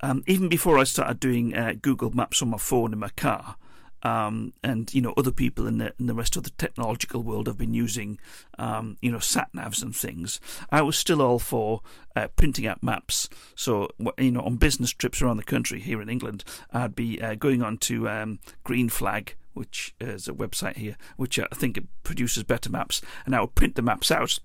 um, 0.00 0.22
even 0.26 0.48
before 0.48 0.78
I 0.78 0.84
started 0.84 1.20
doing 1.20 1.56
uh, 1.56 1.74
Google 1.80 2.10
Maps 2.10 2.42
on 2.42 2.50
my 2.50 2.58
phone 2.58 2.92
in 2.92 2.98
my 2.98 3.10
car, 3.10 3.56
um, 4.02 4.52
and 4.62 4.92
you 4.94 5.00
know, 5.00 5.14
other 5.16 5.30
people 5.30 5.66
in 5.66 5.78
the 5.78 5.92
in 5.98 6.06
the 6.06 6.14
rest 6.14 6.36
of 6.36 6.42
the 6.42 6.50
technological 6.50 7.22
world 7.22 7.46
have 7.46 7.58
been 7.58 7.74
using, 7.74 8.18
um, 8.58 8.96
you 9.00 9.10
know, 9.10 9.18
sat 9.18 9.52
navs 9.54 9.82
and 9.82 9.94
things. 9.94 10.40
I 10.70 10.82
was 10.82 10.96
still 10.96 11.22
all 11.22 11.38
for 11.38 11.82
uh, 12.16 12.28
printing 12.36 12.66
out 12.66 12.82
maps. 12.82 13.28
So 13.54 13.88
you 14.18 14.30
know, 14.32 14.42
on 14.42 14.56
business 14.56 14.90
trips 14.92 15.22
around 15.22 15.36
the 15.36 15.44
country 15.44 15.80
here 15.80 16.02
in 16.02 16.08
England, 16.08 16.44
I'd 16.70 16.94
be 16.94 17.20
uh, 17.20 17.34
going 17.34 17.62
on 17.62 17.78
to 17.78 18.08
um, 18.08 18.40
Green 18.64 18.88
Flag 18.88 19.36
which 19.54 19.94
is 20.00 20.28
a 20.28 20.32
website 20.32 20.78
here, 20.78 20.96
which 21.18 21.38
I 21.38 21.46
think 21.52 21.78
produces 22.04 22.42
better 22.42 22.70
maps, 22.70 23.02
and 23.26 23.36
I 23.36 23.42
would 23.42 23.54
print 23.54 23.74
the 23.74 23.82
maps 23.82 24.10
out 24.10 24.38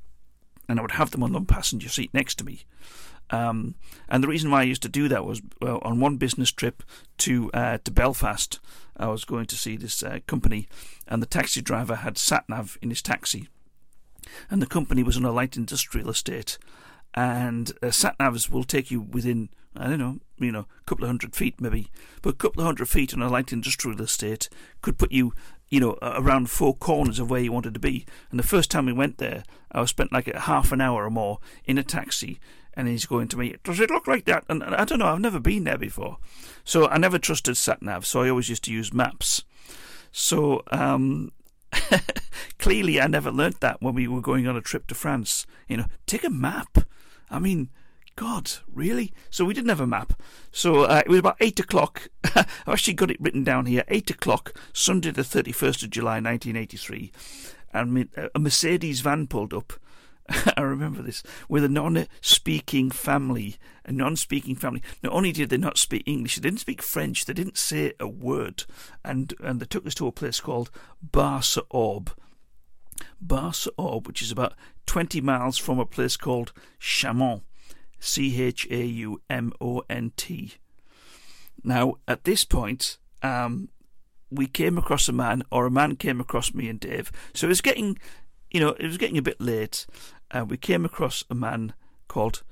and 0.68 0.80
I 0.80 0.82
would 0.82 0.92
have 0.92 1.12
them 1.12 1.24
on 1.24 1.32
the 1.32 1.42
passenger 1.42 1.90
seat 1.90 2.14
next 2.14 2.36
to 2.36 2.46
me. 2.46 2.64
Um, 3.30 3.76
and 4.08 4.24
the 4.24 4.28
reason 4.28 4.52
why 4.52 4.62
I 4.62 4.64
used 4.64 4.82
to 4.84 4.90
do 4.90 5.08
that 5.10 5.26
was 5.26 5.42
well, 5.62 5.80
on 5.84 6.00
one 6.00 6.18
business 6.18 6.52
trip 6.52 6.84
to 7.20 7.52
uh, 7.54 7.78
to 7.84 7.92
Belfast, 7.92 8.60
I 8.96 9.08
was 9.08 9.26
going 9.26 9.46
to 9.48 9.56
see 9.56 9.76
this 9.76 10.02
uh, 10.02 10.20
company, 10.28 10.68
and 11.08 11.22
the 11.22 11.28
taxi 11.28 11.62
driver 11.62 11.96
had 11.96 12.18
sat 12.18 12.48
nav 12.48 12.78
in 12.82 12.90
his 12.90 13.02
taxi, 13.02 13.50
and 14.50 14.62
the 14.62 14.68
company 14.68 15.04
was 15.04 15.18
on 15.18 15.26
a 15.26 15.32
light 15.32 15.58
industrial 15.58 16.10
estate, 16.10 16.58
and 17.14 17.74
uh, 17.82 17.92
sat 17.92 18.18
navs 18.18 18.50
will 18.50 18.64
take 18.64 18.92
you 18.92 19.02
within 19.02 19.50
I 19.76 19.90
don't 19.90 20.00
know, 20.00 20.20
you 20.40 20.52
know, 20.52 20.66
a 20.80 20.84
couple 20.86 21.04
of 21.04 21.10
hundred 21.10 21.36
feet 21.36 21.62
maybe, 21.62 21.92
but 22.22 22.34
a 22.34 22.38
couple 22.38 22.62
of 22.62 22.66
hundred 22.66 22.90
feet 22.90 23.14
on 23.14 23.22
a 23.22 23.30
light 23.30 23.52
industrial 23.52 24.02
estate 24.02 24.50
could 24.82 24.98
put 24.98 25.12
you 25.12 25.34
you 25.70 25.80
know, 25.80 25.98
around 26.02 26.50
four 26.50 26.76
corners 26.76 27.20
of 27.20 27.30
where 27.30 27.42
you 27.42 27.52
wanted 27.52 27.74
to 27.74 27.80
be. 27.80 28.06
And 28.32 28.40
the 28.40 28.44
first 28.44 28.72
time 28.72 28.86
we 28.86 28.94
went 28.94 29.18
there, 29.18 29.44
I 29.72 29.84
spent 29.86 30.14
like 30.14 30.28
a 30.28 30.42
half 30.42 30.72
an 30.72 30.82
hour 30.82 31.06
or 31.06 31.10
more 31.10 31.40
in 31.66 31.78
a 31.78 31.84
taxi, 31.84 32.40
and 32.78 32.88
he's 32.88 33.08
going 33.08 33.28
to 33.30 33.38
me, 33.38 33.56
"Does 33.64 33.80
it 33.80 33.90
look 33.90 34.08
like 34.08 34.26
that?" 34.26 34.46
And, 34.48 34.64
I 34.64 34.86
don't 34.86 35.00
know. 35.00 35.08
I've 35.08 35.20
never 35.20 35.40
been 35.40 35.64
there 35.64 35.80
before, 35.80 36.20
so 36.64 36.88
I 36.88 36.98
never 37.00 37.18
trusted 37.18 37.58
sat 37.58 37.82
nav. 37.82 38.06
So 38.06 38.22
I 38.22 38.30
always 38.30 38.48
used 38.48 38.64
to 38.66 38.72
use 38.72 38.94
maps. 38.94 39.44
So 40.12 40.62
um, 40.72 41.32
clearly, 42.60 43.02
I 43.02 43.08
never 43.08 43.32
learnt 43.32 43.60
that 43.62 43.82
when 43.82 43.96
we 43.96 44.08
were 44.08 44.22
going 44.22 44.48
on 44.48 44.56
a 44.56 44.62
trip 44.62 44.86
to 44.88 44.96
France. 44.96 45.48
You 45.68 45.78
know, 45.78 45.86
take 46.06 46.24
a 46.24 46.30
map. 46.30 46.78
I 47.32 47.40
mean, 47.40 47.70
God, 48.16 48.52
really? 48.72 49.12
So 49.32 49.44
we 49.44 49.56
didn't 49.56 49.70
have 49.70 49.82
a 49.82 49.88
map. 49.88 50.14
So 50.52 50.84
uh, 50.84 51.02
it 51.04 51.10
was 51.10 51.20
about 51.20 51.38
eight 51.40 51.60
o'clock. 51.60 52.10
I've 52.36 52.46
actually 52.68 52.94
got 52.94 53.12
it 53.12 53.20
written 53.20 53.44
down 53.44 53.66
here. 53.66 53.84
Eight 53.88 54.12
o'clock, 54.12 54.54
Sunday, 54.72 55.10
the 55.10 55.24
thirty-first 55.24 55.82
of 55.82 55.90
July, 55.90 56.20
nineteen 56.20 56.56
eighty-three, 56.56 57.12
and 57.74 58.08
a 58.36 58.40
Mercedes 58.40 59.02
van 59.02 59.26
pulled 59.26 59.54
up. 59.54 59.74
I 60.58 60.62
remember 60.62 61.02
this 61.02 61.24
with 61.48 61.64
a 61.64 61.70
non-speaking 61.70 62.92
family. 62.92 63.58
A 63.86 63.92
non-speaking 63.92 64.56
family. 64.56 64.84
Not 65.02 65.14
only 65.14 65.32
did 65.32 65.50
they 65.50 65.58
not 65.58 65.78
speak 65.78 66.04
English, 66.06 66.36
they 66.36 66.42
didn't 66.42 66.60
speak 66.60 66.82
French. 66.82 67.26
They 67.26 67.34
didn't 67.34 67.58
say 67.58 67.94
a 68.00 68.08
word, 68.08 68.66
and 69.04 69.34
and 69.40 69.60
they 69.60 69.66
took 69.66 69.88
us 69.88 69.96
to 69.96 70.08
a 70.08 70.12
place 70.12 70.40
called 70.40 70.70
Bar-sur-Aube. 71.02 72.10
Barsa 73.24 73.70
Orb, 73.78 74.08
which 74.08 74.22
is 74.22 74.32
about 74.32 74.54
twenty 74.86 75.22
miles 75.22 75.58
from 75.58 75.80
a 75.80 75.86
place 75.86 76.18
called 76.18 76.54
Chaumont. 76.80 77.42
C 78.00 78.42
H 78.42 78.68
A 78.70 78.86
U 78.86 79.22
M 79.30 79.54
O 79.60 79.84
N 79.90 80.12
T. 80.16 80.56
Now, 81.64 81.96
at 82.08 82.24
this 82.24 82.46
point, 82.46 82.98
um, 83.24 83.70
we 84.30 84.46
came 84.46 84.78
across 84.78 85.10
a 85.10 85.14
man, 85.14 85.44
or 85.52 85.66
a 85.66 85.72
man 85.72 85.96
came 85.96 86.20
across 86.20 86.54
me 86.54 86.70
and 86.70 86.80
Dave. 86.80 87.12
So 87.34 87.48
it 87.48 87.50
was 87.50 87.62
getting, 87.62 87.98
you 88.52 88.60
know, 88.60 88.70
it 88.70 88.86
was 88.86 88.98
getting 88.98 89.18
a 89.18 89.24
bit 89.24 89.42
late. 89.42 89.88
Uh, 90.32 90.46
we 90.48 90.58
came 90.58 90.86
across 90.86 91.24
a 91.30 91.36
man 91.36 91.74
called 92.08 92.44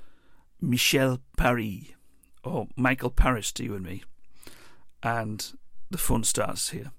Michel 0.60 1.20
Paris, 1.36 1.92
or 2.42 2.68
Michael 2.76 3.10
Paris 3.10 3.52
to 3.52 3.64
you 3.64 3.74
and 3.74 3.84
me. 3.84 4.02
And 5.02 5.52
the 5.90 5.98
fun 5.98 6.24
starts 6.24 6.70
here. 6.70 6.92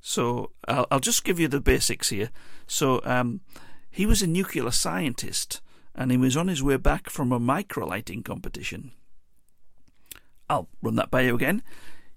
So 0.00 0.50
I'll, 0.66 0.86
I'll 0.90 1.00
just 1.00 1.24
give 1.24 1.38
you 1.38 1.48
the 1.48 1.60
basics 1.60 2.08
here. 2.08 2.30
So 2.66 3.00
um, 3.04 3.40
he 3.90 4.06
was 4.06 4.22
a 4.22 4.26
nuclear 4.26 4.70
scientist 4.70 5.60
and 5.94 6.10
he 6.10 6.16
was 6.16 6.36
on 6.36 6.48
his 6.48 6.62
way 6.62 6.76
back 6.76 7.10
from 7.10 7.32
a 7.32 7.40
microlighting 7.40 8.24
competition. 8.24 8.92
I'll 10.48 10.68
run 10.82 10.96
that 10.96 11.10
by 11.10 11.22
you 11.22 11.34
again. 11.34 11.62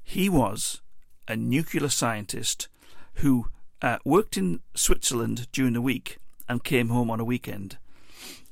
He 0.01 0.29
was 0.29 0.81
a 1.27 1.35
nuclear 1.35 1.89
scientist 1.89 2.67
who 3.15 3.47
uh, 3.81 3.97
worked 4.05 4.37
in 4.37 4.61
Switzerland 4.75 5.47
during 5.51 5.73
the 5.73 5.81
week 5.81 6.17
and 6.47 6.63
came 6.63 6.89
home 6.89 7.11
on 7.11 7.19
a 7.19 7.25
weekend. 7.25 7.77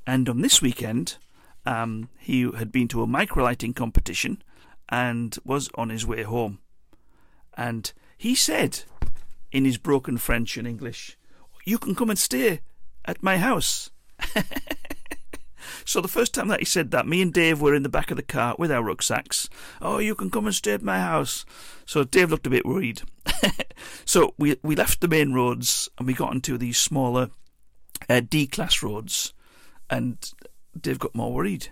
And 0.06 0.28
on 0.28 0.42
this 0.42 0.62
weekend, 0.62 1.18
um, 1.66 2.10
he 2.20 2.42
had 2.42 2.72
been 2.72 2.88
to 2.90 3.04
a 3.04 3.08
microlighting 3.08 3.76
competition 3.76 4.42
and 4.90 5.38
was 5.46 5.70
on 5.76 5.90
his 5.90 6.06
way 6.06 6.24
home. 6.24 6.60
And 7.56 7.92
he 8.18 8.36
said, 8.36 8.84
in 9.52 9.66
his 9.66 9.78
broken 9.78 10.18
French 10.18 10.58
and 10.58 10.68
English, 10.68 11.18
You 11.66 11.78
can 11.78 11.94
come 11.94 12.10
and 12.10 12.18
stay 12.18 12.62
at 13.06 13.22
my 13.22 13.38
house. 13.38 13.92
So 15.86 16.02
the 16.02 16.08
first 16.08 16.34
time 16.34 16.48
that 16.50 16.60
he 16.60 16.66
said 16.66 16.92
that, 16.92 17.08
me 17.08 17.22
and 17.22 17.34
Dave 17.34 17.62
were 17.62 17.76
in 17.76 17.84
the 17.84 17.90
back 17.90 18.12
of 18.12 18.18
the 18.18 18.24
car 18.24 18.56
with 18.58 18.72
our 18.72 18.84
rucksacks. 18.84 19.50
Oh, 19.82 19.98
you 19.98 20.16
can 20.16 20.30
come 20.30 20.46
and 20.46 20.56
stay 20.56 20.74
at 20.74 20.82
my 20.82 21.00
house. 21.00 21.46
So 21.86 22.04
Dave 22.04 22.32
looked 22.32 22.48
a 22.48 22.52
bit 22.52 22.66
worried. 22.66 23.02
so 24.06 24.34
we 24.38 24.58
we 24.64 24.76
left 24.76 25.02
the 25.02 25.08
main 25.08 25.34
roads 25.34 25.90
and 25.98 26.08
we 26.08 26.14
got 26.14 26.34
into 26.34 26.58
these 26.58 26.78
smaller 26.78 27.30
uh, 28.10 28.22
D 28.22 28.48
class 28.48 28.82
roads, 28.82 29.34
and 29.92 30.34
Dave 30.80 30.98
got 30.98 31.14
more 31.14 31.34
worried. 31.34 31.68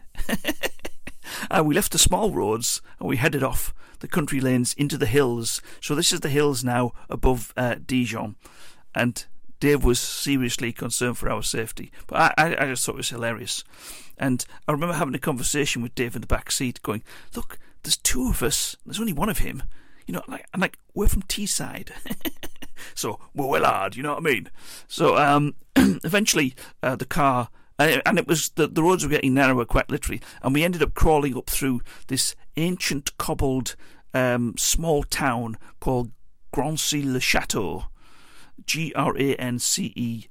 uh, 1.50 1.64
we 1.66 1.74
left 1.74 1.94
the 1.94 1.98
small 1.98 2.32
roads 2.32 2.82
and 3.00 3.08
we 3.08 3.18
headed 3.18 3.42
off 3.42 3.74
the 4.00 4.08
country 4.08 4.40
lanes 4.40 4.76
into 4.78 4.98
the 4.98 5.06
hills. 5.06 5.62
So 5.82 5.96
this 5.96 6.12
is 6.12 6.20
the 6.20 6.30
hills 6.30 6.64
now 6.64 6.92
above 7.10 7.54
uh, 7.58 7.76
Dijon, 7.84 8.36
and 8.94 9.26
Dave 9.60 9.84
was 9.84 10.00
seriously 10.00 10.72
concerned 10.72 11.18
for 11.18 11.30
our 11.30 11.44
safety. 11.44 11.92
But 12.08 12.34
I, 12.38 12.56
I, 12.60 12.66
just 12.68 12.86
thought 12.86 12.96
it 12.96 12.98
was 12.98 13.10
hilarious. 13.10 13.64
And 14.18 14.46
I 14.68 14.72
remember 14.72 14.96
having 14.96 15.16
a 15.16 15.20
conversation 15.20 15.82
with 15.82 15.96
Dave 15.96 16.16
in 16.16 16.22
the 16.22 16.28
back 16.28 16.52
seat, 16.52 16.82
going, 16.82 17.04
"Look, 17.36 17.58
there's 17.84 17.98
two 17.98 18.30
of 18.30 18.44
us. 18.44 18.76
There's 18.86 19.00
only 19.00 19.14
one 19.14 19.30
of 19.30 19.40
him. 19.40 19.64
You 20.06 20.14
know, 20.14 20.24
like, 20.28 20.46
like, 20.58 20.78
we're 20.94 21.08
from 21.08 21.24
Teesside." 21.24 21.92
so 22.96 23.20
we're 23.34 23.48
well 23.48 23.66
hard, 23.66 23.96
you 23.96 24.04
know 24.04 24.14
what 24.14 24.26
I 24.26 24.34
mean? 24.34 24.50
So 24.88 25.18
um, 25.18 25.56
eventually, 25.76 26.56
uh, 26.82 26.96
the 26.96 27.06
car, 27.06 27.50
and 27.80 28.20
it 28.20 28.28
was 28.28 28.50
the, 28.50 28.68
the 28.68 28.84
roads 28.84 29.04
were 29.04 29.10
getting 29.10 29.34
narrower 29.34 29.66
quite 29.66 29.90
literally, 29.90 30.22
and 30.44 30.54
we 30.54 30.64
ended 30.64 30.84
up 30.84 30.94
crawling 30.94 31.38
up 31.38 31.50
through 31.50 31.82
this 32.08 32.36
ancient 32.58 33.18
cobbled 33.18 33.76
um, 34.14 34.56
small 34.58 35.04
town 35.04 35.58
called 35.80 36.12
Grancey-le-Château, 36.54 37.86
G 38.66 38.94
R 38.96 39.18
A 39.18 39.36
N 39.36 39.60
C 39.60 39.94
E 39.96 40.26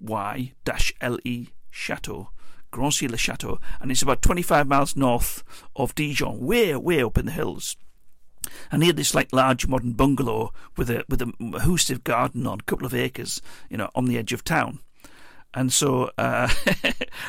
Y 0.00 0.52
dash 0.64 0.92
L 1.00 1.18
E 1.24 1.48
Chateau, 1.70 2.30
Grancey 2.70 3.08
le 3.08 3.16
Chateau, 3.16 3.58
and 3.80 3.90
it's 3.90 4.02
about 4.02 4.22
25 4.22 4.66
miles 4.66 4.94
north 4.94 5.42
of 5.74 5.94
Dijon, 5.94 6.40
way, 6.40 6.76
way 6.76 7.02
up 7.02 7.16
in 7.16 7.26
the 7.26 7.32
hills. 7.32 7.76
And 8.70 8.82
he 8.82 8.88
had 8.88 8.96
this 8.96 9.14
like 9.14 9.32
large 9.32 9.66
modern 9.66 9.92
bungalow 9.92 10.52
with 10.76 10.90
a 10.90 11.04
with 11.08 11.22
a 11.22 11.32
mahoosive 11.38 12.02
garden 12.02 12.46
on 12.46 12.60
a 12.60 12.64
couple 12.64 12.86
of 12.86 12.94
acres, 12.94 13.40
you 13.70 13.76
know, 13.76 13.88
on 13.94 14.06
the 14.06 14.18
edge 14.18 14.32
of 14.32 14.42
town. 14.44 14.80
And 15.54 15.72
so 15.72 16.10
uh, 16.18 16.48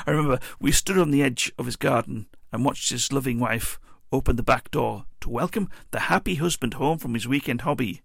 I 0.08 0.12
remember 0.12 0.40
we 0.60 0.72
stood 0.72 0.98
on 0.98 1.12
the 1.12 1.24
edge 1.24 1.52
of 1.58 1.66
his 1.66 1.76
garden 1.76 2.28
and 2.52 2.64
watched 2.64 2.90
his 2.90 3.12
loving 3.12 3.40
wife 3.40 3.80
open 4.12 4.36
the 4.36 4.44
back 4.44 4.72
door 4.72 5.06
to 5.22 5.30
welcome 5.30 5.70
the 5.92 6.02
happy 6.02 6.36
husband 6.36 6.76
home 6.76 6.98
from 6.98 7.14
his 7.14 7.28
weekend 7.28 7.62
hobby. 7.62 8.02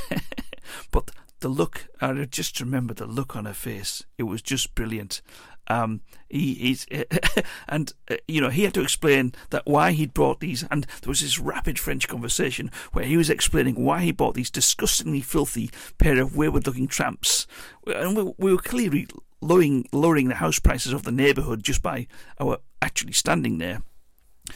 but 0.90 1.10
the 1.40 1.48
look, 1.48 1.86
I 2.00 2.12
just 2.24 2.58
remember 2.60 2.94
the 2.94 3.06
look 3.06 3.36
on 3.36 3.44
her 3.44 3.52
face. 3.52 4.02
It 4.18 4.24
was 4.24 4.42
just 4.42 4.74
brilliant. 4.74 5.22
Um, 5.68 6.00
he, 6.28 6.54
he's, 6.54 6.86
and 7.68 7.92
uh, 8.10 8.16
you 8.28 8.40
know, 8.40 8.50
he 8.50 8.64
had 8.64 8.74
to 8.74 8.82
explain 8.82 9.32
that 9.50 9.66
why 9.66 9.92
he'd 9.92 10.14
brought 10.14 10.40
these, 10.40 10.64
and 10.70 10.84
there 11.02 11.08
was 11.08 11.20
this 11.20 11.38
rapid 11.38 11.78
French 11.78 12.08
conversation 12.08 12.70
where 12.92 13.04
he 13.04 13.16
was 13.16 13.30
explaining 13.30 13.82
why 13.82 14.02
he 14.02 14.12
bought 14.12 14.34
these 14.34 14.50
disgustingly 14.50 15.20
filthy 15.20 15.70
pair 15.98 16.20
of 16.20 16.36
wayward-looking 16.36 16.88
tramps, 16.88 17.46
and 17.86 18.16
we, 18.16 18.32
we 18.38 18.52
were 18.52 18.58
clearly 18.58 19.06
lowering, 19.40 19.86
lowering 19.92 20.28
the 20.28 20.36
house 20.36 20.58
prices 20.58 20.92
of 20.92 21.04
the 21.04 21.12
neighbourhood 21.12 21.62
just 21.62 21.82
by 21.82 22.06
our 22.40 22.58
actually 22.82 23.12
standing 23.12 23.58
there. 23.58 23.82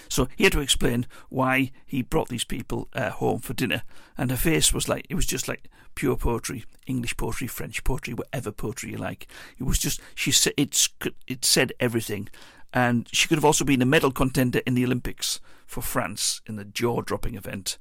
So 0.08 0.28
he 0.36 0.44
had 0.44 0.52
to 0.52 0.60
explain 0.60 1.06
why 1.28 1.70
he 1.86 2.02
brought 2.02 2.28
these 2.28 2.44
people 2.44 2.88
uh, 2.94 3.10
home 3.10 3.40
for 3.40 3.54
dinner, 3.54 3.82
and 4.16 4.30
her 4.30 4.36
face 4.36 4.72
was 4.72 4.88
like 4.88 5.06
it 5.08 5.14
was 5.14 5.26
just 5.26 5.48
like 5.48 5.68
pure 5.94 6.16
poetry, 6.16 6.64
English 6.86 7.16
poetry, 7.16 7.46
French 7.46 7.82
poetry, 7.84 8.14
whatever 8.14 8.52
poetry 8.52 8.90
you 8.90 8.98
like. 8.98 9.26
It 9.58 9.64
was 9.64 9.78
just 9.78 10.00
she 10.14 10.30
said 10.30 10.52
it's 10.56 10.88
it 11.26 11.44
said 11.44 11.72
everything, 11.80 12.28
and 12.72 13.08
she 13.12 13.28
could 13.28 13.38
have 13.38 13.44
also 13.44 13.64
been 13.64 13.82
a 13.82 13.86
medal 13.86 14.10
contender 14.10 14.60
in 14.66 14.74
the 14.74 14.84
Olympics 14.84 15.40
for 15.66 15.82
France 15.82 16.40
in 16.46 16.56
the 16.56 16.64
jaw-dropping 16.64 17.34
event. 17.34 17.78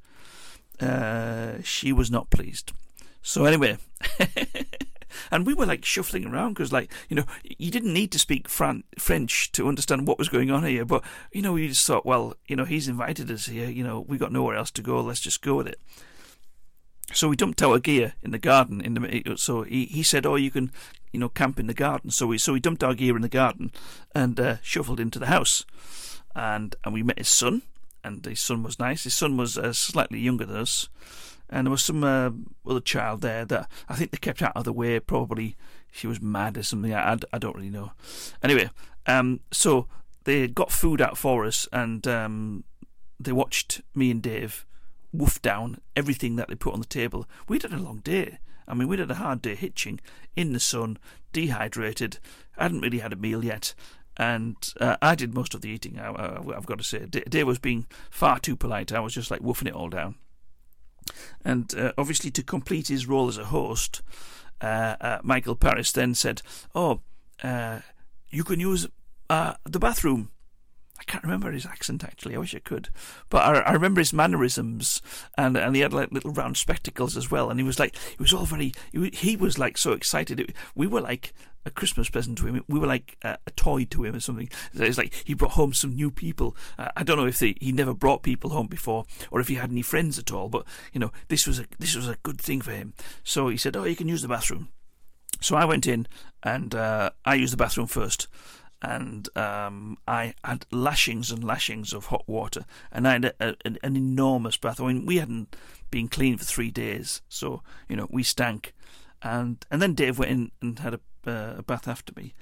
Uh, 0.79 1.61
she 1.63 1.91
was 1.91 2.11
not 2.11 2.29
pleased. 2.29 2.71
So 3.21 3.45
anyway. 3.45 3.77
and 5.31 5.45
we 5.45 5.53
were 5.53 5.65
like 5.65 5.85
shuffling 5.85 6.25
around 6.25 6.53
because, 6.53 6.71
like, 6.71 6.91
you 7.09 7.15
know, 7.15 7.25
you 7.43 7.71
didn't 7.71 7.93
need 7.93 8.11
to 8.11 8.19
speak 8.19 8.47
Fran- 8.47 8.83
French 8.97 9.51
to 9.53 9.67
understand 9.67 10.07
what 10.07 10.19
was 10.19 10.29
going 10.29 10.51
on 10.51 10.63
here. 10.63 10.85
But 10.85 11.03
you 11.31 11.41
know, 11.41 11.53
we 11.53 11.67
just 11.67 11.85
thought, 11.85 12.05
well, 12.05 12.35
you 12.47 12.55
know, 12.55 12.65
he's 12.65 12.87
invited 12.87 13.31
us 13.31 13.47
here. 13.47 13.69
You 13.69 13.83
know, 13.83 14.05
we 14.07 14.17
got 14.17 14.31
nowhere 14.31 14.55
else 14.55 14.71
to 14.71 14.81
go. 14.81 14.99
Let's 15.01 15.19
just 15.19 15.41
go 15.41 15.55
with 15.55 15.67
it. 15.67 15.79
So 17.13 17.29
we 17.29 17.35
dumped 17.35 17.61
our 17.61 17.79
gear 17.79 18.13
in 18.21 18.31
the 18.31 18.37
garden. 18.37 18.81
In 18.81 18.93
the 18.93 19.37
so 19.37 19.63
he, 19.63 19.85
he 19.85 20.03
said, 20.03 20.25
"Oh, 20.25 20.35
you 20.35 20.51
can, 20.51 20.71
you 21.11 21.19
know, 21.19 21.29
camp 21.29 21.59
in 21.59 21.67
the 21.67 21.73
garden." 21.73 22.11
So 22.11 22.27
we 22.27 22.37
so 22.37 22.53
we 22.53 22.59
dumped 22.59 22.83
our 22.83 22.93
gear 22.93 23.15
in 23.15 23.21
the 23.21 23.29
garden 23.29 23.71
and 24.13 24.39
uh, 24.39 24.57
shuffled 24.61 24.99
into 24.99 25.19
the 25.19 25.27
house, 25.27 25.65
and 26.35 26.75
and 26.83 26.93
we 26.93 27.03
met 27.03 27.17
his 27.17 27.29
son, 27.29 27.61
and 28.03 28.25
his 28.25 28.41
son 28.41 28.61
was 28.61 28.77
nice. 28.77 29.05
His 29.05 29.13
son 29.13 29.37
was 29.37 29.57
uh, 29.57 29.71
slightly 29.71 30.19
younger 30.19 30.45
than 30.45 30.57
us, 30.57 30.89
and 31.49 31.67
there 31.67 31.71
was 31.71 31.83
some 31.83 32.03
uh, 32.03 32.31
other 32.65 32.81
child 32.81 33.21
there 33.21 33.45
that 33.45 33.69
I 33.87 33.95
think 33.95 34.11
they 34.11 34.17
kept 34.17 34.41
out 34.41 34.55
of 34.55 34.65
the 34.65 34.73
way. 34.73 34.99
Probably 34.99 35.55
she 35.91 36.07
was 36.07 36.21
mad 36.21 36.57
or 36.57 36.63
something. 36.63 36.93
I, 36.93 37.17
I, 37.33 37.37
don't 37.37 37.55
really 37.55 37.69
know. 37.69 37.91
Anyway, 38.43 38.69
um, 39.05 39.39
so 39.51 39.87
they 40.25 40.47
got 40.47 40.71
food 40.71 41.01
out 41.01 41.17
for 41.17 41.45
us, 41.45 41.67
and 41.71 42.05
um, 42.07 42.63
they 43.19 43.31
watched 43.31 43.81
me 43.95 44.11
and 44.11 44.21
Dave 44.21 44.65
woof 45.13 45.41
down 45.41 45.79
everything 45.95 46.35
that 46.35 46.49
they 46.49 46.55
put 46.55 46.73
on 46.73 46.79
the 46.79 46.85
table. 46.85 47.25
We'd 47.47 47.63
had 47.63 47.73
a 47.73 47.77
long 47.77 47.99
day. 47.99 48.39
I 48.67 48.73
mean, 48.73 48.87
we'd 48.87 48.99
had 48.99 49.09
a 49.09 49.15
hard 49.15 49.41
day 49.41 49.55
hitching 49.55 49.99
in 50.35 50.51
the 50.51 50.59
sun, 50.59 50.97
dehydrated. 51.31 52.19
I 52.57 52.63
hadn't 52.63 52.81
really 52.81 52.99
had 52.99 53.13
a 53.13 53.17
meal 53.17 53.43
yet, 53.43 53.73
and 54.17 54.55
uh, 54.81 54.97
I 55.01 55.15
did 55.15 55.33
most 55.33 55.55
of 55.55 55.61
the 55.61 55.69
eating. 55.69 55.99
I, 55.99 56.41
have 56.53 56.65
got 56.65 56.77
to 56.79 56.83
say, 56.83 57.05
Dave 57.05 57.47
was 57.47 57.59
being 57.59 57.87
far 58.09 58.39
too 58.39 58.57
polite. 58.57 58.91
I 58.91 58.99
was 58.99 59.13
just 59.13 59.31
like 59.31 59.41
woofing 59.41 59.67
it 59.67 59.73
all 59.73 59.89
down. 59.89 60.15
And 61.43 61.73
uh, 61.75 61.93
obviously, 61.97 62.31
to 62.31 62.43
complete 62.43 62.87
his 62.87 63.07
role 63.07 63.27
as 63.27 63.37
a 63.37 63.45
host, 63.45 64.01
uh, 64.61 64.95
uh 64.99 65.19
Michael 65.23 65.55
Paris 65.55 65.91
then 65.91 66.15
said, 66.15 66.41
"Oh, 66.73 67.01
uh, 67.43 67.79
you 68.29 68.43
can 68.43 68.59
use 68.59 68.87
uh, 69.29 69.53
the 69.65 69.79
bathroom 69.79 70.31
I 70.99 71.03
can't 71.03 71.23
remember 71.23 71.51
his 71.51 71.65
accent 71.65 72.03
actually. 72.03 72.35
I 72.35 72.39
wish 72.39 72.55
I 72.55 72.59
could, 72.59 72.89
but 73.29 73.43
I, 73.43 73.59
I 73.59 73.73
remember 73.73 74.01
his 74.01 74.13
mannerisms, 74.13 75.01
and 75.37 75.55
and 75.55 75.75
he 75.75 75.81
had 75.81 75.93
like 75.93 76.11
little 76.11 76.31
round 76.31 76.57
spectacles 76.57 77.15
as 77.15 77.29
well. 77.29 77.49
And 77.49 77.59
he 77.59 77.65
was 77.65 77.79
like, 77.79 77.95
he 77.95 78.17
was 78.19 78.33
all 78.33 78.45
very, 78.45 78.73
he, 78.91 79.09
he 79.13 79.35
was 79.35 79.59
like 79.59 79.77
so 79.77 79.93
excited. 79.93 80.39
It, 80.39 80.53
we 80.75 80.87
were 80.87 81.01
like 81.01 81.33
a 81.67 81.71
Christmas 81.71 82.09
present 82.09 82.37
to 82.39 82.47
him. 82.47 82.63
We 82.67 82.79
were 82.79 82.87
like 82.87 83.17
a, 83.21 83.37
a 83.45 83.51
toy 83.51 83.85
to 83.85 84.03
him 84.03 84.15
or 84.15 84.19
something. 84.19 84.49
It's 84.73 84.97
like 84.97 85.13
he 85.25 85.33
brought 85.33 85.51
home 85.51 85.73
some 85.73 85.95
new 85.95 86.09
people. 86.09 86.55
Uh, 86.77 86.89
I 86.95 87.03
don't 87.03 87.17
know 87.17 87.27
if 87.27 87.39
they, 87.39 87.55
he 87.59 87.71
never 87.71 87.93
brought 87.93 88.23
people 88.23 88.49
home 88.51 88.67
before, 88.67 89.05
or 89.29 89.39
if 89.39 89.47
he 89.47 89.55
had 89.55 89.71
any 89.71 89.81
friends 89.81 90.17
at 90.17 90.31
all. 90.31 90.49
But 90.49 90.65
you 90.93 90.99
know, 90.99 91.11
this 91.27 91.45
was 91.45 91.59
a 91.59 91.65
this 91.77 91.95
was 91.95 92.07
a 92.07 92.17
good 92.23 92.41
thing 92.41 92.61
for 92.61 92.71
him. 92.71 92.93
So 93.23 93.49
he 93.49 93.57
said, 93.57 93.75
"Oh, 93.75 93.83
you 93.83 93.95
can 93.95 94.07
use 94.07 94.21
the 94.23 94.27
bathroom." 94.27 94.69
So 95.39 95.55
I 95.55 95.65
went 95.65 95.85
in 95.85 96.07
and 96.41 96.73
uh, 96.73 97.11
I 97.23 97.35
used 97.35 97.53
the 97.53 97.57
bathroom 97.57 97.85
first 97.85 98.27
and 98.81 99.27
um, 99.37 99.97
I 100.07 100.33
had 100.43 100.65
lashings 100.71 101.31
and 101.31 101.43
lashings 101.43 101.93
of 101.93 102.07
hot 102.07 102.23
water, 102.27 102.65
and 102.91 103.07
I 103.07 103.13
had 103.13 103.25
a, 103.25 103.33
a, 103.39 103.55
an, 103.65 103.77
an, 103.81 103.95
enormous 103.95 104.55
bath. 104.57 104.79
I 104.79 104.87
mean, 104.87 105.05
we 105.05 105.17
hadn't 105.17 105.55
been 105.89 106.07
clean 106.07 106.37
for 106.37 106.45
three 106.45 106.69
days, 106.69 107.21
so 107.27 107.63
you 107.89 107.95
know 107.95 108.07
we 108.11 108.23
stank. 108.23 108.73
And 109.23 109.65
and 109.71 109.81
then 109.81 109.95
Dave 109.95 110.19
went 110.19 110.31
in 110.31 110.51
and 110.61 110.79
had 110.79 110.93
a, 110.93 110.99
uh, 111.27 111.55
a 111.57 111.63
bath 111.63 111.87
after 111.87 112.13
me. 112.15 112.33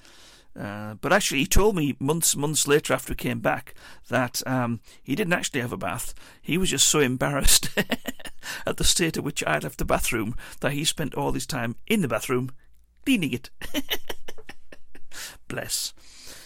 Uh, 0.57 0.93
but 0.95 1.11
actually, 1.11 1.39
he 1.39 1.45
told 1.45 1.75
me 1.75 1.97
months 1.99 2.35
months 2.35 2.65
later 2.67 2.93
after 2.93 3.11
we 3.11 3.15
came 3.15 3.39
back 3.39 3.73
that 4.07 4.41
um, 4.47 4.79
he 5.03 5.15
didn't 5.15 5.33
actually 5.33 5.59
have 5.59 5.73
a 5.73 5.77
bath. 5.77 6.13
He 6.41 6.57
was 6.57 6.69
just 6.69 6.87
so 6.87 6.99
embarrassed 6.99 7.69
at 8.65 8.77
the 8.77 8.85
state 8.85 9.17
at 9.17 9.23
which 9.23 9.43
I 9.43 9.59
left 9.59 9.79
the 9.79 9.85
bathroom 9.85 10.35
that 10.61 10.71
he 10.71 10.85
spent 10.85 11.13
all 11.13 11.33
his 11.33 11.45
time 11.45 11.75
in 11.87 12.01
the 12.01 12.07
bathroom 12.07 12.51
cleaning 13.05 13.33
it. 13.33 13.49
Bless. 15.47 15.93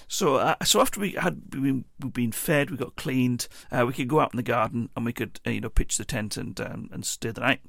So, 0.08 0.38
uh, 0.38 0.56
so 0.64 0.82
after 0.82 1.00
we 1.00 1.12
had 1.12 1.52
been, 1.52 1.86
been 2.00 2.32
fed, 2.32 2.72
we 2.72 2.78
got 2.78 2.96
cleaned. 2.96 3.48
Uh, 3.72 3.86
we 3.86 3.94
could 3.94 4.08
go 4.08 4.20
out 4.20 4.34
in 4.34 4.38
the 4.38 4.44
garden 4.44 4.90
and 4.96 5.06
we 5.06 5.14
could, 5.14 5.40
uh, 5.46 5.52
you 5.52 5.62
know, 5.62 5.70
pitch 5.70 5.98
the 5.98 6.06
tent 6.06 6.36
and 6.36 6.60
um, 6.60 6.90
and 6.92 7.06
stay 7.06 7.30
the 7.30 7.42
night. 7.42 7.62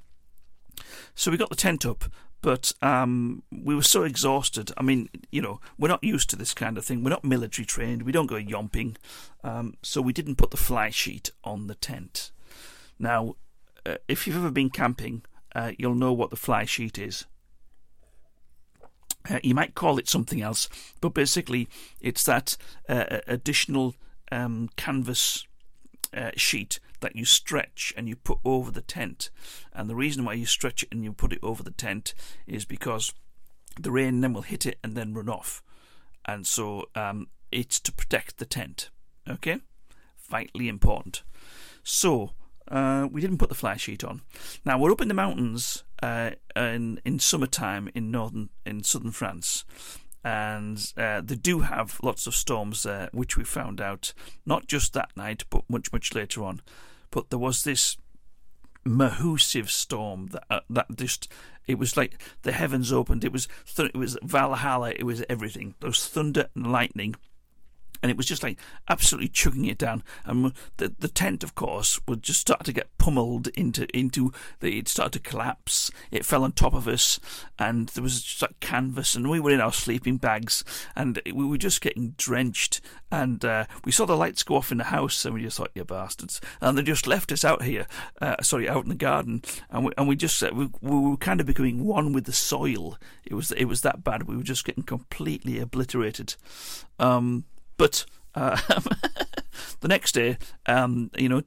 So 1.15 1.31
we 1.31 1.37
got 1.37 1.51
the 1.51 1.57
tent 1.57 1.85
up, 1.85 2.05
but 2.43 2.73
um, 2.83 3.43
we 3.51 3.75
were 3.75 3.83
so 3.83 4.03
exhausted. 4.03 4.73
I 4.77 4.83
mean, 4.83 5.09
you 5.31 5.43
know, 5.43 5.61
we're 5.79 5.89
not 5.89 6.03
used 6.03 6.31
to 6.31 6.37
this 6.37 6.55
kind 6.55 6.79
of 6.79 6.85
thing. 6.85 7.05
We're 7.05 7.11
not 7.11 7.25
military 7.25 7.67
trained. 7.67 8.03
We 8.03 8.13
don't 8.13 8.27
go 8.27 8.37
yomping, 8.37 8.97
um, 9.45 9.77
so 9.83 10.01
we 10.01 10.13
didn't 10.13 10.37
put 10.37 10.51
the 10.51 10.57
fly 10.57 10.91
sheet 10.91 11.31
on 11.45 11.67
the 11.67 11.75
tent. 11.75 12.31
Now, 12.99 13.37
uh, 13.85 13.97
if 14.09 14.27
you've 14.27 14.37
ever 14.37 14.51
been 14.51 14.71
camping, 14.71 15.23
uh, 15.55 15.73
you'll 15.79 15.95
know 15.95 16.13
what 16.13 16.31
the 16.31 16.37
fly 16.37 16.65
sheet 16.65 16.99
is. 16.99 17.27
Uh, 19.29 19.39
you 19.43 19.55
might 19.55 19.75
call 19.75 19.99
it 19.99 20.09
something 20.09 20.41
else, 20.41 20.69
but 21.01 21.13
basically, 21.13 21.69
it's 22.01 22.25
that 22.25 22.57
uh, 22.89 23.21
additional 23.27 23.95
um, 24.33 24.71
canvas 24.77 25.47
uh, 26.17 26.31
sheet 26.37 26.81
that 27.01 27.17
you 27.17 27.25
stretch 27.25 27.93
and 27.97 28.09
you 28.09 28.17
put 28.17 28.39
over 28.45 28.71
the 28.71 28.83
tent. 28.83 29.31
And 29.73 29.89
the 29.89 29.95
reason 29.95 30.25
why 30.25 30.35
you 30.35 30.47
stretch 30.47 30.83
it 30.83 30.89
and 30.93 31.05
you 31.05 31.13
put 31.13 31.33
it 31.33 31.41
over 31.43 31.63
the 31.63 31.71
tent 31.71 32.15
is 32.47 32.65
because 32.65 33.13
the 33.81 33.91
rain 33.91 34.21
then 34.21 34.33
will 34.33 34.43
hit 34.43 34.67
it 34.67 34.79
and 34.83 34.97
then 34.97 35.15
run 35.15 35.29
off. 35.29 35.63
And 36.27 36.47
so 36.47 36.87
um, 36.95 37.29
it's 37.51 37.81
to 37.81 37.93
protect 37.93 38.39
the 38.39 38.47
tent. 38.47 38.91
Okay? 39.29 39.61
Vitally 40.29 40.69
important. 40.69 41.23
So, 41.83 42.33
uh, 42.71 43.09
we 43.11 43.21
didn't 43.21 43.39
put 43.39 43.49
the 43.49 43.55
fly 43.55 43.77
sheet 43.77 44.05
on. 44.05 44.23
Now 44.65 44.79
we're 44.79 44.93
up 44.93 45.01
in 45.01 45.09
the 45.09 45.15
mountains 45.15 45.83
uh, 46.03 46.31
in 46.55 47.01
in 47.05 47.19
summertime 47.19 47.91
in 47.95 48.11
northern 48.11 48.51
in 48.65 48.85
southern 48.85 49.11
France, 49.11 49.65
and 50.23 50.93
uh, 50.97 51.21
they 51.21 51.35
do 51.35 51.61
have 51.61 51.99
lots 52.03 52.27
of 52.27 52.35
storms 52.35 52.85
there, 52.85 53.09
which 53.13 53.37
we 53.37 53.45
found 53.45 53.81
out 53.81 54.13
not 54.47 54.69
just 54.69 54.93
that 54.93 55.11
night, 55.17 55.45
but 55.51 55.69
much 55.69 55.93
much 55.93 56.15
later 56.15 56.45
on. 56.45 56.63
But 57.11 57.31
there 57.31 57.39
was 57.39 57.65
this 57.65 57.97
mahusive 58.85 59.71
storm 59.71 60.29
that 60.29 60.45
uh, 60.49 60.61
that 60.71 60.87
just 60.97 61.31
it 61.67 61.79
was 61.79 61.97
like 61.97 62.21
the 62.43 62.53
heavens 62.53 62.93
opened. 62.93 63.25
It 63.25 63.33
was 63.33 63.49
th- 63.75 63.91
it 63.95 63.99
was 63.99 64.17
Valhalla. 64.23 64.93
It 64.93 65.05
was 65.05 65.25
everything. 65.29 65.75
There 65.81 65.91
was 65.91 66.07
thunder 66.07 66.49
and 66.55 66.71
lightning 66.73 67.17
and 68.03 68.11
it 68.11 68.17
was 68.17 68.27
just 68.27 68.43
like 68.43 68.59
absolutely 68.89 69.29
chugging 69.29 69.67
it 69.67 69.79
down. 69.79 70.03
And 70.25 70.53
the 70.79 70.95
the 70.99 71.09
tent, 71.09 71.45
of 71.45 71.55
course, 71.55 72.01
would 72.07 72.23
just 72.23 72.41
start 72.41 72.65
to 72.65 72.73
get 72.73 72.97
pummeled 72.99 73.49
into 73.49 73.87
into 73.97 74.33
the. 74.61 74.79
It 74.79 74.89
started 74.89 75.13
to 75.13 75.31
collapse. 75.31 75.91
It 76.11 76.25
fell 76.25 76.45
on 76.45 76.53
top 76.53 76.75
of 76.75 76.89
us, 76.89 77.21
and 77.59 77.89
there 77.91 78.03
was 78.03 78.23
just 78.23 78.43
like 78.43 78.61
canvas, 78.61 79.15
and 79.15 79.29
we 79.29 79.41
were 79.41 79.51
in 79.51 79.61
our 79.61 79.73
sleeping 79.73 80.17
bags, 80.17 80.65
and 80.97 81.21
we 81.27 81.45
were 81.45 81.59
just 81.59 81.81
getting 81.81 82.15
drenched. 82.17 82.81
And 83.13 83.45
uh, 83.45 83.67
we 83.85 83.93
saw 83.93 84.07
the 84.07 84.17
lights 84.17 84.45
go 84.45 84.57
off 84.57 84.71
in 84.71 84.79
the 84.79 84.85
house, 84.85 85.25
and 85.25 85.35
we 85.35 85.43
just 85.43 85.57
thought, 85.57 85.73
"You 85.75 85.85
bastards!" 85.85 86.41
And 86.61 86.79
they 86.79 86.83
just 86.83 87.07
left 87.07 87.33
us 87.33 87.45
out 87.45 87.63
here, 87.63 87.87
uh, 88.21 88.37
sorry, 88.43 88.69
out 88.69 88.85
in 88.85 88.89
the 88.89 88.95
garden, 88.95 89.43
and 89.71 89.85
we 89.85 89.93
and 89.99 90.09
we 90.09 90.17
just 90.17 90.43
uh, 90.43 90.51
we, 90.55 90.69
we 90.81 91.11
were 91.11 91.17
kind 91.17 91.41
of 91.41 91.47
becoming 91.47 91.85
one 91.85 92.13
with 92.13 92.25
the 92.25 92.33
soil. 92.33 92.97
It 93.25 93.35
was 93.35 93.53
it 93.53 93.65
was 93.65 93.83
that 93.83 94.05
bad. 94.05 94.25
We 94.25 94.37
were 94.37 94.43
just 94.43 94.65
getting 94.65 94.85
completely 94.85 95.59
obliterated. 95.59 96.37
Um, 96.99 97.45
but 97.81 98.05
uh, 98.35 98.61
the 99.81 99.89
next 99.89 100.13
day, 100.13 100.37
um, 100.67 101.11
you 101.17 101.31
know, 101.31 101.41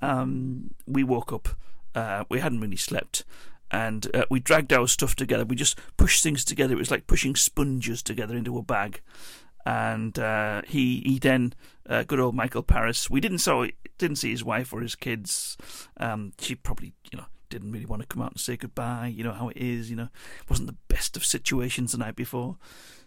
um, 0.00 0.74
we 0.84 1.04
woke 1.04 1.32
up. 1.32 1.48
Uh, 1.94 2.24
we 2.28 2.40
hadn't 2.40 2.60
really 2.60 2.76
slept, 2.76 3.24
and 3.70 4.08
uh, 4.16 4.24
we 4.28 4.40
dragged 4.40 4.72
our 4.72 4.88
stuff 4.88 5.14
together. 5.14 5.44
We 5.44 5.54
just 5.54 5.78
pushed 5.96 6.24
things 6.24 6.44
together. 6.44 6.74
It 6.74 6.78
was 6.78 6.90
like 6.90 7.06
pushing 7.06 7.36
sponges 7.36 8.02
together 8.02 8.36
into 8.36 8.58
a 8.58 8.62
bag. 8.62 9.00
And 9.64 10.18
uh, 10.18 10.62
he 10.66 11.00
he 11.06 11.20
then, 11.20 11.54
uh, 11.88 12.02
good 12.02 12.18
old 12.18 12.34
Michael 12.34 12.64
Paris. 12.64 13.08
We 13.08 13.20
didn't 13.20 13.38
saw 13.38 13.64
didn't 13.96 14.16
see 14.16 14.32
his 14.32 14.42
wife 14.42 14.72
or 14.72 14.80
his 14.80 14.96
kids. 14.96 15.56
Um, 15.98 16.32
she 16.40 16.56
probably 16.56 16.94
you 17.12 17.18
know 17.18 17.26
didn't 17.48 17.70
really 17.70 17.86
want 17.86 18.02
to 18.02 18.08
come 18.08 18.22
out 18.22 18.32
and 18.32 18.40
say 18.40 18.56
goodbye. 18.56 19.12
You 19.14 19.22
know 19.22 19.34
how 19.34 19.50
it 19.50 19.56
is. 19.56 19.88
You 19.88 19.94
know, 19.94 20.08
it 20.40 20.50
wasn't 20.50 20.66
the 20.66 20.78
best 20.88 21.16
of 21.16 21.24
situations 21.24 21.92
the 21.92 21.98
night 21.98 22.16
before. 22.16 22.56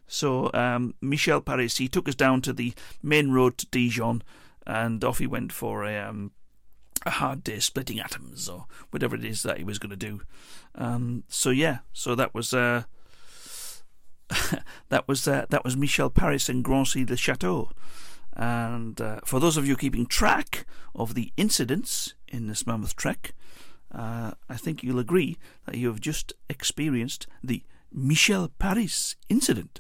So 0.08 0.51
um, 0.53 0.93
Michel 1.01 1.41
Paris, 1.41 1.78
he 1.78 1.88
took 1.88 2.08
us 2.08 2.16
down 2.16 2.41
to 2.41 2.53
the 2.53 2.74
main 3.01 3.32
road 3.32 3.58
to 3.58 3.68
Dijon, 3.68 4.24
and 4.66 5.03
off 5.03 5.20
he 5.20 5.28
went 5.28 5.51
for 5.51 5.84
a, 5.84 5.97
um, 5.97 6.32
a 7.06 7.12
hard 7.12 7.43
day 7.43 7.60
splitting 7.60 7.99
atoms 7.99 8.47
or 8.47 8.66
whatever 8.91 9.16
it 9.16 9.26
is 9.26 9.43
that 9.43 9.58
he 9.58 9.64
was 9.64 9.80
going 9.80 9.91
to 9.91 9.95
do. 9.95 10.22
Um, 10.76 11.24
so 11.28 11.49
yeah, 11.49 11.80
so 11.93 12.16
that 12.16 12.34
was 12.34 12.53
uh, 12.53 12.84
that 14.89 15.08
was 15.08 15.28
uh, 15.28 15.45
that 15.49 15.64
was 15.64 15.78
Michel 15.78 16.10
Paris 16.10 16.49
and 16.49 16.64
Grancey 16.64 17.10
le 17.10 17.18
Chateau. 17.18 17.72
And 18.34 18.99
uh, 18.99 19.22
for 19.24 19.39
those 19.39 19.56
of 19.56 19.66
you 19.66 19.78
keeping 19.78 20.06
track 20.06 20.66
of 20.93 21.14
the 21.14 21.32
incidents 21.38 22.16
in 22.28 22.47
this 22.47 22.68
mammoth 22.68 22.95
trek, 22.95 23.34
uh, 23.93 24.32
I 24.49 24.58
think 24.58 24.84
you'll 24.84 24.99
agree 24.99 25.38
that 25.66 25.78
you 25.78 25.88
have 25.88 26.01
just 26.01 26.34
experienced 26.49 27.28
the 27.41 27.64
Michel 27.93 28.51
Paris 28.60 29.16
incident. 29.30 29.80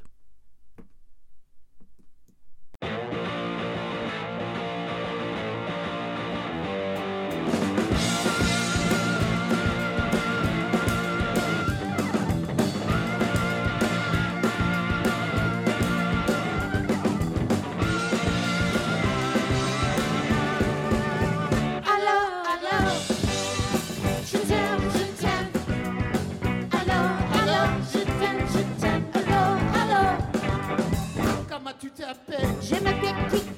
J'ai 32.67 32.81
ma 32.81 32.93
petite 32.93 33.54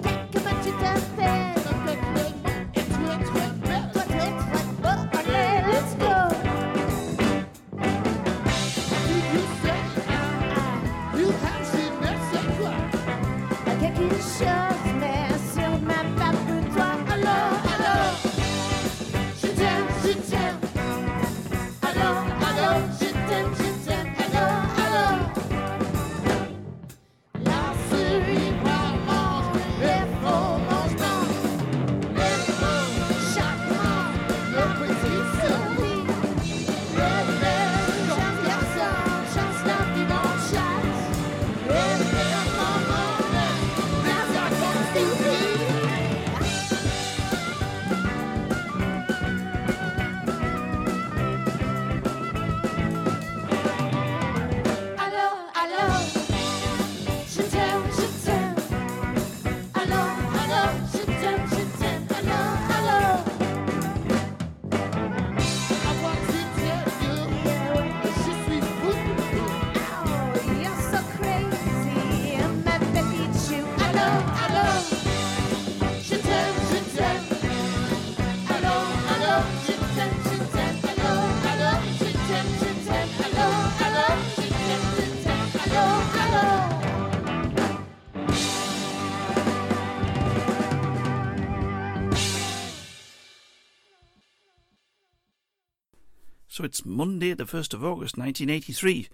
So 96.58 96.64
it's 96.64 96.84
Monday, 96.84 97.36
the 97.36 97.43
1st 97.43 97.76
of 97.76 97.86
August 97.86 98.18
1983. 98.18 99.10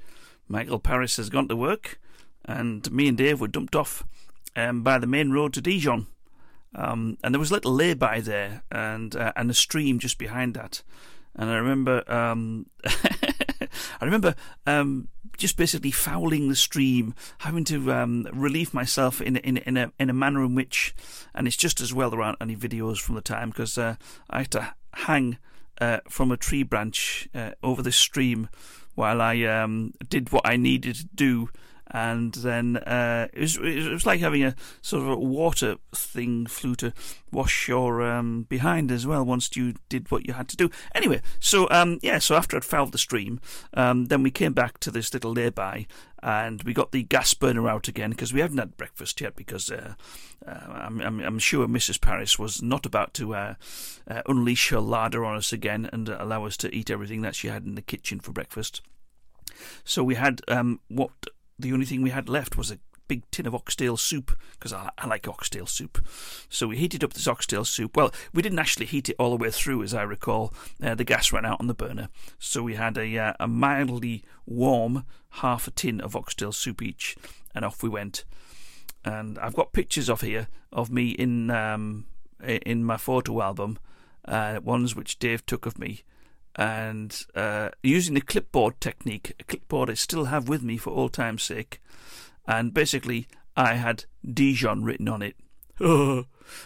Michael 0.48 0.80
Paris 0.80 1.18
has 1.18 1.30
gone 1.30 1.50
to 1.50 1.58
work, 1.58 2.00
and 2.46 2.90
me 2.90 3.10
and 3.10 3.18
Dave 3.18 3.42
were 3.42 3.50
dumped 3.50 3.76
off 3.76 4.02
um, 4.56 4.82
by 4.82 4.98
the 4.98 5.08
main 5.08 5.32
road 5.32 5.52
to 5.56 5.62
Dijon. 5.62 6.08
Um, 6.74 7.18
and 7.22 7.36
there 7.36 7.42
was 7.42 7.52
a 7.52 7.56
little 7.56 7.74
lay-by 7.74 8.22
there, 8.22 8.64
and 8.72 9.14
uh, 9.14 9.34
and 9.36 9.52
a 9.52 9.54
stream 9.54 10.00
just 10.00 10.18
behind 10.18 10.54
that. 10.54 10.84
And 11.36 11.50
I 11.50 11.56
remember, 11.56 12.10
um, 12.10 12.68
I 12.86 14.06
remember 14.06 14.36
um, 14.66 15.10
just 15.36 15.58
basically 15.58 15.92
fouling 15.92 16.48
the 16.48 16.56
stream, 16.56 17.14
having 17.40 17.66
to 17.66 17.92
um, 17.92 18.26
relieve 18.32 18.74
myself 18.74 19.20
in 19.20 19.36
in 19.36 19.58
in 19.58 19.76
a 19.76 19.92
in 20.00 20.10
a 20.10 20.14
manner 20.14 20.46
in 20.46 20.56
which, 20.56 20.96
and 21.36 21.46
it's 21.46 21.58
just 21.58 21.82
as 21.82 21.94
well 21.94 22.10
there 22.10 22.22
aren't 22.22 22.42
any 22.42 22.56
videos 22.56 23.02
from 23.02 23.16
the 23.16 23.22
time 23.22 23.50
because 23.50 23.78
uh, 23.78 23.98
I 24.30 24.44
had 24.44 24.52
to 24.52 24.76
hang 24.94 25.40
uh, 25.80 26.00
from 26.10 26.32
a 26.32 26.38
tree 26.38 26.64
branch 26.64 27.28
uh, 27.34 27.52
over 27.62 27.82
the 27.82 27.92
stream 27.92 28.50
while 28.96 29.22
I 29.22 29.42
um, 29.44 29.94
did 30.08 30.32
what 30.32 30.48
I 30.48 30.58
needed 30.58 30.96
to 30.96 31.06
do 31.06 31.50
and 31.92 32.34
then 32.36 32.78
uh, 32.78 33.28
it, 33.34 33.40
was, 33.40 33.58
it 33.58 33.92
was 33.92 34.06
like 34.06 34.20
having 34.20 34.44
a 34.44 34.56
sort 34.82 35.04
of 35.04 35.10
a 35.10 35.16
water 35.16 35.78
thing 35.94 36.46
flew 36.46 36.76
to 36.76 36.94
wash 37.32 37.68
your 37.68 38.02
um, 38.02 38.44
behind 38.44 38.92
as 38.92 39.06
well 39.06 39.24
once 39.24 39.56
you 39.56 39.74
did 39.90 40.10
what 40.12 40.26
you 40.26 40.34
had 40.34 40.48
to 40.50 40.58
do. 40.58 40.70
Anyway, 40.96 41.22
so 41.40 41.68
um, 41.72 42.00
yeah, 42.02 42.20
so 42.20 42.36
after 42.36 42.56
I'd 42.56 42.66
fouled 42.66 42.92
the 42.92 42.98
stream, 42.98 43.40
um, 43.74 44.06
then 44.06 44.24
we 44.24 44.32
came 44.32 44.54
back 44.54 44.80
to 44.80 44.92
this 44.92 45.14
little 45.14 45.34
lay-by 45.34 45.88
and 46.22 46.64
we 46.64 46.74
got 46.74 46.92
the 46.94 47.04
gas 47.04 47.34
burner 47.34 47.68
out 47.68 47.88
again 47.88 48.12
because 48.12 48.34
we 48.34 48.40
hadn't 48.40 48.58
had 48.58 48.78
breakfast 48.78 49.20
yet 49.20 49.36
because 49.36 49.70
uh, 49.70 49.94
uh, 50.48 50.52
I'm, 50.52 51.02
I'm, 51.02 51.20
I'm, 51.20 51.40
sure 51.40 51.68
Mrs. 51.68 52.00
Paris 52.00 52.40
was 52.40 52.62
not 52.62 52.86
about 52.86 53.14
to 53.16 53.36
uh, 53.36 53.56
uh, 54.08 54.22
unleash 54.28 54.70
her 54.70 54.80
larder 54.80 55.26
on 55.26 55.36
us 55.36 55.52
again 55.52 55.90
and 55.92 56.08
allow 56.08 56.46
us 56.46 56.56
to 56.58 56.74
eat 56.74 56.90
everything 56.90 57.22
that 57.24 57.36
she 57.36 57.50
had 57.50 57.66
in 57.66 57.76
the 57.76 57.82
kitchen 57.82 58.22
for 58.22 58.32
breakfast. 58.32 58.82
So 59.84 60.04
we 60.04 60.16
had 60.16 60.42
um, 60.48 60.80
what 60.88 61.12
the 61.58 61.74
only 61.74 61.86
thing 61.86 62.02
we 62.02 62.10
had 62.10 62.30
left 62.30 62.58
was 62.58 62.72
a 62.72 62.80
big 63.08 63.30
tin 63.32 63.46
of 63.46 63.56
oxtail 63.56 63.98
soup 63.98 64.38
because 64.54 64.74
I, 64.74 64.90
I, 64.98 65.08
like 65.08 65.28
oxtail 65.28 65.66
soup. 65.66 66.06
So 66.50 66.68
we 66.68 66.78
heated 66.78 67.04
up 67.04 67.14
this 67.14 67.28
oxtail 67.28 67.66
soup. 67.66 67.96
Well, 67.96 68.14
we 68.34 68.42
didn't 68.42 68.60
actually 68.60 68.86
heat 68.86 69.10
it 69.10 69.16
all 69.20 69.32
the 69.32 69.38
way 69.38 69.52
through, 69.52 69.84
as 69.84 69.94
I 69.94 70.04
recall. 70.04 70.54
Uh, 70.82 70.96
the 70.96 71.04
gas 71.04 71.32
ran 71.32 71.46
out 71.46 71.60
on 71.60 71.68
the 71.68 71.74
burner, 71.74 72.10
so 72.40 72.64
we 72.64 72.76
had 72.76 72.98
a 72.98 73.18
uh, 73.18 73.34
a 73.40 73.48
mildly 73.48 74.24
warm 74.46 75.06
half 75.30 75.68
a 75.68 75.72
tin 75.72 76.02
of 76.02 76.16
oxtail 76.16 76.52
soup 76.52 76.82
each, 76.82 77.16
and 77.54 77.66
off 77.66 77.84
we 77.84 77.90
went. 77.90 78.24
And 79.06 79.38
I've 79.40 79.56
got 79.56 79.74
pictures 79.74 80.10
of 80.10 80.22
here 80.22 80.48
of 80.72 80.90
me 80.90 81.10
in 81.10 81.52
um, 81.52 82.06
in 82.44 82.84
my 82.84 82.98
photo 82.98 83.42
album, 83.42 83.78
uh, 84.26 84.60
ones 84.64 84.96
which 84.96 85.20
Dave 85.20 85.46
took 85.46 85.66
of 85.66 85.78
me 85.78 86.04
and 86.56 87.26
uh, 87.36 87.70
using 87.82 88.14
the 88.14 88.22
clipboard 88.22 88.80
technique, 88.80 89.34
a 89.40 89.44
clipboard 89.44 89.90
I 89.90 89.96
still 89.96 90.26
have 90.26 90.48
with 90.48 90.64
me 90.64 90.78
for 90.78 90.92
all 90.92 91.10
time's 91.10 91.44
sake, 91.44 91.82
and 92.46 92.74
basically 92.74 93.28
I 93.56 93.76
had 93.76 94.06
Dijon 94.28 94.84
written 94.84 95.08
on 95.08 95.22
it. 95.22 95.36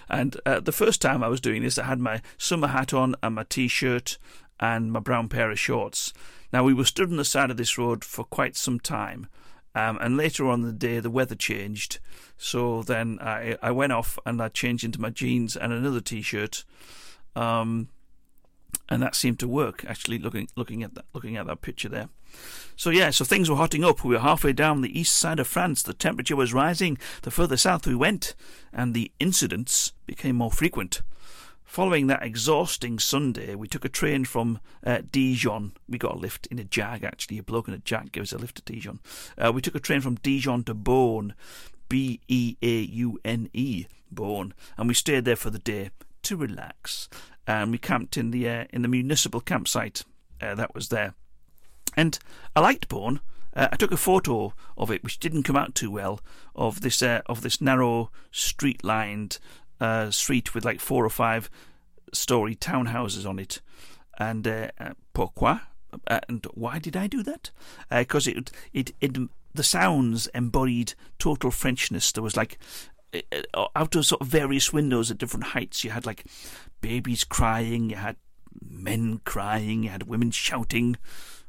and 0.09 0.37
uh, 0.45 0.59
the 0.59 0.71
first 0.71 1.01
time 1.01 1.23
I 1.23 1.27
was 1.27 1.41
doing 1.41 1.63
this, 1.63 1.77
I 1.77 1.85
had 1.85 1.99
my 1.99 2.21
summer 2.37 2.67
hat 2.67 2.93
on 2.93 3.15
and 3.23 3.35
my 3.35 3.43
t-shirt 3.43 4.17
and 4.59 4.91
my 4.91 4.99
brown 4.99 5.29
pair 5.29 5.51
of 5.51 5.59
shorts. 5.59 6.13
Now 6.51 6.63
we 6.63 6.73
were 6.73 6.85
stood 6.85 7.09
on 7.09 7.17
the 7.17 7.25
side 7.25 7.51
of 7.51 7.57
this 7.57 7.77
road 7.77 8.03
for 8.03 8.23
quite 8.25 8.55
some 8.55 8.79
time. 8.79 9.27
Um, 9.75 9.99
and 10.01 10.17
later 10.17 10.47
on 10.47 10.63
the 10.63 10.73
day, 10.73 10.99
the 10.99 11.11
weather 11.11 11.35
changed. 11.35 11.99
So 12.37 12.81
then 12.81 13.19
I, 13.21 13.57
I 13.61 13.71
went 13.71 13.93
off 13.93 14.17
and 14.25 14.41
I 14.41 14.49
changed 14.49 14.83
into 14.83 14.99
my 14.99 15.11
jeans 15.11 15.55
and 15.55 15.71
another 15.71 16.01
t-shirt. 16.01 16.63
Um, 17.35 17.89
and 18.89 19.01
that 19.01 19.15
seemed 19.15 19.39
to 19.39 19.47
work. 19.47 19.83
Actually, 19.87 20.19
looking 20.19 20.47
looking 20.55 20.83
at 20.83 20.95
that 20.95 21.05
looking 21.13 21.37
at 21.37 21.47
that 21.47 21.61
picture 21.61 21.89
there. 21.89 22.09
So 22.75 22.89
yeah, 22.89 23.09
so 23.09 23.25
things 23.25 23.49
were 23.49 23.55
hotting 23.55 23.83
up. 23.83 24.03
We 24.03 24.15
were 24.15 24.21
halfway 24.21 24.53
down 24.53 24.81
the 24.81 24.99
east 24.99 25.15
side 25.15 25.39
of 25.39 25.47
France. 25.47 25.81
The 25.81 25.93
temperature 25.93 26.35
was 26.35 26.53
rising. 26.53 26.97
The 27.23 27.31
further 27.31 27.57
south 27.57 27.87
we 27.87 27.95
went, 27.95 28.35
and 28.71 28.93
the 28.93 29.11
incidents 29.19 29.93
became 30.05 30.35
more 30.35 30.51
frequent. 30.51 31.01
Following 31.63 32.07
that 32.07 32.23
exhausting 32.23 32.97
Sunday, 32.97 33.53
we 33.53 33.67
took 33.67 33.83
a 33.83 33.89
train 33.89 34.23
from 34.23 34.59
uh, 34.85 35.01
Dijon. 35.11 35.73
We 35.89 35.97
got 35.97 36.15
a 36.15 36.17
lift 36.17 36.47
in 36.47 36.59
a 36.59 36.63
Jag, 36.63 37.03
actually. 37.03 37.39
A 37.39 37.43
bloke 37.43 37.67
in 37.67 37.73
a 37.73 37.79
Jag 37.79 38.13
gave 38.13 38.23
us 38.23 38.31
a 38.31 38.37
lift 38.37 38.55
to 38.55 38.73
Dijon. 38.73 39.01
Uh, 39.37 39.51
we 39.51 39.61
took 39.61 39.75
a 39.75 39.79
train 39.81 39.99
from 39.99 40.15
Dijon 40.15 40.63
to 40.63 40.73
Beaune, 40.73 41.33
B 41.89 42.21
E 42.29 42.55
A 42.61 42.79
U 42.81 43.19
N 43.25 43.49
E, 43.53 43.85
Beaune, 44.13 44.53
and 44.77 44.87
we 44.87 44.93
stayed 44.93 45.25
there 45.25 45.35
for 45.35 45.49
the 45.49 45.59
day 45.59 45.89
to 46.23 46.37
relax 46.37 47.09
and 47.47 47.71
we 47.71 47.77
camped 47.77 48.17
in 48.17 48.31
the 48.31 48.47
uh, 48.47 48.65
in 48.71 48.81
the 48.81 48.87
municipal 48.87 49.39
campsite 49.39 50.03
uh, 50.41 50.53
that 50.55 50.75
was 50.75 50.89
there. 50.89 51.15
And 51.95 52.19
I 52.55 52.59
liked 52.59 52.89
Beaune. 52.89 53.21
Uh, 53.55 53.69
I 53.71 53.75
took 53.77 53.91
a 53.91 53.97
photo 53.97 54.53
of 54.77 54.91
it, 54.91 55.03
which 55.03 55.19
didn't 55.19 55.43
come 55.43 55.55
out 55.55 55.73
too 55.73 55.89
well, 55.89 56.19
of 56.55 56.81
this 56.81 57.01
uh, 57.01 57.21
of 57.25 57.41
this 57.41 57.61
narrow 57.61 58.11
street 58.31 58.83
lined 58.83 59.39
uh, 59.79 60.11
street 60.11 60.53
with 60.53 60.65
like 60.65 60.81
four 60.81 61.05
or 61.05 61.09
five 61.09 61.49
story 62.13 62.55
townhouses 62.55 63.27
on 63.27 63.39
it. 63.39 63.61
And 64.19 64.47
uh, 64.47 64.69
pourquoi? 65.13 65.61
and 66.27 66.45
why 66.53 66.79
did 66.79 66.97
I 66.97 67.07
do 67.07 67.23
that? 67.23 67.49
Because 67.89 68.27
it, 68.27 68.51
it 68.73 68.91
it 68.99 69.17
the 69.53 69.63
sounds 69.63 70.27
embodied 70.27 70.93
total 71.17 71.49
Frenchness. 71.49 72.11
There 72.11 72.23
was 72.23 72.35
like 72.35 72.59
out 73.75 73.95
of 73.95 74.05
sort 74.05 74.21
of 74.21 74.27
various 74.27 74.73
windows 74.73 75.11
at 75.11 75.17
different 75.17 75.47
heights. 75.47 75.83
You 75.83 75.91
had 75.91 76.05
like 76.05 76.25
babies 76.81 77.23
crying, 77.23 77.89
you 77.89 77.95
had 77.95 78.17
men 78.61 79.21
crying, 79.23 79.83
you 79.83 79.89
had 79.89 80.03
women 80.03 80.31
shouting, 80.31 80.97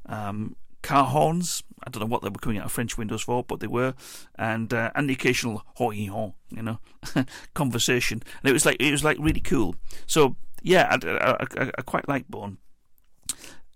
um, 0.06 0.56
car 0.82 1.04
horns. 1.04 1.62
I 1.84 1.90
don't 1.90 2.00
know 2.00 2.06
what 2.06 2.22
they 2.22 2.28
were 2.28 2.38
coming 2.38 2.58
out 2.58 2.66
of 2.66 2.72
French 2.72 2.98
windows 2.98 3.22
for, 3.22 3.44
but 3.44 3.60
they 3.60 3.66
were, 3.66 3.94
and 4.36 4.72
uh, 4.72 4.90
and 4.94 5.08
the 5.08 5.14
occasional 5.14 5.62
hoy 5.74 6.06
ho, 6.06 6.34
you 6.50 6.62
know, 6.62 6.80
conversation. 7.54 8.22
And 8.42 8.50
it 8.50 8.52
was 8.52 8.66
like 8.66 8.76
it 8.80 8.90
was 8.90 9.04
like 9.04 9.16
really 9.20 9.40
cool. 9.40 9.76
So 10.06 10.36
yeah, 10.62 10.96
I, 11.02 11.08
I, 11.08 11.62
I, 11.64 11.70
I 11.78 11.82
quite 11.82 12.08
like 12.08 12.28
Beaune, 12.28 12.56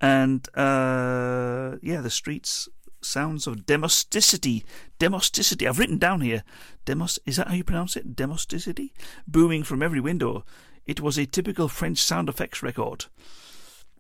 and 0.01 0.47
uh, 0.57 1.77
yeah, 1.81 2.01
the 2.01 2.11
streets 2.11 2.69
sounds 3.05 3.47
of 3.47 3.67
demosticity. 3.67 4.65
Demosticity. 4.99 5.69
I've 5.69 5.79
written 5.79 5.99
down 5.99 6.21
here. 6.21 6.45
Demos. 6.85 7.19
Is 7.27 7.37
that 7.37 7.49
how 7.49 7.55
you 7.55 7.65
pronounce 7.65 7.97
it? 7.97 8.17
Demosticity. 8.17 8.91
Booming 9.27 9.63
from 9.63 9.83
every 9.83 10.01
window. 10.01 10.45
It 10.87 11.01
was 11.01 11.19
a 11.19 11.27
typical 11.27 11.69
French 11.69 11.99
sound 11.99 12.29
effects 12.29 12.63
record. 12.63 13.07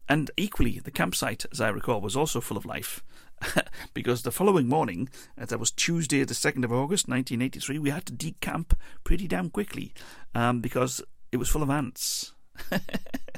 And 0.08 0.30
equally, 0.36 0.80
the 0.80 0.90
campsite, 0.90 1.46
as 1.52 1.60
I 1.60 1.68
recall, 1.68 2.00
was 2.00 2.16
also 2.16 2.40
full 2.40 2.56
of 2.56 2.66
life. 2.66 3.02
because 3.94 4.22
the 4.22 4.32
following 4.32 4.68
morning, 4.68 5.08
that 5.36 5.60
was 5.60 5.70
Tuesday, 5.70 6.24
the 6.24 6.34
2nd 6.34 6.64
of 6.64 6.72
August, 6.72 7.08
1983, 7.08 7.78
we 7.78 7.90
had 7.90 8.06
to 8.06 8.12
decamp 8.12 8.74
pretty 9.04 9.26
damn 9.26 9.50
quickly 9.50 9.92
um, 10.34 10.60
because 10.60 11.02
it 11.30 11.36
was 11.36 11.48
full 11.48 11.62
of 11.62 11.70
ants. 11.70 12.32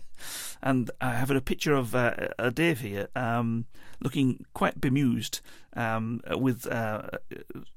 and 0.64 0.90
I 0.98 1.10
have 1.12 1.30
a 1.30 1.40
picture 1.42 1.74
of 1.74 1.94
uh, 1.94 2.14
uh, 2.38 2.48
Dave 2.48 2.80
here, 2.80 3.08
um, 3.14 3.66
looking 4.00 4.46
quite 4.54 4.80
bemused, 4.80 5.42
um, 5.76 6.22
with 6.30 6.66
uh, 6.66 7.02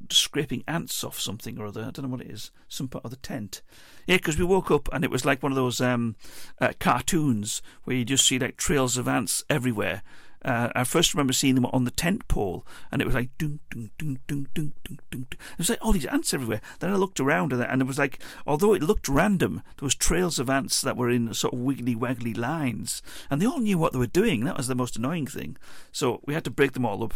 scraping 0.10 0.64
ants 0.70 1.04
off 1.04 1.20
something 1.20 1.60
or 1.60 1.68
other. 1.68 1.82
I 1.82 1.92
don't 1.92 2.04
know 2.04 2.08
what 2.08 2.22
it 2.22 2.32
is, 2.32 2.50
some 2.70 2.88
part 2.88 3.04
of 3.04 3.12
the 3.12 3.18
tent. 3.18 3.62
Yeah, 4.08 4.16
because 4.16 4.40
we 4.40 4.46
woke 4.46 4.72
up 4.72 4.88
and 4.94 5.04
it 5.04 5.12
was 5.12 5.26
like 5.26 5.44
one 5.44 5.52
of 5.52 5.58
those 5.58 5.82
um, 5.82 6.16
uh, 6.62 6.72
cartoons 6.80 7.62
where 7.84 7.98
you 7.98 8.06
just 8.06 8.26
see 8.26 8.40
like 8.40 8.56
trails 8.56 8.96
of 8.98 9.06
ants 9.06 9.44
everywhere. 9.50 10.02
Uh, 10.46 10.70
I 10.76 10.84
first 10.84 11.14
remember 11.14 11.34
seeing 11.34 11.56
them 11.56 11.66
on 11.68 11.84
the 11.84 11.92
tent 11.92 12.28
pole, 12.28 12.66
and 12.92 13.02
it 13.02 13.06
was 13.06 13.16
like 13.16 13.36
ding, 13.38 13.60
ding, 13.70 13.90
ding, 13.98 14.20
ding, 14.28 14.48
ding, 14.54 14.74
ding, 14.84 15.00
ding. 15.10 15.28
It 15.32 15.58
was 15.58 15.70
like 15.70 15.84
all 15.84 15.92
these 15.92 16.06
ants 16.06 16.34
everywhere. 16.34 16.62
Then 16.80 16.92
I 16.92 16.96
looked 16.96 17.20
around, 17.20 17.54
and, 17.54 17.62
and 17.62 17.82
it 17.82 17.88
was 17.88 17.98
like, 17.98 18.20
although 18.46 18.74
it 18.74 18.84
looked 18.84 19.10
random, 19.10 19.64
there 19.78 19.86
was 19.86 19.96
trails 19.96 20.38
of 20.40 20.50
ants 20.50 20.82
that 20.82 20.96
were 20.96 21.10
in 21.10 21.34
sort 21.34 21.54
of 21.54 21.60
wiggly 21.60 21.96
waggly 21.96 22.38
lines, 22.38 23.02
and 23.30 23.42
they 23.42 23.48
all 23.48 23.60
knew 23.60 23.78
what 23.78 23.94
they 23.94 24.00
were 24.00 24.08
doing. 24.08 24.46
That 24.46 24.58
was 24.58 24.68
the 24.68 24.76
most 24.76 24.96
annoying 24.96 25.28
thing. 25.28 25.58
So 25.92 26.22
we 26.26 26.34
had 26.34 26.44
to 26.46 26.52
break 26.52 26.74
them 26.74 26.86
all 26.86 27.04
up. 27.04 27.16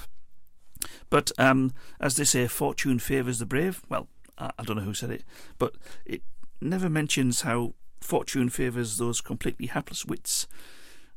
But 1.10 1.32
um, 1.38 1.74
as 2.00 2.16
they 2.16 2.24
say, 2.24 2.48
fortune 2.48 2.98
favours 2.98 3.38
the 3.38 3.46
brave. 3.46 3.84
Well, 3.88 4.08
I, 4.38 4.52
I 4.58 4.64
don't 4.64 4.78
know 4.78 4.84
who 4.84 4.96
said 4.96 5.12
it, 5.12 5.24
but 5.60 5.76
it 6.06 6.24
never 6.60 6.90
mentions 6.90 7.42
how 7.42 7.76
fortune 8.02 8.50
favours 8.50 8.98
those 8.98 9.22
completely 9.22 9.68
hapless 9.68 10.06
wits 10.06 10.48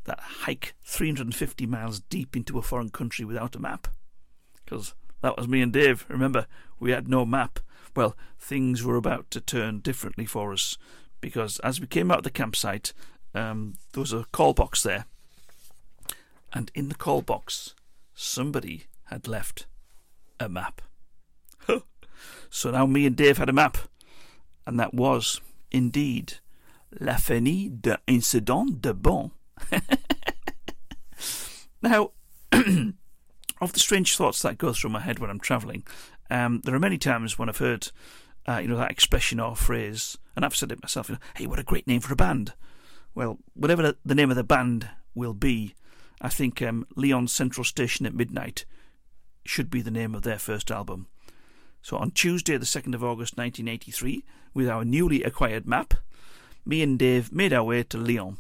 that 0.04 0.20
hike 0.20 0.74
350 0.84 1.66
miles 1.66 2.00
deep 2.00 2.36
into 2.36 2.58
a 2.58 2.62
foreign 2.62 2.90
country 2.90 3.24
without 3.24 3.56
a 3.56 3.60
map. 3.60 3.88
Because 4.64 4.94
that 5.22 5.36
was 5.36 5.48
me 5.48 5.62
and 5.62 5.72
Dave. 5.72 6.04
Remember, 6.08 6.46
we 6.78 6.90
had 6.90 7.08
no 7.08 7.24
map. 7.24 7.60
Well, 7.96 8.16
things 8.38 8.82
were 8.82 8.96
about 8.96 9.30
to 9.30 9.40
turn 9.40 9.80
differently 9.80 10.26
for 10.26 10.52
us 10.52 10.76
because 11.20 11.58
as 11.60 11.80
we 11.80 11.86
came 11.86 12.10
out 12.10 12.18
of 12.18 12.24
the 12.24 12.30
campsite, 12.30 12.92
um, 13.34 13.74
there 13.92 14.00
was 14.00 14.12
a 14.12 14.26
call 14.32 14.52
box 14.52 14.82
there. 14.82 15.06
and 16.52 16.70
in 16.74 16.88
the 16.88 16.94
call 16.94 17.22
box, 17.22 17.74
somebody 18.14 18.84
had 19.04 19.26
left 19.26 19.66
a 20.38 20.48
map. 20.48 20.82
so 22.50 22.70
now 22.70 22.86
me 22.86 23.06
and 23.06 23.16
Dave 23.16 23.38
had 23.38 23.48
a 23.48 23.52
map, 23.52 23.78
and 24.66 24.78
that 24.78 24.94
was 24.94 25.40
indeed 25.70 26.34
La 27.00 27.16
Fenie 27.16 27.68
de 27.68 27.98
Incident 28.06 28.80
de 28.80 28.94
Beaune. 28.94 29.32
now, 31.82 32.10
of 32.52 33.72
the 33.72 33.80
strange 33.80 34.16
thoughts 34.16 34.42
that 34.42 34.58
go 34.58 34.72
through 34.72 34.90
my 34.90 35.00
head 35.00 35.18
when 35.18 35.30
I'm 35.30 35.40
travelling, 35.40 35.84
um, 36.30 36.60
there 36.64 36.74
are 36.74 36.80
many 36.80 36.98
times 36.98 37.38
when 37.38 37.48
I've 37.48 37.58
heard, 37.58 37.90
uh, 38.48 38.58
you 38.58 38.68
know, 38.68 38.76
that 38.76 38.90
expression 38.90 39.40
or 39.40 39.56
phrase, 39.56 40.18
and 40.36 40.44
I've 40.44 40.56
said 40.56 40.72
it 40.72 40.82
myself. 40.82 41.08
You 41.08 41.14
know, 41.14 41.20
hey, 41.36 41.46
what 41.46 41.58
a 41.58 41.64
great 41.64 41.86
name 41.86 42.00
for 42.00 42.12
a 42.12 42.16
band! 42.16 42.52
Well, 43.14 43.38
whatever 43.54 43.94
the 44.04 44.14
name 44.14 44.30
of 44.30 44.36
the 44.36 44.44
band 44.44 44.90
will 45.14 45.34
be, 45.34 45.74
I 46.20 46.28
think 46.28 46.60
um, 46.62 46.86
Lyon 46.96 47.28
Central 47.28 47.64
Station 47.64 48.06
at 48.06 48.14
Midnight 48.14 48.64
should 49.44 49.70
be 49.70 49.82
the 49.82 49.90
name 49.90 50.14
of 50.14 50.22
their 50.22 50.38
first 50.38 50.70
album. 50.70 51.06
So 51.82 51.98
on 51.98 52.12
Tuesday, 52.12 52.56
the 52.56 52.64
2nd 52.64 52.94
of 52.94 53.04
August 53.04 53.36
1983, 53.36 54.24
with 54.54 54.68
our 54.68 54.84
newly 54.84 55.22
acquired 55.22 55.66
map, 55.66 55.94
me 56.64 56.82
and 56.82 56.98
Dave 56.98 57.30
made 57.30 57.52
our 57.52 57.62
way 57.62 57.82
to 57.82 57.98
Lyon. 57.98 58.38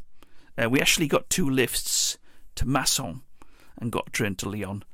Uh, 0.60 0.68
we 0.68 0.80
actually 0.80 1.08
got 1.08 1.30
two 1.30 1.48
lifts 1.48 2.18
to 2.54 2.66
Masson 2.66 3.22
and 3.78 3.92
got 3.92 4.08
a 4.08 4.10
train 4.10 4.34
to 4.36 4.48
Lyon. 4.48 4.84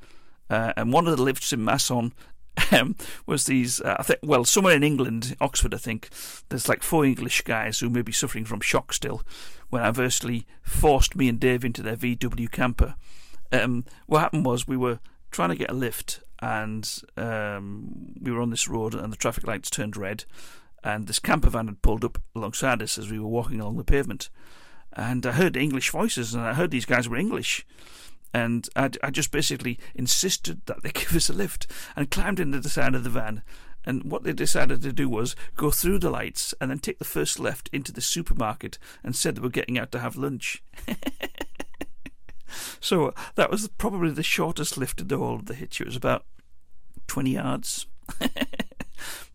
Uh, 0.49 0.73
and 0.77 0.93
one 0.93 1.07
of 1.07 1.17
the 1.17 1.23
lifts 1.23 1.53
in 1.53 1.65
Masson 1.65 2.13
um, 2.73 2.97
was 3.27 3.47
these, 3.47 3.81
uh, 3.81 3.97
I 3.99 4.03
think, 4.03 4.21
well, 4.23 4.45
somewhere 4.45 4.75
in 4.75 4.83
England, 4.83 5.37
Oxford, 5.41 5.75
I 5.75 5.79
think, 5.79 6.09
there's 6.49 6.69
like 6.69 6.83
four 6.83 7.05
English 7.05 7.43
guys 7.43 7.79
who 7.79 7.91
may 7.91 8.03
be 8.03 8.13
suffering 8.13 8.45
from 8.45 8.61
shock 8.61 8.93
still, 8.93 9.23
when 9.69 9.83
adversely 9.83 10.47
forced 10.63 11.15
me 11.15 11.29
and 11.29 11.39
Dave 11.39 11.65
into 11.65 11.83
their 11.83 11.97
VW 11.97 12.51
camper. 12.51 12.95
Um, 13.53 13.85
what 14.07 14.21
happened 14.21 14.47
was 14.47 14.67
we 14.67 14.77
were 14.77 15.01
trying 15.31 15.51
to 15.51 15.57
get 15.57 15.71
a 15.71 15.75
lift 15.75 16.21
and 16.41 17.03
um, 17.17 18.15
we 18.21 18.33
were 18.33 18.41
on 18.41 18.51
this 18.51 18.69
road 18.69 18.95
and 18.95 19.13
the 19.13 19.17
traffic 19.17 19.47
lights 19.47 19.71
turned 19.71 19.97
red 19.97 20.25
and 20.83 21.07
this 21.07 21.19
camper 21.19 21.51
van 21.51 21.67
had 21.67 21.83
pulled 21.83 22.05
up 22.05 22.21
alongside 22.35 22.83
us 22.83 22.99
as 22.99 23.11
we 23.11 23.19
were 23.19 23.29
walking 23.29 23.61
along 23.61 23.77
the 23.77 23.85
pavement. 23.85 24.31
And 24.93 25.25
I 25.25 25.33
heard 25.33 25.57
English 25.57 25.91
voices 25.91 26.35
and 26.35 26.43
I 26.43 26.55
heard 26.55 26.71
these 26.71 26.85
guys 26.85 27.09
were 27.09 27.17
English. 27.17 27.67
And 28.33 28.69
I, 28.77 28.91
I 29.03 29.11
just 29.11 29.33
basically 29.33 29.79
insisted 29.95 30.65
that 30.67 30.83
they 30.83 30.91
give 30.95 31.15
us 31.15 31.29
a 31.29 31.33
lift 31.33 31.67
and 31.97 32.11
climbed 32.11 32.41
into 32.41 32.61
the 32.61 32.69
side 32.69 32.95
of 32.95 33.05
the 33.05 33.11
van. 33.11 33.43
And 33.85 34.05
what 34.05 34.25
they 34.25 34.33
decided 34.33 34.83
to 34.83 34.93
do 34.93 35.09
was 35.09 35.35
go 35.57 35.71
through 35.71 36.01
the 36.01 36.11
lights 36.11 36.55
and 36.61 36.71
then 36.71 36.81
take 36.81 36.99
the 36.99 37.05
first 37.05 37.41
left 37.41 37.71
into 37.73 37.93
the 37.93 38.03
supermarket 38.03 38.79
and 39.03 39.17
said 39.17 39.37
they 39.37 39.41
were 39.41 39.49
getting 39.49 39.79
out 39.79 39.91
to 39.93 40.01
have 40.01 40.17
lunch. 40.17 40.63
so 42.81 43.15
that 43.37 43.51
was 43.51 43.69
probably 43.69 44.11
the 44.11 44.23
shortest 44.23 44.77
lift 44.77 45.01
in 45.01 45.09
the 45.09 45.17
whole 45.17 45.37
of 45.37 45.47
the 45.47 45.55
hitch. 45.55 45.81
It 45.81 45.87
was 45.87 45.97
about 45.97 46.27
20 47.07 47.31
yards. 47.31 47.87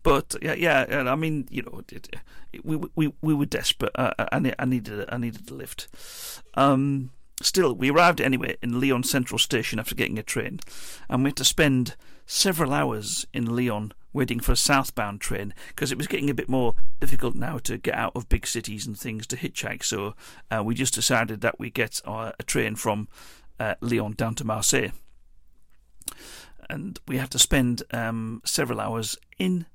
but 0.02 0.34
yeah, 0.42 0.54
yeah. 0.54 0.86
I 1.10 1.14
mean, 1.14 1.46
you 1.50 1.62
know, 1.62 1.82
it, 1.90 2.08
it, 2.52 2.64
we 2.64 2.78
we 2.94 3.12
we 3.20 3.34
were 3.34 3.46
desperate. 3.46 3.92
Uh, 3.94 4.12
I, 4.18 4.54
I 4.58 4.64
needed 4.64 5.04
I 5.08 5.18
needed 5.18 5.50
a 5.50 5.54
lift. 5.54 5.88
Um, 6.54 7.10
still, 7.42 7.74
we 7.74 7.90
arrived 7.90 8.20
anyway 8.20 8.56
in 8.62 8.80
Lyon 8.80 9.02
Central 9.02 9.38
Station 9.38 9.78
after 9.78 9.94
getting 9.94 10.18
a 10.18 10.22
train, 10.22 10.60
and 11.08 11.22
we 11.22 11.28
had 11.28 11.36
to 11.36 11.44
spend 11.44 11.96
several 12.26 12.72
hours 12.72 13.26
in 13.32 13.54
Lyon 13.54 13.92
waiting 14.12 14.40
for 14.40 14.52
a 14.52 14.56
southbound 14.56 15.20
train 15.20 15.54
because 15.68 15.92
it 15.92 15.98
was 15.98 16.06
getting 16.06 16.30
a 16.30 16.34
bit 16.34 16.48
more 16.48 16.74
difficult 17.00 17.34
now 17.34 17.58
to 17.58 17.76
get 17.76 17.94
out 17.94 18.12
of 18.16 18.28
big 18.28 18.46
cities 18.46 18.86
and 18.86 18.98
things 18.98 19.26
to 19.26 19.36
hitchhike. 19.36 19.84
So 19.84 20.14
uh, 20.50 20.62
we 20.64 20.74
just 20.74 20.94
decided 20.94 21.42
that 21.42 21.60
we 21.60 21.70
get 21.70 22.00
uh, 22.04 22.32
a 22.38 22.42
train 22.42 22.74
from 22.76 23.08
uh, 23.60 23.74
down 24.16 24.34
to 24.34 24.44
Marseille 24.44 24.90
and 26.68 26.98
we 27.06 27.18
had 27.18 27.30
to 27.30 27.38
spend 27.38 27.82
um, 27.92 28.42
several 28.44 28.80
hours 28.80 29.16
in 29.38 29.66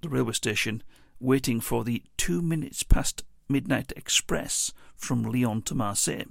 the 0.00 0.08
railway 0.08 0.32
station 0.32 0.82
waiting 1.18 1.60
for 1.60 1.84
the 1.84 2.02
two 2.16 2.40
minutes 2.40 2.82
past 2.82 3.22
midnight 3.48 3.92
express 3.96 4.72
from 4.96 5.22
Lyon 5.22 5.62
to 5.62 5.74
Marseille. 5.74 6.26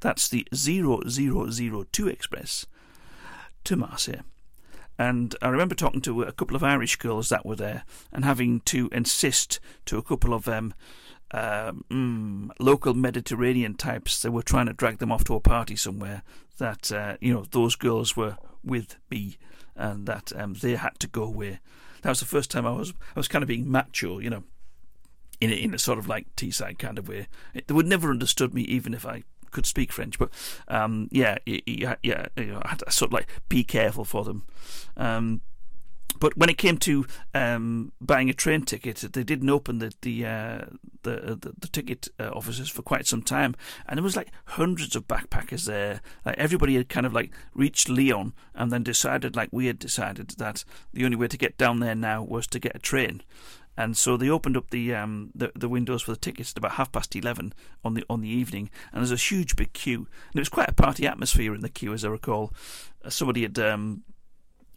That's 0.00 0.28
the 0.28 0.46
0002 0.54 2.08
express 2.08 2.66
to 3.64 3.76
Marseille. 3.76 4.22
And 4.98 5.34
I 5.42 5.48
remember 5.48 5.74
talking 5.74 6.02
to 6.02 6.22
a 6.22 6.32
couple 6.32 6.54
of 6.54 6.62
Irish 6.62 6.96
girls 6.96 7.28
that 7.30 7.44
were 7.44 7.56
there 7.56 7.84
and 8.12 8.24
having 8.24 8.60
to 8.60 8.88
insist 8.92 9.58
to 9.86 9.98
a 9.98 10.02
couple 10.02 10.32
of 10.32 10.44
them 10.44 10.74
um, 11.32 11.84
mm, 11.90 12.50
local 12.60 12.94
Mediterranean 12.94 13.74
types 13.74 14.22
that 14.22 14.30
were 14.30 14.42
trying 14.42 14.66
to 14.66 14.72
drag 14.72 14.98
them 14.98 15.10
off 15.10 15.24
to 15.24 15.34
a 15.34 15.40
party 15.40 15.74
somewhere 15.74 16.22
that, 16.58 16.92
uh, 16.92 17.16
you 17.20 17.34
know, 17.34 17.44
those 17.50 17.74
girls 17.74 18.16
were 18.16 18.36
with 18.64 18.96
me 19.10 19.36
and 19.76 20.06
that 20.06 20.32
um, 20.36 20.54
they 20.54 20.76
had 20.76 20.98
to 21.00 21.06
go 21.06 21.22
away. 21.24 21.60
That 22.02 22.10
was 22.10 22.20
the 22.20 22.26
first 22.26 22.50
time 22.50 22.66
I 22.66 22.72
was 22.72 22.92
I 23.14 23.18
was 23.18 23.28
kind 23.28 23.42
of 23.42 23.48
being 23.48 23.70
macho, 23.70 24.18
you 24.18 24.30
know, 24.30 24.44
in 25.40 25.50
a, 25.50 25.54
in 25.54 25.74
a 25.74 25.78
sort 25.78 25.98
of 25.98 26.08
like 26.08 26.34
Teesside 26.36 26.78
kind 26.78 26.98
of 26.98 27.08
way. 27.08 27.28
They 27.54 27.74
would 27.74 27.86
never 27.86 28.10
understood 28.10 28.54
me 28.54 28.62
even 28.62 28.94
if 28.94 29.06
I 29.06 29.24
could 29.50 29.66
speak 29.66 29.92
French, 29.92 30.18
but 30.18 30.30
um, 30.68 31.08
yeah, 31.10 31.38
yeah, 31.46 31.94
yeah, 32.02 32.26
I 32.36 32.68
had 32.68 32.80
to 32.80 32.90
sort 32.90 33.10
of 33.10 33.14
like 33.14 33.28
be 33.48 33.64
careful 33.64 34.04
for 34.04 34.24
them. 34.24 34.44
Um, 34.96 35.40
but 36.20 36.36
when 36.36 36.48
it 36.48 36.58
came 36.58 36.78
to 36.78 37.06
um, 37.34 37.92
buying 38.00 38.30
a 38.30 38.34
train 38.34 38.62
ticket, 38.62 38.96
they 39.12 39.24
didn't 39.24 39.50
open 39.50 39.78
the 39.78 39.92
the 40.02 40.26
uh, 40.26 40.64
the, 41.02 41.38
the, 41.40 41.54
the, 41.58 41.68
ticket 41.68 42.08
uh, 42.18 42.28
offices 42.28 42.70
for 42.70 42.82
quite 42.82 43.06
some 43.06 43.22
time, 43.22 43.54
and 43.86 43.98
there 43.98 44.04
was 44.04 44.16
like 44.16 44.30
hundreds 44.46 44.96
of 44.96 45.08
backpackers 45.08 45.66
there. 45.66 46.00
Like 46.24 46.38
everybody 46.38 46.76
had 46.76 46.88
kind 46.88 47.06
of 47.06 47.12
like 47.12 47.32
reached 47.54 47.88
Lyon, 47.88 48.32
and 48.54 48.70
then 48.72 48.82
decided, 48.82 49.36
like 49.36 49.48
we 49.52 49.66
had 49.66 49.78
decided, 49.78 50.30
that 50.38 50.64
the 50.92 51.04
only 51.04 51.16
way 51.16 51.28
to 51.28 51.36
get 51.36 51.58
down 51.58 51.80
there 51.80 51.94
now 51.94 52.22
was 52.22 52.46
to 52.48 52.58
get 52.58 52.76
a 52.76 52.80
train. 52.80 53.22
And 53.76 53.96
so 53.96 54.16
they 54.16 54.30
opened 54.30 54.56
up 54.56 54.70
the 54.70 54.94
um, 54.94 55.30
the, 55.34 55.50
the 55.54 55.68
windows 55.68 56.02
for 56.02 56.12
the 56.12 56.18
tickets 56.18 56.52
at 56.52 56.58
about 56.58 56.72
half 56.72 56.92
past 56.92 57.14
eleven 57.16 57.52
on 57.84 57.94
the 57.94 58.04
on 58.08 58.20
the 58.20 58.28
evening, 58.28 58.70
and 58.92 59.00
there's 59.00 59.10
a 59.10 59.16
huge 59.16 59.56
big 59.56 59.72
queue. 59.72 60.06
And 60.30 60.36
it 60.36 60.40
was 60.40 60.48
quite 60.48 60.68
a 60.68 60.74
party 60.74 61.06
atmosphere 61.06 61.54
in 61.54 61.60
the 61.60 61.68
queue, 61.68 61.92
as 61.92 62.04
I 62.04 62.08
recall. 62.08 62.52
Uh, 63.04 63.10
somebody 63.10 63.42
had 63.42 63.58
um, 63.58 64.04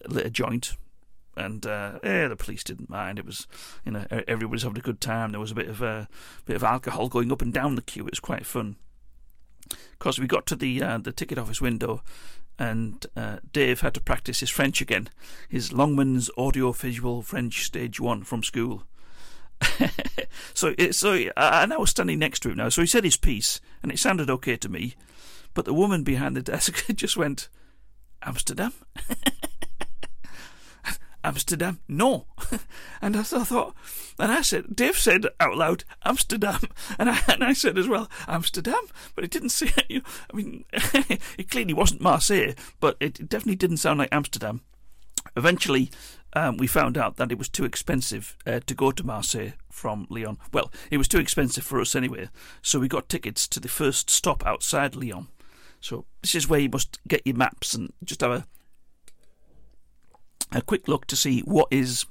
lit 0.07 0.25
a 0.25 0.29
joint 0.29 0.75
and 1.37 1.65
uh, 1.65 1.99
eh, 2.03 2.27
the 2.27 2.35
police 2.35 2.63
didn't 2.63 2.89
mind. 2.89 3.19
It 3.19 3.25
was, 3.25 3.47
you 3.85 3.91
know, 3.91 4.05
everybody's 4.27 4.63
having 4.63 4.79
a 4.79 4.81
good 4.81 5.01
time. 5.01 5.31
There 5.31 5.39
was 5.39 5.51
a 5.51 5.55
bit 5.55 5.69
of 5.69 5.81
a 5.81 5.85
uh, 5.85 6.05
bit 6.45 6.55
of 6.55 6.63
alcohol 6.63 7.09
going 7.09 7.31
up 7.31 7.41
and 7.41 7.53
down 7.53 7.75
the 7.75 7.81
queue. 7.81 8.05
It 8.05 8.11
was 8.11 8.19
quite 8.19 8.45
fun. 8.45 8.77
Because 9.97 10.19
we 10.19 10.27
got 10.27 10.45
to 10.47 10.55
the 10.55 10.81
uh, 10.81 10.97
the 10.97 11.11
ticket 11.11 11.37
office 11.37 11.61
window, 11.61 12.01
and 12.59 13.05
uh, 13.15 13.37
Dave 13.51 13.81
had 13.81 13.93
to 13.95 14.01
practice 14.01 14.39
his 14.39 14.49
French 14.49 14.81
again, 14.81 15.09
his 15.49 15.69
Longmans 15.69 16.29
audio 16.37 16.71
visual 16.71 17.21
French 17.21 17.65
stage 17.65 17.99
one 17.99 18.23
from 18.23 18.43
school. 18.43 18.83
so 20.53 20.73
so 20.91 21.13
and 21.13 21.73
I 21.73 21.77
was 21.77 21.89
standing 21.89 22.19
next 22.19 22.41
to 22.41 22.49
him 22.49 22.57
now. 22.57 22.69
So 22.69 22.81
he 22.81 22.87
said 22.87 23.03
his 23.03 23.17
piece, 23.17 23.59
and 23.81 23.91
it 23.91 23.99
sounded 23.99 24.29
okay 24.29 24.55
to 24.57 24.69
me, 24.69 24.95
but 25.53 25.65
the 25.65 25.73
woman 25.73 26.03
behind 26.03 26.35
the 26.35 26.41
desk 26.41 26.85
just 26.95 27.17
went, 27.17 27.49
Amsterdam. 28.21 28.73
Amsterdam? 31.27 31.79
No. 31.89 32.25
and 33.01 33.17
I 33.17 33.23
thought, 33.23 33.75
and 34.17 34.31
I 34.31 34.41
said, 34.41 34.73
Dave 34.73 34.97
said 34.97 35.25
out 35.41 35.57
loud, 35.57 35.83
Amsterdam. 36.05 36.61
And 36.99 37.09
I, 37.09 37.19
and 37.27 37.43
I 37.43 37.51
said 37.53 37.77
as 37.77 37.87
well, 37.87 38.09
Amsterdam. 38.27 38.81
But 39.13 39.25
it 39.25 39.31
didn't 39.31 39.49
say, 39.59 39.71
you 39.89 39.99
know, 39.99 40.05
I 40.31 40.35
mean, 40.35 40.65
it 41.37 41.49
clearly 41.51 41.73
wasn't 41.73 42.01
Marseille, 42.01 42.53
but 42.79 42.95
it 43.01 43.27
definitely 43.27 43.57
didn't 43.57 43.77
sound 43.77 43.99
like 43.99 44.09
Amsterdam. 44.11 44.61
Eventually, 45.35 45.91
um, 46.31 46.55
we 46.55 46.65
found 46.65 46.97
out 46.97 47.17
that 47.17 47.31
it 47.31 47.37
was 47.37 47.49
too 47.49 47.65
expensive 47.65 48.37
uh, 48.45 48.61
to 48.65 48.73
go 48.73 48.91
to 48.91 49.05
Marseille 49.05 49.51
from 49.69 50.07
Lyon. 50.09 50.37
Well, 50.53 50.71
it 50.89 50.97
was 50.97 51.09
too 51.09 51.19
expensive 51.19 51.65
for 51.65 51.81
us 51.81 51.93
anyway, 51.93 52.29
so 52.61 52.79
we 52.79 52.87
got 52.87 53.09
tickets 53.09 53.47
to 53.49 53.59
the 53.59 53.67
first 53.67 54.09
stop 54.09 54.45
outside 54.45 54.95
Lyon. 54.95 55.27
So 55.81 56.05
this 56.21 56.35
is 56.35 56.47
where 56.47 56.61
you 56.61 56.69
must 56.69 56.99
get 57.07 57.25
your 57.25 57.35
maps 57.35 57.73
and 57.73 57.91
just 58.03 58.21
have 58.21 58.31
a 58.31 58.45
a 60.51 60.61
quick 60.61 60.87
look 60.87 61.05
to 61.07 61.15
see 61.15 61.41
what 61.41 61.67
is 61.71 62.05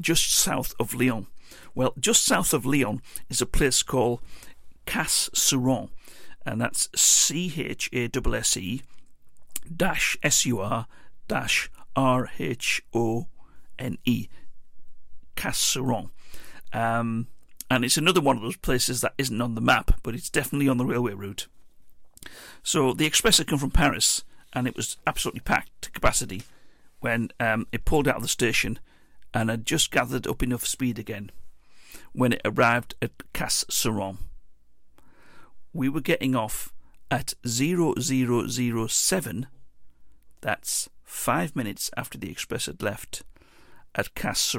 just 0.00 0.32
south 0.32 0.74
of 0.78 0.94
Lyon. 0.94 1.26
Well, 1.74 1.94
just 1.98 2.24
south 2.24 2.52
of 2.52 2.66
Lyon 2.66 3.00
is 3.28 3.40
a 3.40 3.46
place 3.46 3.82
called 3.82 4.20
Chasse-sur-Rhône, 4.86 5.90
and 6.44 6.60
that's 6.60 6.88
C 6.94 7.52
H 7.56 7.90
A 7.92 8.08
S 8.14 8.34
S 8.34 8.56
E 8.56 8.82
dash 9.74 10.16
S 10.22 10.46
U 10.46 10.60
R 10.60 10.86
dash 11.28 11.70
R 11.94 12.30
H 12.38 12.82
O 12.94 13.26
N 13.78 13.98
E. 14.04 14.28
Chasse-sur-Rhône. 15.36 16.10
Um, 16.72 17.28
and 17.70 17.84
it's 17.84 17.96
another 17.96 18.20
one 18.20 18.36
of 18.36 18.42
those 18.42 18.56
places 18.56 19.00
that 19.00 19.14
isn't 19.18 19.40
on 19.40 19.54
the 19.54 19.60
map, 19.60 20.00
but 20.02 20.14
it's 20.14 20.30
definitely 20.30 20.68
on 20.68 20.78
the 20.78 20.86
railway 20.86 21.14
route. 21.14 21.46
So 22.62 22.92
the 22.92 23.06
express 23.06 23.38
had 23.38 23.48
come 23.48 23.58
from 23.58 23.70
Paris, 23.70 24.24
and 24.52 24.66
it 24.66 24.76
was 24.76 24.96
absolutely 25.06 25.40
packed 25.40 25.82
to 25.82 25.90
capacity 25.90 26.42
when 27.06 27.30
um, 27.38 27.68
it 27.70 27.84
pulled 27.84 28.08
out 28.08 28.16
of 28.16 28.22
the 28.22 28.28
station 28.28 28.80
and 29.32 29.48
had 29.48 29.64
just 29.64 29.92
gathered 29.92 30.26
up 30.26 30.42
enough 30.42 30.66
speed 30.66 30.98
again 30.98 31.30
when 32.12 32.32
it 32.32 32.40
arrived 32.44 32.96
at 33.00 33.12
Chasse-sur-Rhône. 33.32 34.16
We 35.72 35.88
were 35.88 36.00
getting 36.00 36.34
off 36.34 36.72
at 37.08 37.34
0007, 37.46 39.46
that's 40.40 40.90
five 41.04 41.54
minutes 41.54 41.92
after 41.96 42.18
the 42.18 42.28
express 42.28 42.66
had 42.66 42.82
left, 42.82 43.22
at 43.94 44.16
Casse 44.16 44.56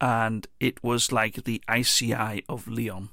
And 0.00 0.46
it 0.58 0.82
was 0.82 1.12
like 1.12 1.44
the 1.44 1.62
ICI 1.70 2.44
of 2.48 2.66
Lyon. 2.66 3.10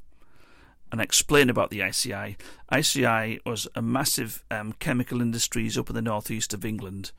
And 0.93 1.01
explain 1.01 1.49
about 1.49 1.71
the 1.71 1.81
ICI. 1.81 2.37
ICI 2.71 3.39
was 3.47 3.67
a 3.73 3.81
massive 3.81 4.45
um, 4.51 4.73
chemical 4.73 5.21
industries 5.21 5.75
up 5.75 5.89
in 5.89 5.95
the 5.95 6.03
northeast 6.03 6.53
of 6.53 6.63
England, 6.63 7.11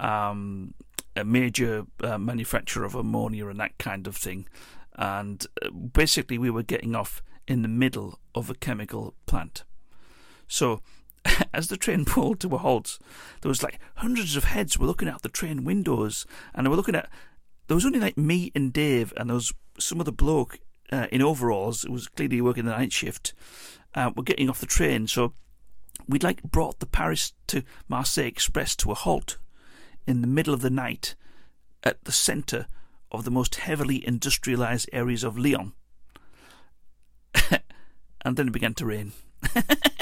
um, 0.00 0.74
a 1.14 1.22
major 1.22 1.86
uh, 2.02 2.18
manufacturer 2.18 2.84
of 2.84 2.96
ammonia 2.96 3.46
and 3.46 3.60
that 3.60 3.78
kind 3.78 4.08
of 4.08 4.16
thing. 4.16 4.48
And 4.96 5.46
uh, 5.64 5.70
basically, 5.70 6.36
we 6.36 6.50
were 6.50 6.64
getting 6.64 6.96
off 6.96 7.22
in 7.46 7.62
the 7.62 7.68
middle 7.68 8.18
of 8.34 8.50
a 8.50 8.56
chemical 8.56 9.14
plant. 9.26 9.62
So, 10.48 10.82
as 11.54 11.68
the 11.68 11.76
train 11.76 12.04
pulled 12.06 12.40
to 12.40 12.52
a 12.56 12.58
halt, 12.58 12.98
there 13.42 13.48
was 13.50 13.62
like 13.62 13.78
hundreds 13.98 14.34
of 14.34 14.42
heads 14.42 14.80
were 14.80 14.86
looking 14.88 15.08
out 15.08 15.22
the 15.22 15.28
train 15.28 15.62
windows, 15.62 16.26
and 16.54 16.66
they 16.66 16.70
were 16.70 16.76
looking 16.76 16.96
at. 16.96 17.08
There 17.68 17.76
was 17.76 17.86
only 17.86 18.00
like 18.00 18.18
me 18.18 18.50
and 18.56 18.72
Dave, 18.72 19.12
and 19.16 19.30
there 19.30 19.36
was 19.36 19.54
some 19.78 20.00
other 20.00 20.10
bloke 20.10 20.58
uh, 20.92 21.06
in 21.10 21.22
overalls. 21.22 21.84
It 21.84 21.90
was 21.90 22.06
clearly 22.06 22.40
working 22.40 22.66
the 22.66 22.76
night 22.76 22.92
shift. 22.92 23.32
Uh, 23.94 24.10
we're 24.14 24.22
getting 24.22 24.48
off 24.48 24.60
the 24.60 24.66
train, 24.66 25.08
so 25.08 25.32
we'd 26.06 26.22
like 26.22 26.42
brought 26.42 26.78
the 26.78 26.86
Paris 26.86 27.32
to 27.48 27.62
Marseille 27.88 28.26
Express 28.26 28.76
to 28.76 28.92
a 28.92 28.94
halt 28.94 29.38
in 30.06 30.20
the 30.20 30.26
middle 30.26 30.54
of 30.54 30.60
the 30.60 30.70
night 30.70 31.14
at 31.82 32.04
the 32.04 32.12
centre 32.12 32.66
of 33.10 33.24
the 33.24 33.30
most 33.30 33.56
heavily 33.56 34.00
industrialised 34.00 34.86
areas 34.92 35.24
of 35.24 35.38
Lyon. 35.38 35.72
and 38.22 38.36
then 38.36 38.48
it 38.48 38.52
began 38.52 38.74
to 38.74 38.86
rain. 38.86 39.12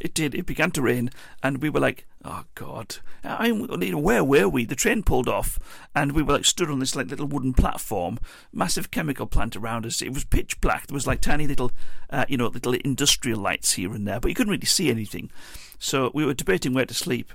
it 0.00 0.14
did. 0.14 0.34
It 0.34 0.46
began 0.46 0.70
to 0.72 0.82
rain, 0.82 1.10
and 1.42 1.62
we 1.62 1.70
were 1.70 1.80
like, 1.80 2.06
"Oh 2.24 2.44
God!" 2.54 2.96
I 3.24 3.52
mean, 3.52 4.02
where 4.02 4.24
were 4.24 4.48
we? 4.48 4.64
The 4.64 4.74
train 4.74 5.02
pulled 5.02 5.28
off, 5.28 5.58
and 5.94 6.12
we 6.12 6.22
were 6.22 6.34
like 6.34 6.44
stood 6.44 6.70
on 6.70 6.78
this 6.78 6.96
like 6.96 7.08
little 7.08 7.26
wooden 7.26 7.52
platform, 7.52 8.18
massive 8.52 8.90
chemical 8.90 9.26
plant 9.26 9.56
around 9.56 9.86
us. 9.86 10.02
It 10.02 10.12
was 10.12 10.24
pitch 10.24 10.60
black. 10.60 10.86
There 10.86 10.94
was 10.94 11.06
like 11.06 11.20
tiny 11.20 11.46
little, 11.46 11.72
uh, 12.10 12.24
you 12.28 12.36
know, 12.36 12.46
little 12.46 12.74
industrial 12.74 13.40
lights 13.40 13.72
here 13.72 13.92
and 13.92 14.06
there, 14.06 14.20
but 14.20 14.28
you 14.28 14.34
couldn't 14.34 14.52
really 14.52 14.66
see 14.66 14.90
anything. 14.90 15.30
So 15.78 16.10
we 16.14 16.24
were 16.24 16.34
debating 16.34 16.74
where 16.74 16.86
to 16.86 16.94
sleep, 16.94 17.32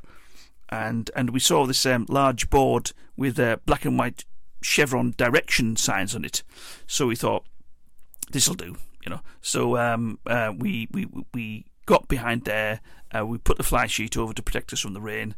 and 0.70 1.10
and 1.16 1.32
we 1.32 1.39
saw 1.39 1.66
this 1.66 1.86
um, 1.86 2.06
large 2.10 2.49
board 2.49 2.91
with 3.18 3.39
uh, 3.39 3.58
black 3.66 3.86
and 3.86 3.97
white 3.97 4.26
chevron 4.62 5.14
direction 5.18 5.76
signs 5.76 6.16
on 6.16 6.26
it. 6.26 6.43
So 6.88 7.08
we 7.08 7.16
thought, 7.16 7.45
this'll 8.32 8.56
do, 8.56 8.76
you 9.03 9.10
know. 9.10 9.22
So 9.41 9.78
um, 9.78 10.20
uh, 10.26 10.53
we 10.58 10.88
we 10.91 11.08
we 11.34 11.66
got 11.86 12.08
behind 12.08 12.46
there. 12.46 12.82
Uh, 13.16 13.26
we 13.26 13.38
put 13.38 13.58
the 13.58 13.64
fly 13.64 13.88
sheet 13.88 14.18
over 14.18 14.34
to 14.34 14.44
protect 14.44 14.74
us 14.74 14.80
from 14.80 14.94
the 14.94 15.02
rain, 15.02 15.36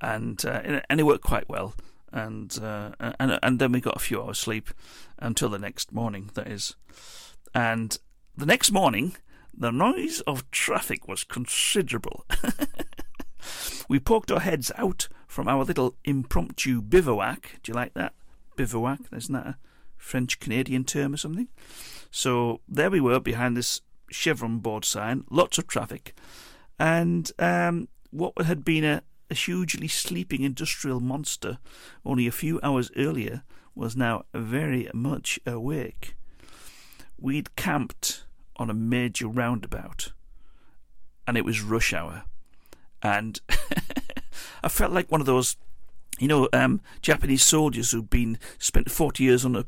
and 0.00 0.44
uh, 0.44 0.80
and 0.88 1.00
it 1.00 1.04
worked 1.04 1.24
quite 1.24 1.48
well. 1.48 1.74
And 2.12 2.56
uh, 2.62 2.92
and 3.18 3.38
and 3.42 3.58
then 3.58 3.72
we 3.72 3.80
got 3.80 3.96
a 3.96 4.00
few 4.00 4.22
hours 4.22 4.38
sleep 4.38 4.70
until 5.18 5.48
the 5.48 5.58
next 5.58 5.92
morning. 5.92 6.30
That 6.34 6.48
is, 6.48 6.76
and 7.54 7.98
the 8.36 8.46
next 8.46 8.70
morning, 8.70 9.16
the 9.56 9.70
noise 9.70 10.20
of 10.22 10.50
traffic 10.50 11.08
was 11.08 11.24
considerable. 11.24 12.24
we 13.88 13.98
poked 13.98 14.30
our 14.30 14.40
heads 14.40 14.70
out 14.76 15.08
from 15.26 15.48
our 15.48 15.64
little 15.64 15.96
impromptu 16.04 16.80
bivouac. 16.80 17.60
Do 17.62 17.72
you 17.72 17.74
like 17.74 17.94
that? 17.94 18.14
Bivouac? 18.56 19.00
Isn't 19.12 19.34
that 19.34 19.46
a 19.46 19.56
French 19.96 20.38
Canadian 20.38 20.84
term 20.84 21.14
or 21.14 21.16
something? 21.16 21.48
So 22.10 22.60
there 22.68 22.90
we 22.90 23.00
were 23.00 23.18
behind 23.18 23.56
this 23.56 23.80
chevron 24.14 24.58
board 24.58 24.84
sign, 24.84 25.24
lots 25.30 25.58
of 25.58 25.66
traffic, 25.66 26.14
and 26.78 27.30
um, 27.38 27.88
what 28.10 28.32
had 28.42 28.64
been 28.64 28.84
a, 28.84 29.02
a 29.30 29.34
hugely 29.34 29.88
sleeping 29.88 30.42
industrial 30.42 31.00
monster 31.00 31.58
only 32.04 32.26
a 32.26 32.32
few 32.32 32.60
hours 32.62 32.90
earlier 32.96 33.42
was 33.74 33.96
now 33.96 34.24
very 34.32 34.88
much 34.94 35.38
awake. 35.46 36.14
We'd 37.18 37.56
camped 37.56 38.24
on 38.56 38.70
a 38.70 38.74
major 38.74 39.26
roundabout, 39.26 40.12
and 41.26 41.36
it 41.36 41.44
was 41.44 41.62
rush 41.62 41.92
hour, 41.92 42.24
and 43.02 43.40
I 44.62 44.68
felt 44.68 44.92
like 44.92 45.10
one 45.10 45.20
of 45.20 45.26
those 45.26 45.56
you 46.18 46.28
know, 46.28 46.48
um, 46.52 46.80
Japanese 47.02 47.42
soldiers 47.42 47.90
who'd 47.90 48.10
been 48.10 48.38
spent 48.58 48.90
40 48.90 49.24
years 49.24 49.44
on 49.44 49.56
a 49.56 49.66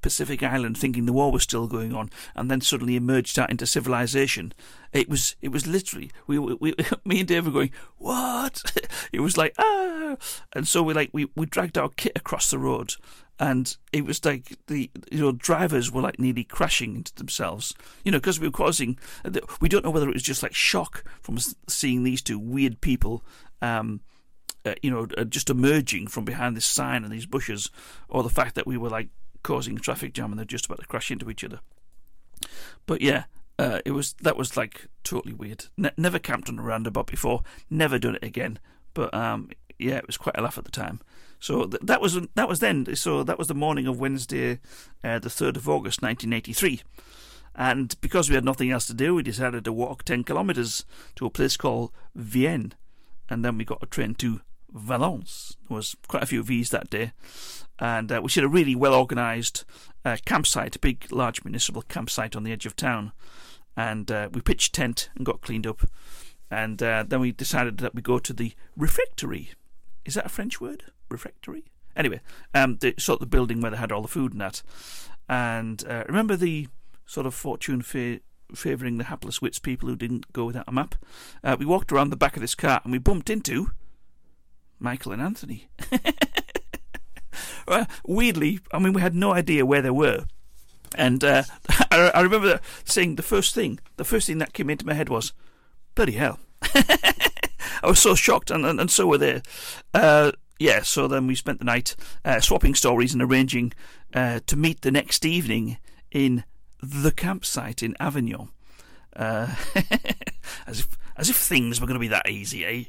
Pacific 0.00 0.42
island 0.42 0.78
thinking 0.78 1.06
the 1.06 1.12
war 1.12 1.32
was 1.32 1.42
still 1.42 1.66
going 1.66 1.94
on, 1.94 2.10
and 2.34 2.50
then 2.50 2.60
suddenly 2.60 2.96
emerged 2.96 3.38
out 3.38 3.50
into 3.50 3.66
civilization. 3.66 4.52
It 4.92 5.08
was 5.08 5.36
it 5.42 5.48
was 5.48 5.66
literally 5.66 6.10
we, 6.26 6.38
we 6.38 6.74
me 7.04 7.20
and 7.20 7.28
Dave 7.28 7.46
were 7.46 7.52
going 7.52 7.72
what? 7.96 8.62
it 9.12 9.20
was 9.20 9.36
like 9.36 9.54
ah, 9.58 10.16
and 10.52 10.66
so 10.66 10.82
we 10.82 10.94
like 10.94 11.10
we, 11.12 11.30
we 11.34 11.46
dragged 11.46 11.78
our 11.78 11.88
kit 11.90 12.12
across 12.14 12.50
the 12.50 12.58
road, 12.58 12.94
and 13.38 13.76
it 13.92 14.04
was 14.04 14.24
like 14.24 14.56
the 14.66 14.90
you 15.10 15.20
know 15.20 15.32
drivers 15.32 15.92
were 15.92 16.02
like 16.02 16.18
nearly 16.18 16.44
crashing 16.44 16.96
into 16.96 17.14
themselves, 17.14 17.74
you 18.04 18.12
know, 18.12 18.18
because 18.18 18.40
we 18.40 18.48
were 18.48 18.52
causing. 18.52 18.98
We 19.60 19.68
don't 19.68 19.84
know 19.84 19.90
whether 19.90 20.08
it 20.08 20.14
was 20.14 20.22
just 20.22 20.42
like 20.42 20.54
shock 20.54 21.04
from 21.20 21.38
seeing 21.68 22.02
these 22.02 22.22
two 22.22 22.38
weird 22.38 22.80
people. 22.80 23.24
Um, 23.60 24.00
uh, 24.64 24.74
you 24.82 24.90
know, 24.90 25.06
uh, 25.16 25.24
just 25.24 25.50
emerging 25.50 26.08
from 26.08 26.24
behind 26.24 26.56
this 26.56 26.66
sign 26.66 27.04
and 27.04 27.12
these 27.12 27.26
bushes, 27.26 27.70
or 28.08 28.22
the 28.22 28.28
fact 28.28 28.54
that 28.56 28.66
we 28.66 28.76
were 28.76 28.90
like 28.90 29.08
causing 29.42 29.76
traffic 29.76 30.12
jam 30.12 30.30
and 30.30 30.38
they're 30.38 30.44
just 30.44 30.66
about 30.66 30.80
to 30.80 30.86
crash 30.86 31.10
into 31.10 31.30
each 31.30 31.44
other. 31.44 31.60
But 32.86 33.00
yeah, 33.00 33.24
uh, 33.58 33.80
it 33.84 33.92
was 33.92 34.14
that 34.22 34.36
was 34.36 34.56
like 34.56 34.86
totally 35.04 35.34
weird. 35.34 35.66
Ne- 35.76 35.90
never 35.96 36.18
camped 36.18 36.48
on 36.48 36.58
a 36.58 36.62
roundabout 36.62 37.06
before. 37.06 37.42
Never 37.68 37.98
done 37.98 38.16
it 38.16 38.24
again. 38.24 38.58
But 38.94 39.12
um, 39.12 39.50
yeah, 39.78 39.96
it 39.96 40.06
was 40.06 40.16
quite 40.16 40.36
a 40.38 40.42
laugh 40.42 40.58
at 40.58 40.64
the 40.64 40.70
time. 40.70 41.00
So 41.40 41.64
th- 41.66 41.82
that 41.82 42.00
was 42.00 42.18
that 42.34 42.48
was 42.48 42.60
then. 42.60 42.94
So 42.96 43.22
that 43.22 43.38
was 43.38 43.48
the 43.48 43.54
morning 43.54 43.86
of 43.86 44.00
Wednesday, 44.00 44.60
uh, 45.02 45.18
the 45.18 45.30
third 45.30 45.56
of 45.56 45.68
August, 45.68 46.02
nineteen 46.02 46.32
eighty 46.32 46.52
three. 46.52 46.82
And 47.54 48.00
because 48.00 48.28
we 48.28 48.36
had 48.36 48.44
nothing 48.44 48.70
else 48.70 48.86
to 48.86 48.94
do, 48.94 49.16
we 49.16 49.22
decided 49.24 49.64
to 49.64 49.72
walk 49.72 50.04
ten 50.04 50.22
kilometres 50.22 50.84
to 51.16 51.26
a 51.26 51.30
place 51.30 51.56
called 51.56 51.90
Vienne, 52.14 52.74
and 53.28 53.44
then 53.44 53.58
we 53.58 53.64
got 53.64 53.82
a 53.82 53.86
train 53.86 54.14
to 54.16 54.40
Valence. 54.72 55.56
There 55.68 55.76
was 55.76 55.96
quite 56.06 56.22
a 56.22 56.26
few 56.26 56.42
V's 56.42 56.70
that 56.70 56.90
day, 56.90 57.12
and 57.78 58.10
uh, 58.10 58.20
we 58.22 58.30
had 58.30 58.44
a 58.44 58.48
really 58.48 58.74
well 58.74 58.94
organised 58.94 59.64
uh, 60.04 60.16
campsite, 60.24 60.76
a 60.76 60.80
big, 60.80 61.06
large 61.10 61.44
municipal 61.44 61.82
campsite 61.82 62.36
on 62.36 62.44
the 62.44 62.52
edge 62.52 62.66
of 62.66 62.76
town, 62.76 63.12
and 63.76 64.10
uh, 64.10 64.28
we 64.32 64.40
pitched 64.40 64.74
tent 64.74 65.10
and 65.16 65.26
got 65.26 65.40
cleaned 65.40 65.66
up, 65.66 65.88
and 66.50 66.82
uh, 66.82 67.04
then 67.06 67.20
we 67.20 67.32
decided 67.32 67.78
that 67.78 67.94
we 67.94 68.02
go 68.02 68.18
to 68.18 68.32
the 68.32 68.52
refectory. 68.76 69.50
Is 70.04 70.14
that 70.14 70.26
a 70.26 70.30
French 70.30 70.60
word? 70.60 70.84
Refectory. 71.10 71.64
Anyway, 71.96 72.20
um, 72.54 72.76
the 72.80 72.94
sort 72.98 73.16
of 73.16 73.20
the 73.20 73.36
building 73.36 73.60
where 73.60 73.70
they 73.70 73.76
had 73.76 73.90
all 73.90 74.02
the 74.02 74.08
food 74.08 74.32
and 74.32 74.40
that, 74.40 74.62
and 75.28 75.84
uh, 75.88 76.04
remember 76.06 76.36
the 76.36 76.68
sort 77.06 77.26
of 77.26 77.34
fortune 77.34 77.82
fa- 77.82 78.20
favouring 78.54 78.98
the 78.98 79.04
hapless 79.04 79.42
wits 79.42 79.58
people 79.58 79.88
who 79.88 79.96
didn't 79.96 80.32
go 80.32 80.44
without 80.44 80.68
a 80.68 80.72
map. 80.72 80.94
Uh, 81.42 81.56
we 81.58 81.66
walked 81.66 81.92
around 81.92 82.10
the 82.10 82.16
back 82.16 82.36
of 82.36 82.40
this 82.40 82.54
car 82.54 82.80
and 82.84 82.92
we 82.92 82.98
bumped 82.98 83.30
into 83.30 83.72
Michael 84.78 85.12
and 85.12 85.22
Anthony. 85.22 85.68
well, 87.68 87.86
weirdly, 88.06 88.60
I 88.72 88.78
mean, 88.78 88.92
we 88.92 89.00
had 89.00 89.14
no 89.14 89.32
idea 89.32 89.66
where 89.66 89.82
they 89.82 89.90
were. 89.90 90.24
And 90.94 91.22
uh, 91.22 91.44
I, 91.90 92.10
I, 92.14 92.20
remember 92.20 92.60
saying 92.84 93.16
the 93.16 93.22
first 93.22 93.54
thing, 93.54 93.78
the 93.96 94.04
first 94.04 94.26
thing 94.26 94.38
that 94.38 94.52
came 94.52 94.70
into 94.70 94.86
my 94.86 94.94
head 94.94 95.08
was, 95.08 95.32
bloody 95.94 96.12
hell. 96.12 96.38
I 96.62 97.86
was 97.86 98.00
so 98.00 98.14
shocked, 98.14 98.50
and, 98.50 98.64
and, 98.64 98.80
and 98.80 98.90
so 98.90 99.06
were 99.06 99.18
they. 99.18 99.42
Uh, 99.94 100.32
yeah, 100.58 100.82
so 100.82 101.06
then 101.06 101.26
we 101.26 101.34
spent 101.34 101.60
the 101.60 101.64
night 101.64 101.94
uh, 102.24 102.40
swapping 102.40 102.74
stories 102.74 103.12
and 103.12 103.22
arranging 103.22 103.72
uh, 104.12 104.40
to 104.46 104.56
meet 104.56 104.80
the 104.80 104.90
next 104.90 105.24
evening 105.24 105.78
in 106.10 106.44
the 106.82 107.12
campsite 107.12 107.82
in 107.82 107.94
Avignon. 108.00 108.48
Uh, 109.14 109.54
as 110.66 110.80
if 110.80 110.98
as 111.16 111.28
if 111.28 111.36
things 111.36 111.80
were 111.80 111.86
going 111.86 111.94
to 111.94 112.00
be 112.00 112.08
that 112.08 112.28
easy, 112.28 112.64
eh? 112.64 112.84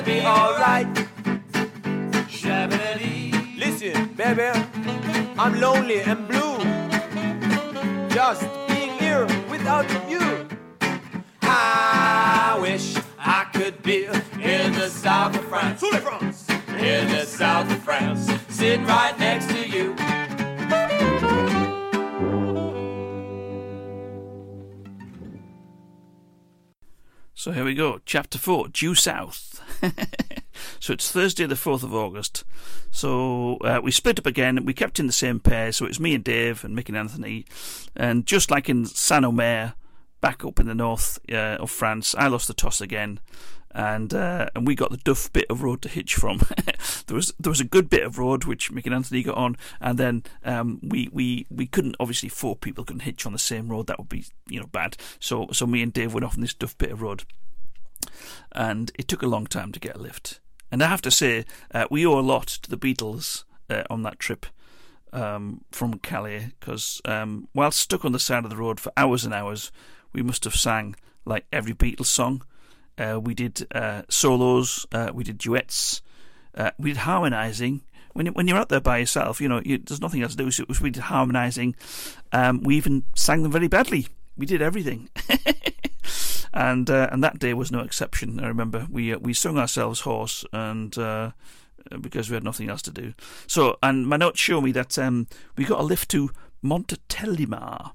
Well, 0.00 0.06
that'll 0.06 0.14
be 0.14 0.20
alright. 0.26 1.08
Listen, 3.58 4.14
baby, 4.14 4.50
I'm 5.38 5.60
lonely 5.60 6.00
and 6.00 6.26
blue. 6.26 6.58
Just 8.08 8.42
being 8.68 8.92
here 8.98 9.26
without 9.50 9.86
you. 10.08 10.48
I 11.42 12.58
wish 12.60 12.96
I 13.18 13.44
could 13.52 13.82
be 13.82 14.06
in 14.06 14.72
the 14.72 14.88
south 14.88 15.36
of 15.36 15.44
France. 15.46 15.80
France. 15.80 16.48
In 16.78 17.08
the 17.08 17.26
south 17.26 17.70
of 17.70 17.82
France, 17.82 18.30
sitting 18.48 18.86
right 18.86 19.18
next 19.18 19.48
to 19.50 19.68
you. 19.68 19.94
So 27.34 27.52
here 27.52 27.64
we 27.64 27.74
go, 27.74 28.00
chapter 28.04 28.38
four, 28.38 28.68
due 28.68 28.94
south. 28.94 29.59
so 30.80 30.92
it's 30.92 31.10
Thursday, 31.10 31.46
the 31.46 31.56
fourth 31.56 31.82
of 31.82 31.94
August. 31.94 32.44
So 32.90 33.56
uh, 33.58 33.80
we 33.82 33.90
split 33.90 34.18
up 34.18 34.26
again. 34.26 34.58
And 34.58 34.66
we 34.66 34.74
kept 34.74 34.98
in 35.00 35.06
the 35.06 35.12
same 35.12 35.40
pair. 35.40 35.72
So 35.72 35.84
it 35.84 35.88
was 35.88 36.00
me 36.00 36.14
and 36.14 36.24
Dave 36.24 36.64
and 36.64 36.76
Mick 36.76 36.88
and 36.88 36.96
Anthony. 36.96 37.46
And 37.96 38.26
just 38.26 38.50
like 38.50 38.68
in 38.68 38.86
Saint 38.86 39.24
Omer, 39.24 39.74
back 40.20 40.44
up 40.44 40.60
in 40.60 40.66
the 40.66 40.74
north 40.74 41.18
uh, 41.30 41.58
of 41.60 41.70
France, 41.70 42.14
I 42.16 42.28
lost 42.28 42.48
the 42.48 42.54
toss 42.54 42.80
again. 42.80 43.20
And 43.72 44.12
uh, 44.12 44.50
and 44.56 44.66
we 44.66 44.74
got 44.74 44.90
the 44.90 44.96
duff 44.96 45.32
bit 45.32 45.46
of 45.48 45.62
road 45.62 45.80
to 45.82 45.88
hitch 45.88 46.16
from. 46.16 46.38
there 47.06 47.14
was 47.14 47.32
there 47.38 47.52
was 47.52 47.60
a 47.60 47.64
good 47.64 47.88
bit 47.88 48.02
of 48.02 48.18
road 48.18 48.42
which 48.42 48.72
Mick 48.72 48.84
and 48.84 48.94
Anthony 48.94 49.22
got 49.22 49.36
on, 49.36 49.56
and 49.80 49.96
then 49.96 50.24
um, 50.44 50.80
we, 50.82 51.08
we 51.12 51.46
we 51.50 51.68
couldn't 51.68 51.94
obviously 52.00 52.28
four 52.28 52.56
people 52.56 52.84
couldn't 52.84 53.02
hitch 53.02 53.24
on 53.26 53.32
the 53.32 53.38
same 53.38 53.68
road. 53.68 53.86
That 53.86 54.00
would 54.00 54.08
be 54.08 54.24
you 54.48 54.58
know 54.58 54.66
bad. 54.66 54.96
So 55.20 55.46
so 55.52 55.68
me 55.68 55.82
and 55.82 55.92
Dave 55.92 56.12
went 56.12 56.24
off 56.24 56.34
on 56.34 56.40
this 56.40 56.52
duff 56.52 56.76
bit 56.78 56.90
of 56.90 57.00
road 57.00 57.22
and 58.52 58.92
it 58.98 59.08
took 59.08 59.22
a 59.22 59.28
long 59.28 59.46
time 59.46 59.72
to 59.72 59.80
get 59.80 59.96
a 59.96 60.00
lift. 60.00 60.40
And 60.70 60.82
I 60.82 60.86
have 60.86 61.02
to 61.02 61.10
say, 61.10 61.44
uh, 61.74 61.86
we 61.90 62.06
owe 62.06 62.18
a 62.18 62.20
lot 62.20 62.46
to 62.46 62.70
the 62.70 62.78
Beatles 62.78 63.44
uh, 63.68 63.82
on 63.90 64.02
that 64.02 64.18
trip 64.18 64.46
um, 65.12 65.64
from 65.72 65.98
Calais, 65.98 66.52
because 66.58 67.00
um, 67.04 67.48
while 67.52 67.70
stuck 67.70 68.04
on 68.04 68.12
the 68.12 68.18
side 68.18 68.44
of 68.44 68.50
the 68.50 68.56
road 68.56 68.78
for 68.78 68.92
hours 68.96 69.24
and 69.24 69.34
hours, 69.34 69.72
we 70.12 70.22
must 70.22 70.44
have 70.44 70.54
sang 70.54 70.94
like 71.24 71.46
every 71.52 71.74
Beatles 71.74 72.06
song. 72.06 72.42
Uh, 72.98 73.18
we 73.20 73.34
did 73.34 73.66
uh, 73.74 74.02
solos, 74.08 74.86
uh, 74.92 75.10
we 75.12 75.24
did 75.24 75.38
duets, 75.38 76.02
uh, 76.54 76.70
we 76.78 76.90
did 76.90 76.98
harmonising. 76.98 77.82
When 78.12 78.26
when 78.26 78.48
you're 78.48 78.58
out 78.58 78.68
there 78.68 78.80
by 78.80 78.98
yourself, 78.98 79.40
you 79.40 79.48
know 79.48 79.62
you, 79.64 79.78
there's 79.78 80.00
nothing 80.00 80.22
else 80.22 80.34
to 80.34 80.44
do. 80.44 80.50
So 80.50 80.64
we 80.82 80.90
did 80.90 81.04
harmonising. 81.04 81.76
Um, 82.32 82.60
we 82.62 82.76
even 82.76 83.04
sang 83.14 83.42
them 83.42 83.52
very 83.52 83.68
badly. 83.68 84.08
We 84.36 84.46
did 84.46 84.62
everything. 84.62 85.08
and 86.52 86.88
uh, 86.90 87.08
and 87.12 87.22
that 87.22 87.38
day 87.38 87.54
was 87.54 87.70
no 87.70 87.80
exception. 87.80 88.40
I 88.40 88.48
remember 88.48 88.86
we 88.90 89.12
uh, 89.12 89.18
we 89.18 89.32
sung 89.32 89.58
ourselves 89.58 90.00
hoarse, 90.00 90.44
and 90.52 90.96
uh, 90.98 91.32
because 92.00 92.30
we 92.30 92.34
had 92.34 92.44
nothing 92.44 92.68
else 92.68 92.82
to 92.82 92.90
do. 92.90 93.14
So, 93.46 93.78
and 93.82 94.06
my 94.06 94.16
notes 94.16 94.40
show 94.40 94.60
me 94.60 94.72
that 94.72 94.98
um, 94.98 95.26
we 95.56 95.64
got 95.64 95.80
a 95.80 95.84
lift 95.84 96.10
to 96.10 96.30
Montelimar, 96.64 97.92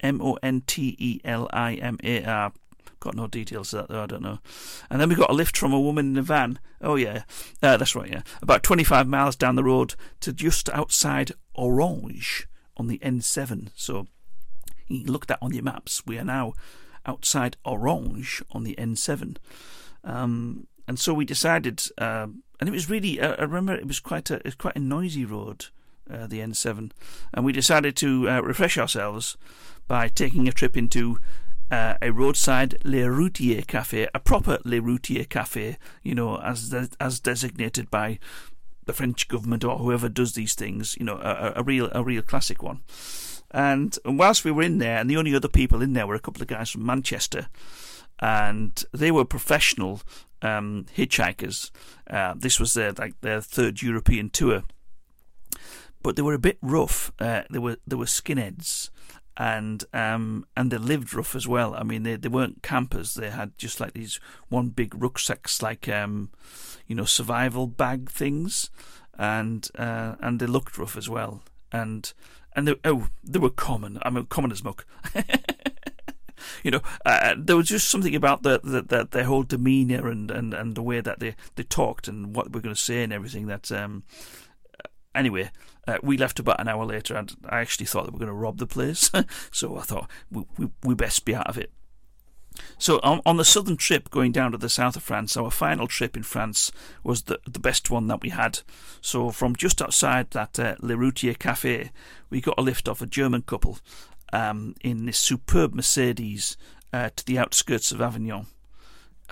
M 0.00 0.20
O 0.20 0.38
N 0.42 0.62
T 0.66 0.96
E 0.98 1.20
L 1.24 1.48
I 1.52 1.74
M 1.74 1.98
A 2.02 2.24
R. 2.24 2.52
Got 2.98 3.14
no 3.14 3.26
details 3.26 3.72
of 3.72 3.80
that 3.80 3.92
though, 3.92 4.02
I 4.02 4.06
don't 4.06 4.22
know. 4.22 4.40
And 4.90 5.00
then 5.00 5.08
we 5.08 5.14
got 5.14 5.30
a 5.30 5.34
lift 5.34 5.56
from 5.56 5.72
a 5.72 5.80
woman 5.80 6.12
in 6.12 6.18
a 6.18 6.22
van. 6.22 6.58
Oh 6.82 6.96
yeah, 6.96 7.22
uh, 7.62 7.78
that's 7.78 7.94
right. 7.94 8.10
Yeah, 8.10 8.22
about 8.42 8.62
25 8.62 9.06
miles 9.08 9.36
down 9.36 9.56
the 9.56 9.64
road 9.64 9.94
to 10.20 10.34
just 10.34 10.68
outside 10.68 11.32
Orange 11.54 12.46
on 12.76 12.88
the 12.88 12.98
N7. 12.98 13.70
So 13.74 14.06
you 14.90 15.04
look 15.04 15.26
that 15.26 15.38
on 15.40 15.52
your 15.52 15.62
maps. 15.62 16.02
We 16.06 16.18
are 16.18 16.24
now 16.24 16.54
outside 17.06 17.56
Orange 17.64 18.42
on 18.50 18.64
the 18.64 18.74
N7. 18.76 19.36
Um, 20.04 20.66
and 20.86 20.98
so 20.98 21.14
we 21.14 21.24
decided, 21.24 21.82
uh, 21.98 22.26
and 22.58 22.68
it 22.68 22.72
was 22.72 22.90
really, 22.90 23.20
uh, 23.20 23.36
I 23.38 23.42
remember 23.42 23.74
it 23.74 23.86
was 23.86 24.00
quite 24.00 24.30
a, 24.30 24.36
it 24.36 24.44
was 24.44 24.54
quite 24.54 24.76
a 24.76 24.80
noisy 24.80 25.24
road, 25.24 25.66
uh, 26.10 26.26
the 26.26 26.40
N7, 26.40 26.90
and 27.32 27.44
we 27.44 27.52
decided 27.52 27.96
to 27.96 28.28
uh, 28.28 28.40
refresh 28.40 28.76
ourselves 28.76 29.36
by 29.86 30.08
taking 30.08 30.48
a 30.48 30.52
trip 30.52 30.76
into 30.76 31.18
uh, 31.70 31.94
a 32.02 32.10
roadside 32.10 32.76
Le 32.84 33.08
Routier 33.08 33.62
cafe, 33.62 34.08
a 34.12 34.18
proper 34.18 34.58
Le 34.64 34.80
Routier 34.80 35.24
cafe, 35.24 35.78
you 36.02 36.14
know, 36.14 36.38
as 36.40 36.70
de- 36.70 36.90
as 36.98 37.20
designated 37.20 37.90
by 37.90 38.18
the 38.86 38.92
French 38.92 39.28
government 39.28 39.62
or 39.62 39.78
whoever 39.78 40.08
does 40.08 40.32
these 40.32 40.54
things, 40.54 40.96
you 40.98 41.04
know, 41.04 41.18
a, 41.18 41.52
a 41.56 41.62
real 41.62 41.88
a 41.92 42.02
real 42.02 42.22
classic 42.22 42.62
one. 42.62 42.80
And, 43.50 43.98
whilst 44.04 44.44
we 44.44 44.52
were 44.52 44.62
in 44.62 44.78
there, 44.78 44.98
and 44.98 45.10
the 45.10 45.16
only 45.16 45.34
other 45.34 45.48
people 45.48 45.82
in 45.82 45.92
there 45.92 46.06
were 46.06 46.14
a 46.14 46.20
couple 46.20 46.42
of 46.42 46.48
guys 46.48 46.70
from 46.70 46.86
Manchester, 46.86 47.48
and 48.20 48.84
they 48.92 49.10
were 49.10 49.24
professional 49.24 50.02
um, 50.42 50.86
hitchhikers. 50.96 51.70
Uh, 52.08 52.34
this 52.36 52.60
was 52.60 52.74
their 52.74 52.92
like 52.92 53.20
their 53.20 53.40
third 53.40 53.82
European 53.82 54.30
tour, 54.30 54.62
but 56.02 56.16
they 56.16 56.22
were 56.22 56.34
a 56.34 56.38
bit 56.38 56.58
rough. 56.62 57.12
Uh, 57.18 57.42
they 57.50 57.58
were 57.58 57.78
they 57.86 57.96
were 57.96 58.04
skinheads, 58.04 58.90
and 59.36 59.84
um, 59.92 60.46
and 60.56 60.70
they 60.70 60.78
lived 60.78 61.14
rough 61.14 61.34
as 61.34 61.48
well. 61.48 61.74
I 61.74 61.82
mean, 61.82 62.02
they 62.02 62.16
they 62.16 62.28
weren't 62.28 62.62
campers. 62.62 63.14
They 63.14 63.30
had 63.30 63.56
just 63.58 63.80
like 63.80 63.94
these 63.94 64.20
one 64.48 64.68
big 64.68 64.94
rucksacks, 64.94 65.62
like 65.62 65.88
um, 65.88 66.30
you 66.86 66.94
know, 66.94 67.04
survival 67.04 67.66
bag 67.66 68.10
things, 68.10 68.70
and 69.18 69.68
uh, 69.76 70.16
and 70.20 70.40
they 70.40 70.46
looked 70.46 70.78
rough 70.78 70.96
as 70.96 71.08
well. 71.08 71.42
And 71.72 72.12
and 72.54 72.68
they, 72.68 72.74
oh, 72.84 73.08
they 73.22 73.38
were 73.38 73.50
common. 73.50 73.98
I 74.02 74.10
mean, 74.10 74.26
common 74.26 74.52
as 74.52 74.64
muck. 74.64 74.86
you 76.62 76.70
know, 76.70 76.82
uh, 77.04 77.34
there 77.38 77.56
was 77.56 77.68
just 77.68 77.88
something 77.88 78.14
about 78.14 78.42
the, 78.42 78.60
the, 78.62 78.82
the 78.82 79.08
their 79.10 79.24
whole 79.24 79.42
demeanour 79.42 80.08
and, 80.08 80.30
and, 80.30 80.54
and 80.54 80.74
the 80.74 80.82
way 80.82 81.00
that 81.00 81.20
they, 81.20 81.34
they 81.56 81.62
talked 81.62 82.08
and 82.08 82.34
what 82.34 82.52
we're 82.52 82.60
going 82.60 82.74
to 82.74 82.80
say 82.80 83.02
and 83.02 83.12
everything. 83.12 83.46
That 83.46 83.70
um, 83.72 84.04
anyway, 85.14 85.50
uh, 85.86 85.98
we 86.02 86.16
left 86.16 86.38
about 86.38 86.60
an 86.60 86.68
hour 86.68 86.84
later, 86.84 87.14
and 87.16 87.34
I 87.48 87.60
actually 87.60 87.86
thought 87.86 88.06
they 88.06 88.12
were 88.12 88.18
going 88.18 88.28
to 88.28 88.34
rob 88.34 88.58
the 88.58 88.66
place. 88.66 89.10
so 89.52 89.76
I 89.76 89.82
thought 89.82 90.10
we, 90.30 90.44
we 90.58 90.68
we 90.82 90.94
best 90.94 91.24
be 91.24 91.34
out 91.34 91.48
of 91.48 91.58
it. 91.58 91.70
So 92.78 92.98
on, 93.02 93.20
on 93.26 93.36
the 93.36 93.44
southern 93.44 93.76
trip 93.76 94.10
going 94.10 94.32
down 94.32 94.52
to 94.52 94.58
the 94.58 94.68
south 94.68 94.96
of 94.96 95.02
France, 95.02 95.36
our 95.36 95.50
final 95.50 95.86
trip 95.86 96.16
in 96.16 96.22
France 96.22 96.72
was 97.02 97.22
the 97.22 97.38
the 97.46 97.58
best 97.58 97.90
one 97.90 98.06
that 98.08 98.22
we 98.22 98.30
had. 98.30 98.60
So 99.00 99.30
from 99.30 99.56
just 99.56 99.82
outside 99.82 100.30
that 100.30 100.58
uh, 100.58 100.76
Le 100.80 100.96
Routier 100.96 101.34
Cafe, 101.34 101.90
we 102.30 102.40
got 102.40 102.58
a 102.58 102.62
lift 102.62 102.88
off 102.88 103.02
a 103.02 103.06
German 103.06 103.42
couple 103.42 103.78
um, 104.32 104.74
in 104.82 105.06
this 105.06 105.18
superb 105.18 105.74
Mercedes 105.74 106.56
uh, 106.92 107.10
to 107.16 107.24
the 107.24 107.38
outskirts 107.38 107.92
of 107.92 108.00
Avignon. 108.00 108.46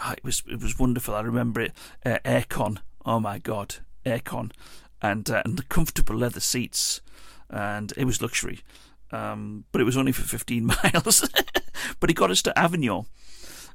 Oh, 0.05 0.13
it 0.13 0.25
was 0.25 0.43
it 0.47 0.61
was 0.61 0.79
wonderful. 0.79 1.15
I 1.15 1.21
remember 1.21 1.61
it. 1.61 1.73
Uh, 2.05 2.19
aircon. 2.25 2.79
Oh 3.05 3.21
my 3.21 3.39
god, 3.39 3.77
aircon, 4.05 4.53
and 5.03 5.29
uh, 5.31 5.43
and 5.45 5.57
the 5.57 5.65
comfortable 5.65 6.17
leather 6.17 6.41
seats, 6.41 7.01
and 7.51 7.93
it 7.97 8.05
was 8.05 8.23
luxury. 8.23 8.61
Um, 9.11 9.65
but 9.73 9.81
it 9.81 9.85
was 9.85 9.97
only 9.97 10.13
for 10.13 10.23
15 10.23 10.67
miles. 10.85 11.29
but 12.01 12.11
it 12.11 12.15
got 12.15 12.31
us 12.31 12.43
to 12.43 12.59
Avignon. 12.59 13.07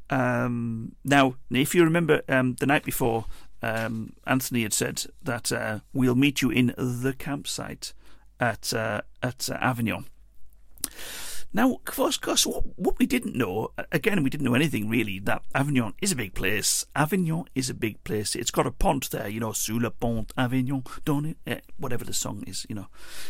Um, 0.10 0.96
now, 1.04 1.36
if 1.50 1.74
you 1.74 1.84
remember, 1.84 2.22
um, 2.30 2.56
the 2.60 2.66
night 2.66 2.84
before, 2.84 3.26
um, 3.62 4.14
Anthony 4.28 4.64
had 4.64 4.74
said 4.74 5.06
that 5.22 5.52
uh, 5.52 5.80
we'll 5.94 6.16
meet 6.16 6.42
you 6.42 6.50
in 6.50 6.74
the 6.78 7.16
campsite 7.18 7.94
at 8.40 8.74
uh, 8.74 9.02
at 9.22 9.50
uh, 9.50 9.58
Avignon. 9.62 10.06
Now, 11.56 11.74
of 11.74 11.86
course, 11.86 12.48
what, 12.48 12.98
we 12.98 13.06
didn't 13.06 13.36
know, 13.36 13.72
again, 13.92 14.24
we 14.24 14.32
didn't 14.32 14.46
know 14.46 14.56
anything 14.56 14.90
really, 14.90 15.20
that 15.20 15.44
Avignon 15.54 15.94
is 16.02 16.12
a 16.12 16.16
big 16.16 16.34
place. 16.34 16.88
Avignon 16.96 17.46
is 17.54 17.70
a 17.70 17.76
big 17.76 18.04
place. 18.04 18.34
It's 18.34 18.50
got 18.50 18.66
a 18.66 18.72
pont 18.72 19.12
there, 19.12 19.28
you 19.28 19.40
know, 19.40 19.52
sous 19.52 19.80
le 19.80 19.92
pont 19.92 20.34
Avignon, 20.36 20.84
don't 21.06 21.28
it? 21.28 21.38
Eh, 21.46 21.60
whatever 21.78 22.04
the 22.04 22.14
song 22.14 22.44
is, 22.48 22.66
you 22.70 22.76
know. 22.76 22.88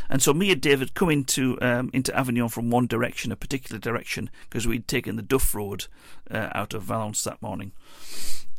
And 0.10 0.22
so 0.22 0.34
me 0.34 0.52
and 0.54 0.62
David 0.62 0.94
come 0.94 1.10
into 1.10 1.58
um, 1.62 1.90
into 1.92 2.18
Avignon 2.18 2.48
from 2.48 2.70
one 2.70 2.88
direction, 2.88 3.34
a 3.34 3.36
particular 3.36 3.78
direction, 3.78 4.30
because 4.50 4.66
we'd 4.66 4.88
taken 4.88 5.18
the 5.18 5.22
Duff 5.22 5.54
Road 5.54 5.88
uh, 6.32 6.48
out 6.56 6.74
of 6.74 6.84
Valence 6.84 7.26
that 7.26 7.42
morning. 7.42 7.74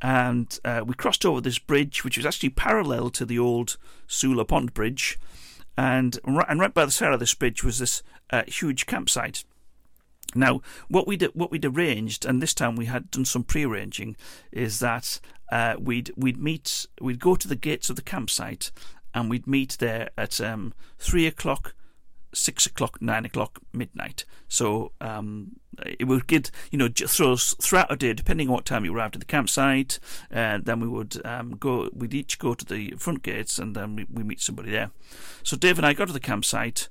And 0.03 0.59
uh, 0.63 0.83
we 0.87 0.93
crossed 0.93 1.25
over 1.25 1.41
this 1.41 1.59
bridge, 1.59 2.05
which 2.05 2.19
was 2.19 2.27
actually 2.27 2.51
parallel 2.51 3.09
to 3.11 3.25
the 3.25 3.39
old 3.39 3.79
Sous 4.07 4.37
le 4.37 4.45
Pont 4.45 4.75
bridge. 4.75 5.19
And, 5.77 6.19
and 6.25 6.61
right 6.61 6.75
by 6.75 6.85
the 6.85 6.91
side 6.91 7.15
of 7.15 7.21
this 7.21 7.35
bridge 7.35 7.65
was 7.65 7.79
this 7.79 8.03
uh, 8.31 8.43
huge 8.47 8.87
campsite 8.87 9.45
now, 10.35 10.61
what 10.89 11.07
we'd 11.07 11.23
what 11.35 11.51
we'd 11.51 11.65
arranged, 11.65 12.25
and 12.25 12.43
this 12.43 12.55
time 12.55 12.77
we 12.77 12.87
had 12.87 13.11
done 13.11 13.25
some 13.25 13.45
pre-arranging, 13.45 14.17
is 14.53 14.81
that 14.81 15.21
uh, 15.51 15.77
we'd 15.79 16.13
we'd 16.17 16.39
meet 16.39 16.87
we'd 17.01 17.21
go 17.21 17.37
to 17.37 17.49
the 17.49 17.57
gates 17.57 17.91
of 17.91 17.97
the 17.97 18.03
campsite, 18.03 18.71
and 19.15 19.31
we'd 19.31 19.47
meet 19.47 19.77
there 19.79 20.11
at 20.19 20.41
um, 20.41 20.75
three 20.99 21.27
o'clock, 21.27 21.75
six 22.33 22.67
o'clock, 22.67 23.01
nine 23.01 23.25
o'clock, 23.25 23.61
midnight. 23.73 24.25
So 24.49 24.93
um, 25.01 25.53
it 25.85 26.05
would 26.05 26.27
get 26.27 26.51
you 26.71 26.79
know 26.79 26.89
through, 26.89 27.37
throughout 27.37 27.93
a 27.93 27.97
day, 27.97 28.13
depending 28.13 28.49
on 28.49 28.55
what 28.55 28.65
time 28.65 28.85
you 28.85 28.95
arrived 28.95 29.17
at 29.17 29.21
the 29.21 29.27
campsite. 29.27 29.99
Uh, 30.33 30.59
then 30.63 30.81
we 30.81 30.89
would 30.89 31.25
um, 31.25 31.57
go. 31.57 31.89
We'd 31.93 32.15
each 32.15 32.39
go 32.39 32.55
to 32.55 32.65
the 32.65 32.95
front 32.99 33.23
gates, 33.23 33.59
and 33.59 33.75
then 33.77 33.97
we, 33.97 34.07
we 34.13 34.23
meet 34.25 34.41
somebody 34.41 34.71
there. 34.71 34.91
So 35.43 35.57
Dave 35.57 35.79
and 35.79 35.87
I 35.87 35.93
got 35.93 36.09
to 36.09 36.13
the 36.13 36.21
campsite, 36.21 36.89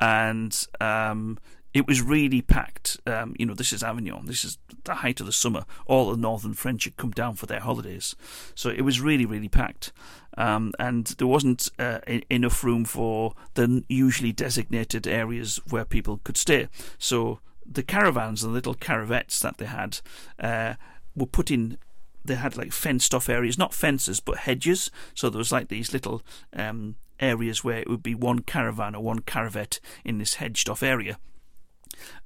and 0.00 0.66
um, 0.80 1.38
it 1.76 1.86
was 1.86 2.00
really 2.00 2.40
packed. 2.40 2.98
Um, 3.06 3.34
you 3.38 3.44
know, 3.44 3.54
this 3.54 3.72
is 3.72 3.82
Avignon. 3.82 4.26
This 4.26 4.44
is 4.44 4.58
the 4.84 4.94
height 4.94 5.20
of 5.20 5.26
the 5.26 5.32
summer. 5.32 5.64
All 5.86 6.10
the 6.10 6.16
northern 6.16 6.54
French 6.54 6.84
had 6.84 6.96
come 6.96 7.10
down 7.10 7.34
for 7.34 7.46
their 7.46 7.60
holidays, 7.60 8.16
so 8.54 8.70
it 8.70 8.80
was 8.80 9.00
really, 9.00 9.26
really 9.26 9.48
packed. 9.48 9.92
Um, 10.38 10.72
and 10.78 11.06
there 11.18 11.26
wasn't 11.26 11.70
uh, 11.78 12.00
enough 12.30 12.62
room 12.62 12.84
for 12.84 13.34
the 13.54 13.84
usually 13.88 14.32
designated 14.32 15.06
areas 15.06 15.60
where 15.68 15.84
people 15.84 16.20
could 16.24 16.36
stay. 16.36 16.68
So 16.98 17.40
the 17.64 17.82
caravans, 17.82 18.42
and 18.42 18.52
the 18.52 18.54
little 18.54 18.74
caravettes 18.74 19.40
that 19.40 19.58
they 19.58 19.66
had, 19.66 20.00
uh, 20.38 20.74
were 21.14 21.26
put 21.26 21.50
in 21.50 21.78
they 22.24 22.34
had 22.34 22.56
like 22.56 22.72
fenced 22.72 23.14
off 23.14 23.28
areas, 23.28 23.58
not 23.58 23.74
fences 23.74 24.18
but 24.18 24.38
hedges. 24.38 24.90
So 25.14 25.30
there 25.30 25.38
was 25.38 25.52
like 25.52 25.68
these 25.68 25.92
little 25.92 26.22
um, 26.52 26.96
areas 27.20 27.62
where 27.62 27.78
it 27.78 27.88
would 27.88 28.02
be 28.02 28.14
one 28.14 28.40
caravan 28.40 28.94
or 28.94 29.02
one 29.02 29.20
caravette 29.20 29.78
in 30.04 30.18
this 30.18 30.34
hedged 30.34 30.68
off 30.68 30.82
area. 30.82 31.18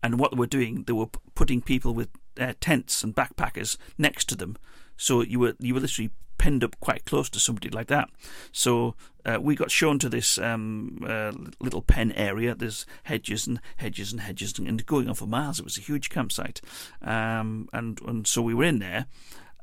And 0.03 0.19
what 0.19 0.33
they 0.33 0.37
were 0.37 0.47
doing, 0.47 0.85
they 0.87 0.93
were 0.93 1.09
putting 1.35 1.61
people 1.61 1.95
with 1.95 2.09
uh, 2.39 2.55
tents 2.61 3.05
and 3.05 3.15
backpackers 3.15 3.77
next 3.99 4.29
to 4.29 4.37
them, 4.37 4.57
so 4.97 5.23
you 5.23 5.39
were 5.39 5.55
you 5.59 5.75
were 5.75 5.81
literally 5.81 6.11
penned 6.41 6.65
up 6.65 6.81
quite 6.81 7.05
close 7.05 7.29
to 7.29 7.39
somebody 7.39 7.69
like 7.69 7.89
that. 7.89 8.09
So 8.51 8.95
uh, 9.27 9.39
we 9.43 9.55
got 9.55 9.71
shown 9.71 9.99
to 9.99 10.09
this 10.09 10.39
um, 10.39 11.05
uh, 11.07 11.33
little 11.61 11.83
pen 11.83 12.13
area. 12.13 12.55
There's 12.55 12.87
hedges 13.05 13.47
and 13.47 13.61
hedges 13.77 14.11
and 14.11 14.23
hedges, 14.23 14.59
and 14.59 14.87
going 14.87 15.09
on 15.09 15.15
for 15.15 15.27
miles. 15.27 15.59
It 15.59 15.65
was 15.65 15.77
a 15.77 15.83
huge 15.83 16.09
campsite, 16.09 16.63
um, 17.03 17.69
and 17.73 18.01
and 18.07 18.27
so 18.27 18.41
we 18.41 18.55
were 18.55 18.65
in 18.65 18.79
there, 18.79 19.07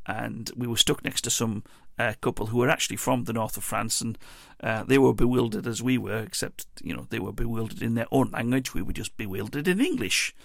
and 0.06 0.52
we 0.56 0.68
were 0.68 0.78
stuck 0.78 1.04
next 1.04 1.22
to 1.22 1.30
some 1.30 1.64
uh, 2.00 2.14
couple 2.22 2.48
who 2.48 2.58
were 2.58 2.70
actually 2.70 2.98
from 2.98 3.24
the 3.24 3.34
north 3.34 3.58
of 3.58 3.64
France, 3.64 4.02
and 4.02 4.18
uh, 4.62 4.84
they 4.84 4.98
were 4.98 5.14
bewildered 5.14 5.68
as 5.68 5.82
we 5.82 5.98
were, 5.98 6.20
except 6.20 6.66
you 6.84 6.96
know 6.96 7.08
they 7.10 7.20
were 7.20 7.34
bewildered 7.34 7.82
in 7.82 7.96
their 7.96 8.08
own 8.12 8.32
language. 8.32 8.74
We 8.74 8.82
were 8.82 8.94
just 8.94 9.18
bewildered 9.18 9.68
in 9.68 9.82
English. 9.82 10.36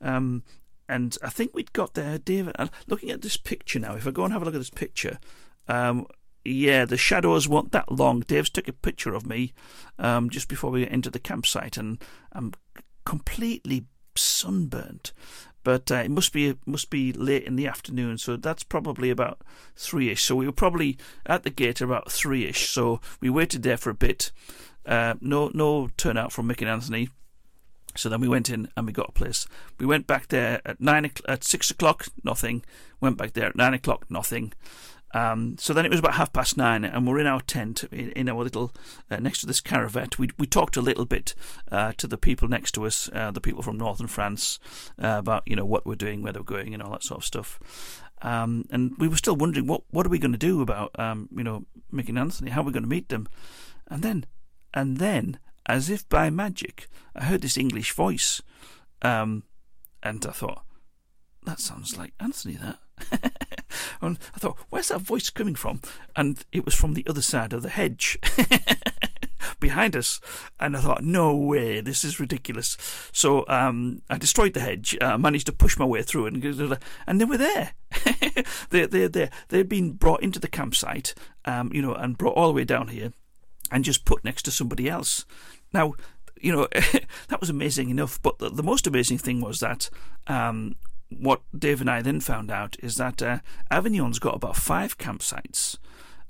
Um, 0.00 0.42
and 0.88 1.16
I 1.22 1.28
think 1.28 1.54
we'd 1.54 1.72
got 1.72 1.94
there, 1.94 2.18
David. 2.18 2.56
Uh, 2.58 2.68
looking 2.88 3.10
at 3.10 3.22
this 3.22 3.36
picture 3.36 3.78
now, 3.78 3.94
if 3.94 4.06
I 4.06 4.10
go 4.10 4.24
and 4.24 4.32
have 4.32 4.42
a 4.42 4.44
look 4.44 4.54
at 4.54 4.60
this 4.60 4.70
picture, 4.70 5.18
um, 5.68 6.06
yeah, 6.44 6.84
the 6.84 6.96
shadows 6.96 7.48
weren't 7.48 7.72
that 7.72 7.92
long. 7.92 8.20
Dave's 8.20 8.50
took 8.50 8.66
a 8.66 8.72
picture 8.72 9.14
of 9.14 9.26
me 9.26 9.52
um, 9.98 10.30
just 10.30 10.48
before 10.48 10.70
we 10.70 10.86
entered 10.86 11.12
the 11.12 11.20
campsite, 11.20 11.76
and 11.76 12.02
I'm 12.32 12.52
completely 13.04 13.86
sunburnt 14.16 15.12
but 15.62 15.90
uh, 15.90 15.96
it 15.96 16.10
must 16.10 16.32
be 16.32 16.56
must 16.66 16.90
be 16.90 17.12
late 17.12 17.44
in 17.44 17.56
the 17.56 17.66
afternoon, 17.66 18.18
so 18.18 18.36
that's 18.36 18.62
probably 18.62 19.10
about 19.10 19.42
three-ish. 19.76 20.24
So 20.24 20.36
we 20.36 20.46
were 20.46 20.52
probably 20.52 20.98
at 21.26 21.42
the 21.42 21.50
gate 21.50 21.80
about 21.80 22.10
three-ish. 22.10 22.68
So 22.68 23.00
we 23.20 23.30
waited 23.30 23.62
there 23.62 23.76
for 23.76 23.90
a 23.90 23.94
bit. 23.94 24.32
Uh, 24.86 25.14
no 25.20 25.50
no 25.52 25.88
turnout 25.96 26.32
from 26.32 26.48
Mick 26.48 26.60
and 26.60 26.70
Anthony. 26.70 27.08
So 27.96 28.08
then 28.08 28.20
we 28.20 28.28
went 28.28 28.48
in 28.48 28.68
and 28.76 28.86
we 28.86 28.92
got 28.92 29.08
a 29.08 29.12
place. 29.12 29.46
We 29.78 29.86
went 29.86 30.06
back 30.06 30.28
there 30.28 30.60
at 30.64 30.80
nine 30.80 31.10
at 31.26 31.44
six 31.44 31.70
o'clock, 31.70 32.06
nothing. 32.22 32.64
Went 33.00 33.16
back 33.16 33.32
there 33.32 33.46
at 33.46 33.56
nine 33.56 33.74
o'clock, 33.74 34.06
nothing. 34.08 34.52
Um, 35.12 35.56
so 35.58 35.72
then 35.72 35.84
it 35.84 35.90
was 35.90 35.98
about 35.98 36.14
half 36.14 36.32
past 36.32 36.56
nine, 36.56 36.84
and 36.84 37.06
we're 37.06 37.18
in 37.18 37.26
our 37.26 37.40
tent 37.40 37.84
in, 37.90 38.10
in 38.12 38.28
our 38.28 38.42
little 38.42 38.72
uh, 39.10 39.16
next 39.16 39.40
to 39.40 39.46
this 39.46 39.60
caravet. 39.60 40.18
We 40.18 40.30
we 40.38 40.46
talked 40.46 40.76
a 40.76 40.82
little 40.82 41.04
bit 41.04 41.34
uh, 41.70 41.92
to 41.96 42.06
the 42.06 42.18
people 42.18 42.48
next 42.48 42.72
to 42.72 42.86
us, 42.86 43.10
uh, 43.12 43.30
the 43.30 43.40
people 43.40 43.62
from 43.62 43.76
northern 43.76 44.06
France, 44.06 44.58
uh, 45.02 45.16
about 45.18 45.42
you 45.46 45.56
know 45.56 45.64
what 45.64 45.84
we're 45.84 45.96
doing, 45.96 46.22
where 46.22 46.32
they're 46.32 46.42
going, 46.42 46.74
and 46.74 46.82
all 46.82 46.92
that 46.92 47.02
sort 47.02 47.20
of 47.20 47.24
stuff. 47.24 47.58
Um, 48.22 48.66
and 48.70 48.96
we 48.98 49.08
were 49.08 49.16
still 49.16 49.36
wondering 49.36 49.66
what 49.66 49.82
what 49.90 50.06
are 50.06 50.10
we 50.10 50.18
going 50.18 50.32
to 50.32 50.38
do 50.38 50.62
about 50.62 50.96
um, 50.98 51.28
you 51.34 51.42
know 51.42 51.64
Mick 51.92 52.08
and 52.08 52.18
Anthony? 52.18 52.50
How 52.50 52.60
are 52.60 52.64
we 52.64 52.72
going 52.72 52.84
to 52.84 52.88
meet 52.88 53.08
them? 53.08 53.28
And 53.88 54.02
then, 54.02 54.26
and 54.72 54.98
then, 54.98 55.40
as 55.66 55.90
if 55.90 56.08
by 56.08 56.30
magic, 56.30 56.86
I 57.16 57.24
heard 57.24 57.42
this 57.42 57.58
English 57.58 57.92
voice, 57.92 58.42
um, 59.02 59.42
and 60.02 60.24
I 60.24 60.30
thought 60.30 60.62
that 61.44 61.58
sounds 61.58 61.96
like 61.96 62.12
Anthony. 62.20 62.54
That. 62.54 62.78
and 64.00 64.18
I 64.34 64.38
thought, 64.38 64.58
where's 64.70 64.88
that 64.88 65.00
voice 65.00 65.30
coming 65.30 65.54
from? 65.54 65.80
And 66.16 66.44
it 66.52 66.64
was 66.64 66.74
from 66.74 66.94
the 66.94 67.06
other 67.08 67.22
side 67.22 67.52
of 67.52 67.62
the 67.62 67.68
hedge. 67.68 68.18
behind 69.60 69.94
us. 69.94 70.20
And 70.58 70.76
I 70.76 70.80
thought, 70.80 71.04
no 71.04 71.36
way, 71.36 71.80
this 71.80 72.02
is 72.02 72.18
ridiculous. 72.18 72.76
So 73.12 73.44
um, 73.48 74.02
I 74.10 74.18
destroyed 74.18 74.54
the 74.54 74.60
hedge, 74.60 74.96
uh, 75.00 75.18
managed 75.18 75.46
to 75.46 75.52
push 75.52 75.78
my 75.78 75.84
way 75.84 76.02
through, 76.02 76.26
and, 76.26 76.78
and 77.06 77.20
they 77.20 77.24
were 77.24 77.38
there. 77.38 77.72
they, 78.70 78.86
they, 78.86 79.06
they, 79.06 79.30
they'd 79.48 79.68
been 79.68 79.92
brought 79.92 80.22
into 80.22 80.40
the 80.40 80.48
campsite, 80.48 81.14
um, 81.44 81.70
you 81.72 81.82
know, 81.82 81.94
and 81.94 82.18
brought 82.18 82.36
all 82.36 82.48
the 82.48 82.54
way 82.54 82.64
down 82.64 82.88
here 82.88 83.12
and 83.70 83.84
just 83.84 84.04
put 84.04 84.24
next 84.24 84.42
to 84.44 84.50
somebody 84.50 84.88
else. 84.88 85.24
Now, 85.72 85.94
you 86.40 86.52
know, 86.52 86.68
that 87.28 87.40
was 87.40 87.50
amazing 87.50 87.90
enough, 87.90 88.20
but 88.22 88.38
the, 88.38 88.48
the 88.48 88.62
most 88.62 88.86
amazing 88.86 89.18
thing 89.18 89.40
was 89.40 89.60
that 89.60 89.90
um, 90.26 90.74
what 91.10 91.42
Dave 91.56 91.80
and 91.80 91.90
I 91.90 92.02
then 92.02 92.20
found 92.20 92.50
out 92.50 92.76
is 92.80 92.96
that 92.96 93.22
uh, 93.22 93.38
Avignon's 93.70 94.18
got 94.18 94.36
about 94.36 94.56
five 94.56 94.98
campsites, 94.98 95.76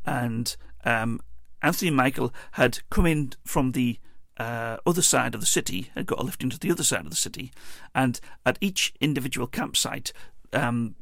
and 0.04 0.56
um, 0.84 1.20
Anthony 1.62 1.88
and 1.88 1.96
Michael 1.96 2.32
had 2.52 2.80
come 2.90 3.06
in 3.06 3.32
from 3.44 3.72
the 3.72 3.98
uh, 4.38 4.78
other 4.86 5.02
side 5.02 5.34
of 5.34 5.40
the 5.40 5.46
city, 5.46 5.90
had 5.94 6.06
got 6.06 6.18
a 6.18 6.22
lift 6.22 6.42
into 6.42 6.58
the 6.58 6.70
other 6.70 6.82
side 6.82 7.04
of 7.04 7.10
the 7.10 7.16
city, 7.16 7.52
and 7.94 8.20
at 8.46 8.56
each 8.60 8.94
individual 9.00 9.46
campsite, 9.46 10.12
um, 10.52 10.94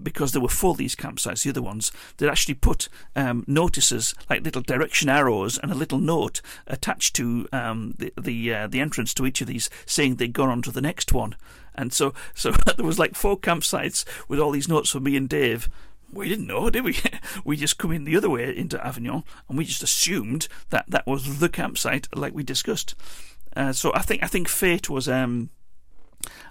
because 0.00 0.32
there 0.32 0.42
were 0.42 0.48
four 0.48 0.72
of 0.72 0.76
these 0.76 0.94
campsites, 0.94 1.42
the 1.42 1.50
other 1.50 1.62
ones, 1.62 1.90
they'd 2.16 2.28
actually 2.28 2.54
put 2.54 2.88
um, 3.16 3.44
notices 3.46 4.14
like 4.30 4.44
little 4.44 4.62
direction 4.62 5.08
arrows 5.08 5.58
and 5.58 5.72
a 5.72 5.76
little 5.76 5.98
note 5.98 6.40
attached 6.66 7.16
to 7.16 7.48
um, 7.52 7.94
the 7.98 8.12
the, 8.20 8.54
uh, 8.54 8.66
the 8.66 8.80
entrance 8.80 9.14
to 9.14 9.26
each 9.26 9.40
of 9.40 9.46
these, 9.46 9.70
saying 9.86 10.16
they'd 10.16 10.32
gone 10.32 10.50
on 10.50 10.62
to 10.62 10.70
the 10.70 10.82
next 10.82 11.12
one. 11.12 11.34
And 11.74 11.92
so, 11.92 12.14
so 12.34 12.50
there 12.76 12.86
was 12.86 12.98
like 12.98 13.14
four 13.14 13.38
campsites 13.38 14.04
with 14.28 14.38
all 14.38 14.50
these 14.50 14.68
notes 14.68 14.90
for 14.90 15.00
me 15.00 15.16
and 15.16 15.28
Dave. 15.28 15.68
We 16.12 16.28
didn't 16.28 16.46
know, 16.46 16.68
did 16.68 16.84
we? 16.84 16.98
we 17.44 17.56
just 17.56 17.78
come 17.78 17.92
in 17.92 18.04
the 18.04 18.16
other 18.16 18.28
way 18.28 18.54
into 18.54 18.84
Avignon, 18.84 19.24
and 19.48 19.56
we 19.56 19.64
just 19.64 19.82
assumed 19.82 20.46
that 20.70 20.84
that 20.88 21.06
was 21.06 21.38
the 21.38 21.48
campsite, 21.48 22.06
like 22.14 22.34
we 22.34 22.42
discussed. 22.42 22.94
Uh, 23.56 23.72
so 23.72 23.92
I 23.94 24.02
think 24.02 24.22
I 24.22 24.26
think 24.26 24.48
fate 24.48 24.90
was 24.90 25.08
um, 25.08 25.50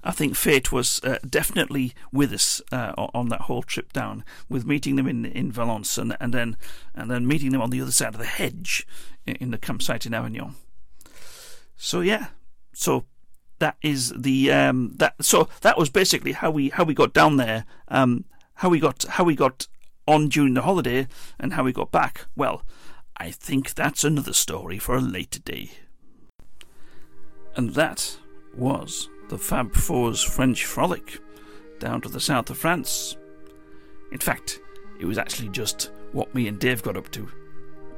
I 0.04 0.12
think 0.12 0.36
fate 0.36 0.72
was 0.72 1.00
uh, 1.04 1.20
definitely 1.28 1.94
with 2.12 2.34
us 2.34 2.62
uh, 2.72 2.94
on 2.98 3.30
that 3.30 3.42
whole 3.42 3.64
trip 3.64 3.94
down, 3.94 4.24
with 4.50 4.66
meeting 4.66 4.96
them 4.96 5.08
in 5.08 5.26
in 5.26 5.52
Valence 5.52 5.98
and 5.98 6.18
and 6.20 6.34
then 6.34 6.58
and 6.96 7.10
then 7.10 7.28
meeting 7.28 7.52
them 7.52 7.62
on 7.62 7.70
the 7.70 7.82
other 7.82 7.92
side 7.92 8.14
of 8.14 8.20
the 8.20 8.26
hedge 8.26 8.88
in, 9.26 9.36
in 9.36 9.52
the 9.52 9.58
campsite 9.58 10.06
in 10.06 10.14
Avignon. 10.14 10.56
So 11.78 12.02
yeah, 12.02 12.28
so 12.74 13.06
that 13.62 13.78
is 13.82 14.12
the 14.18 14.52
um, 14.52 14.96
that 14.98 15.14
so 15.24 15.48
that 15.62 15.78
was 15.78 15.90
basically 15.90 16.34
how 16.34 16.50
we 16.50 16.70
how 16.70 16.84
we 16.84 16.94
got 16.94 17.14
down 17.14 17.38
there, 17.38 17.66
um, 17.88 18.26
how 18.56 18.70
we 18.70 18.80
got 18.80 19.04
how 19.04 19.24
we 19.24 19.36
got 19.36 19.68
on 20.08 20.28
during 20.30 20.56
the 20.56 20.64
holiday, 20.64 21.08
and 21.40 21.54
how 21.54 21.64
we 21.64 21.72
got 21.72 21.92
back. 21.92 22.26
Well, 22.36 22.64
I 23.18 23.30
think 23.30 23.76
that's 23.76 24.04
another 24.04 24.34
story 24.34 24.80
for 24.80 24.96
a 24.96 25.00
later 25.00 25.40
day. 25.40 25.72
And 27.56 27.76
that 27.76 28.18
was 28.56 29.10
the 29.30 29.38
Fab 29.38 29.76
Four's 29.76 30.24
French 30.24 30.66
frolic 30.66 31.20
down 31.80 32.02
to 32.02 32.10
the 32.10 32.20
south 32.20 32.50
of 32.50 32.58
France. 32.58 33.16
In 34.12 34.18
fact, 34.18 34.60
it 35.00 35.06
was 35.06 35.20
actually 35.20 35.50
just 35.50 35.92
what 36.14 36.34
me 36.34 36.48
and 36.48 36.60
Dave 36.60 36.82
got 36.82 36.98
up 36.98 37.12
to. 37.12 37.30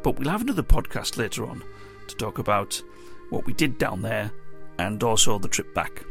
But 0.03 0.19
we'll 0.19 0.30
have 0.30 0.41
another 0.41 0.64
podcast 0.64 1.18
later 1.18 1.45
on 1.45 1.64
to 2.10 2.15
talk 2.15 2.38
about 2.38 2.81
what 3.30 3.45
we 3.45 3.53
did 3.53 3.77
down 3.77 4.02
there 4.02 4.31
and 4.77 5.01
also 5.03 5.37
the 5.37 5.47
trip 5.47 5.73
back. 5.73 6.03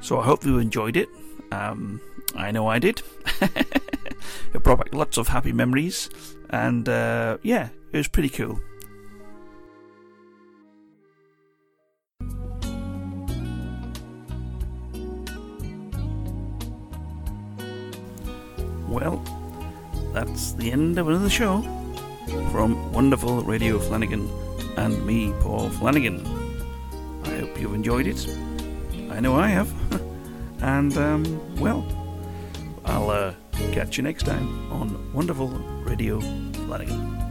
So 0.00 0.20
I 0.20 0.24
hope 0.24 0.44
you 0.44 0.58
enjoyed 0.58 0.96
it. 0.96 1.08
Um, 1.52 2.00
I 2.36 2.50
know 2.50 2.66
I 2.66 2.78
did. 2.78 3.02
it 3.40 4.62
brought 4.62 4.78
back 4.78 4.94
lots 4.94 5.18
of 5.18 5.28
happy 5.28 5.52
memories, 5.52 6.10
and 6.50 6.88
uh, 6.88 7.38
yeah, 7.42 7.68
it 7.92 7.96
was 7.96 8.08
pretty 8.08 8.28
cool. 8.28 8.60
Well, 18.88 19.24
that's 20.12 20.52
the 20.52 20.70
end 20.70 20.98
of 20.98 21.08
another 21.08 21.28
show 21.28 21.62
from 22.52 22.92
wonderful 22.92 23.42
Radio 23.42 23.78
Flanagan 23.78 24.28
and 24.76 25.04
me, 25.04 25.32
Paul 25.40 25.70
Flanagan. 25.70 26.43
I 27.34 27.38
hope 27.38 27.60
you've 27.60 27.74
enjoyed 27.74 28.06
it. 28.06 28.28
I 29.10 29.18
know 29.18 29.34
I 29.34 29.48
have. 29.48 29.68
and, 30.62 30.96
um, 30.96 31.56
well, 31.56 31.84
I'll 32.84 33.10
uh, 33.10 33.34
catch 33.72 33.96
you 33.96 34.04
next 34.04 34.22
time 34.22 34.70
on 34.70 35.12
Wonderful 35.12 35.48
Radio 35.84 36.20
Flanagan. 36.20 37.23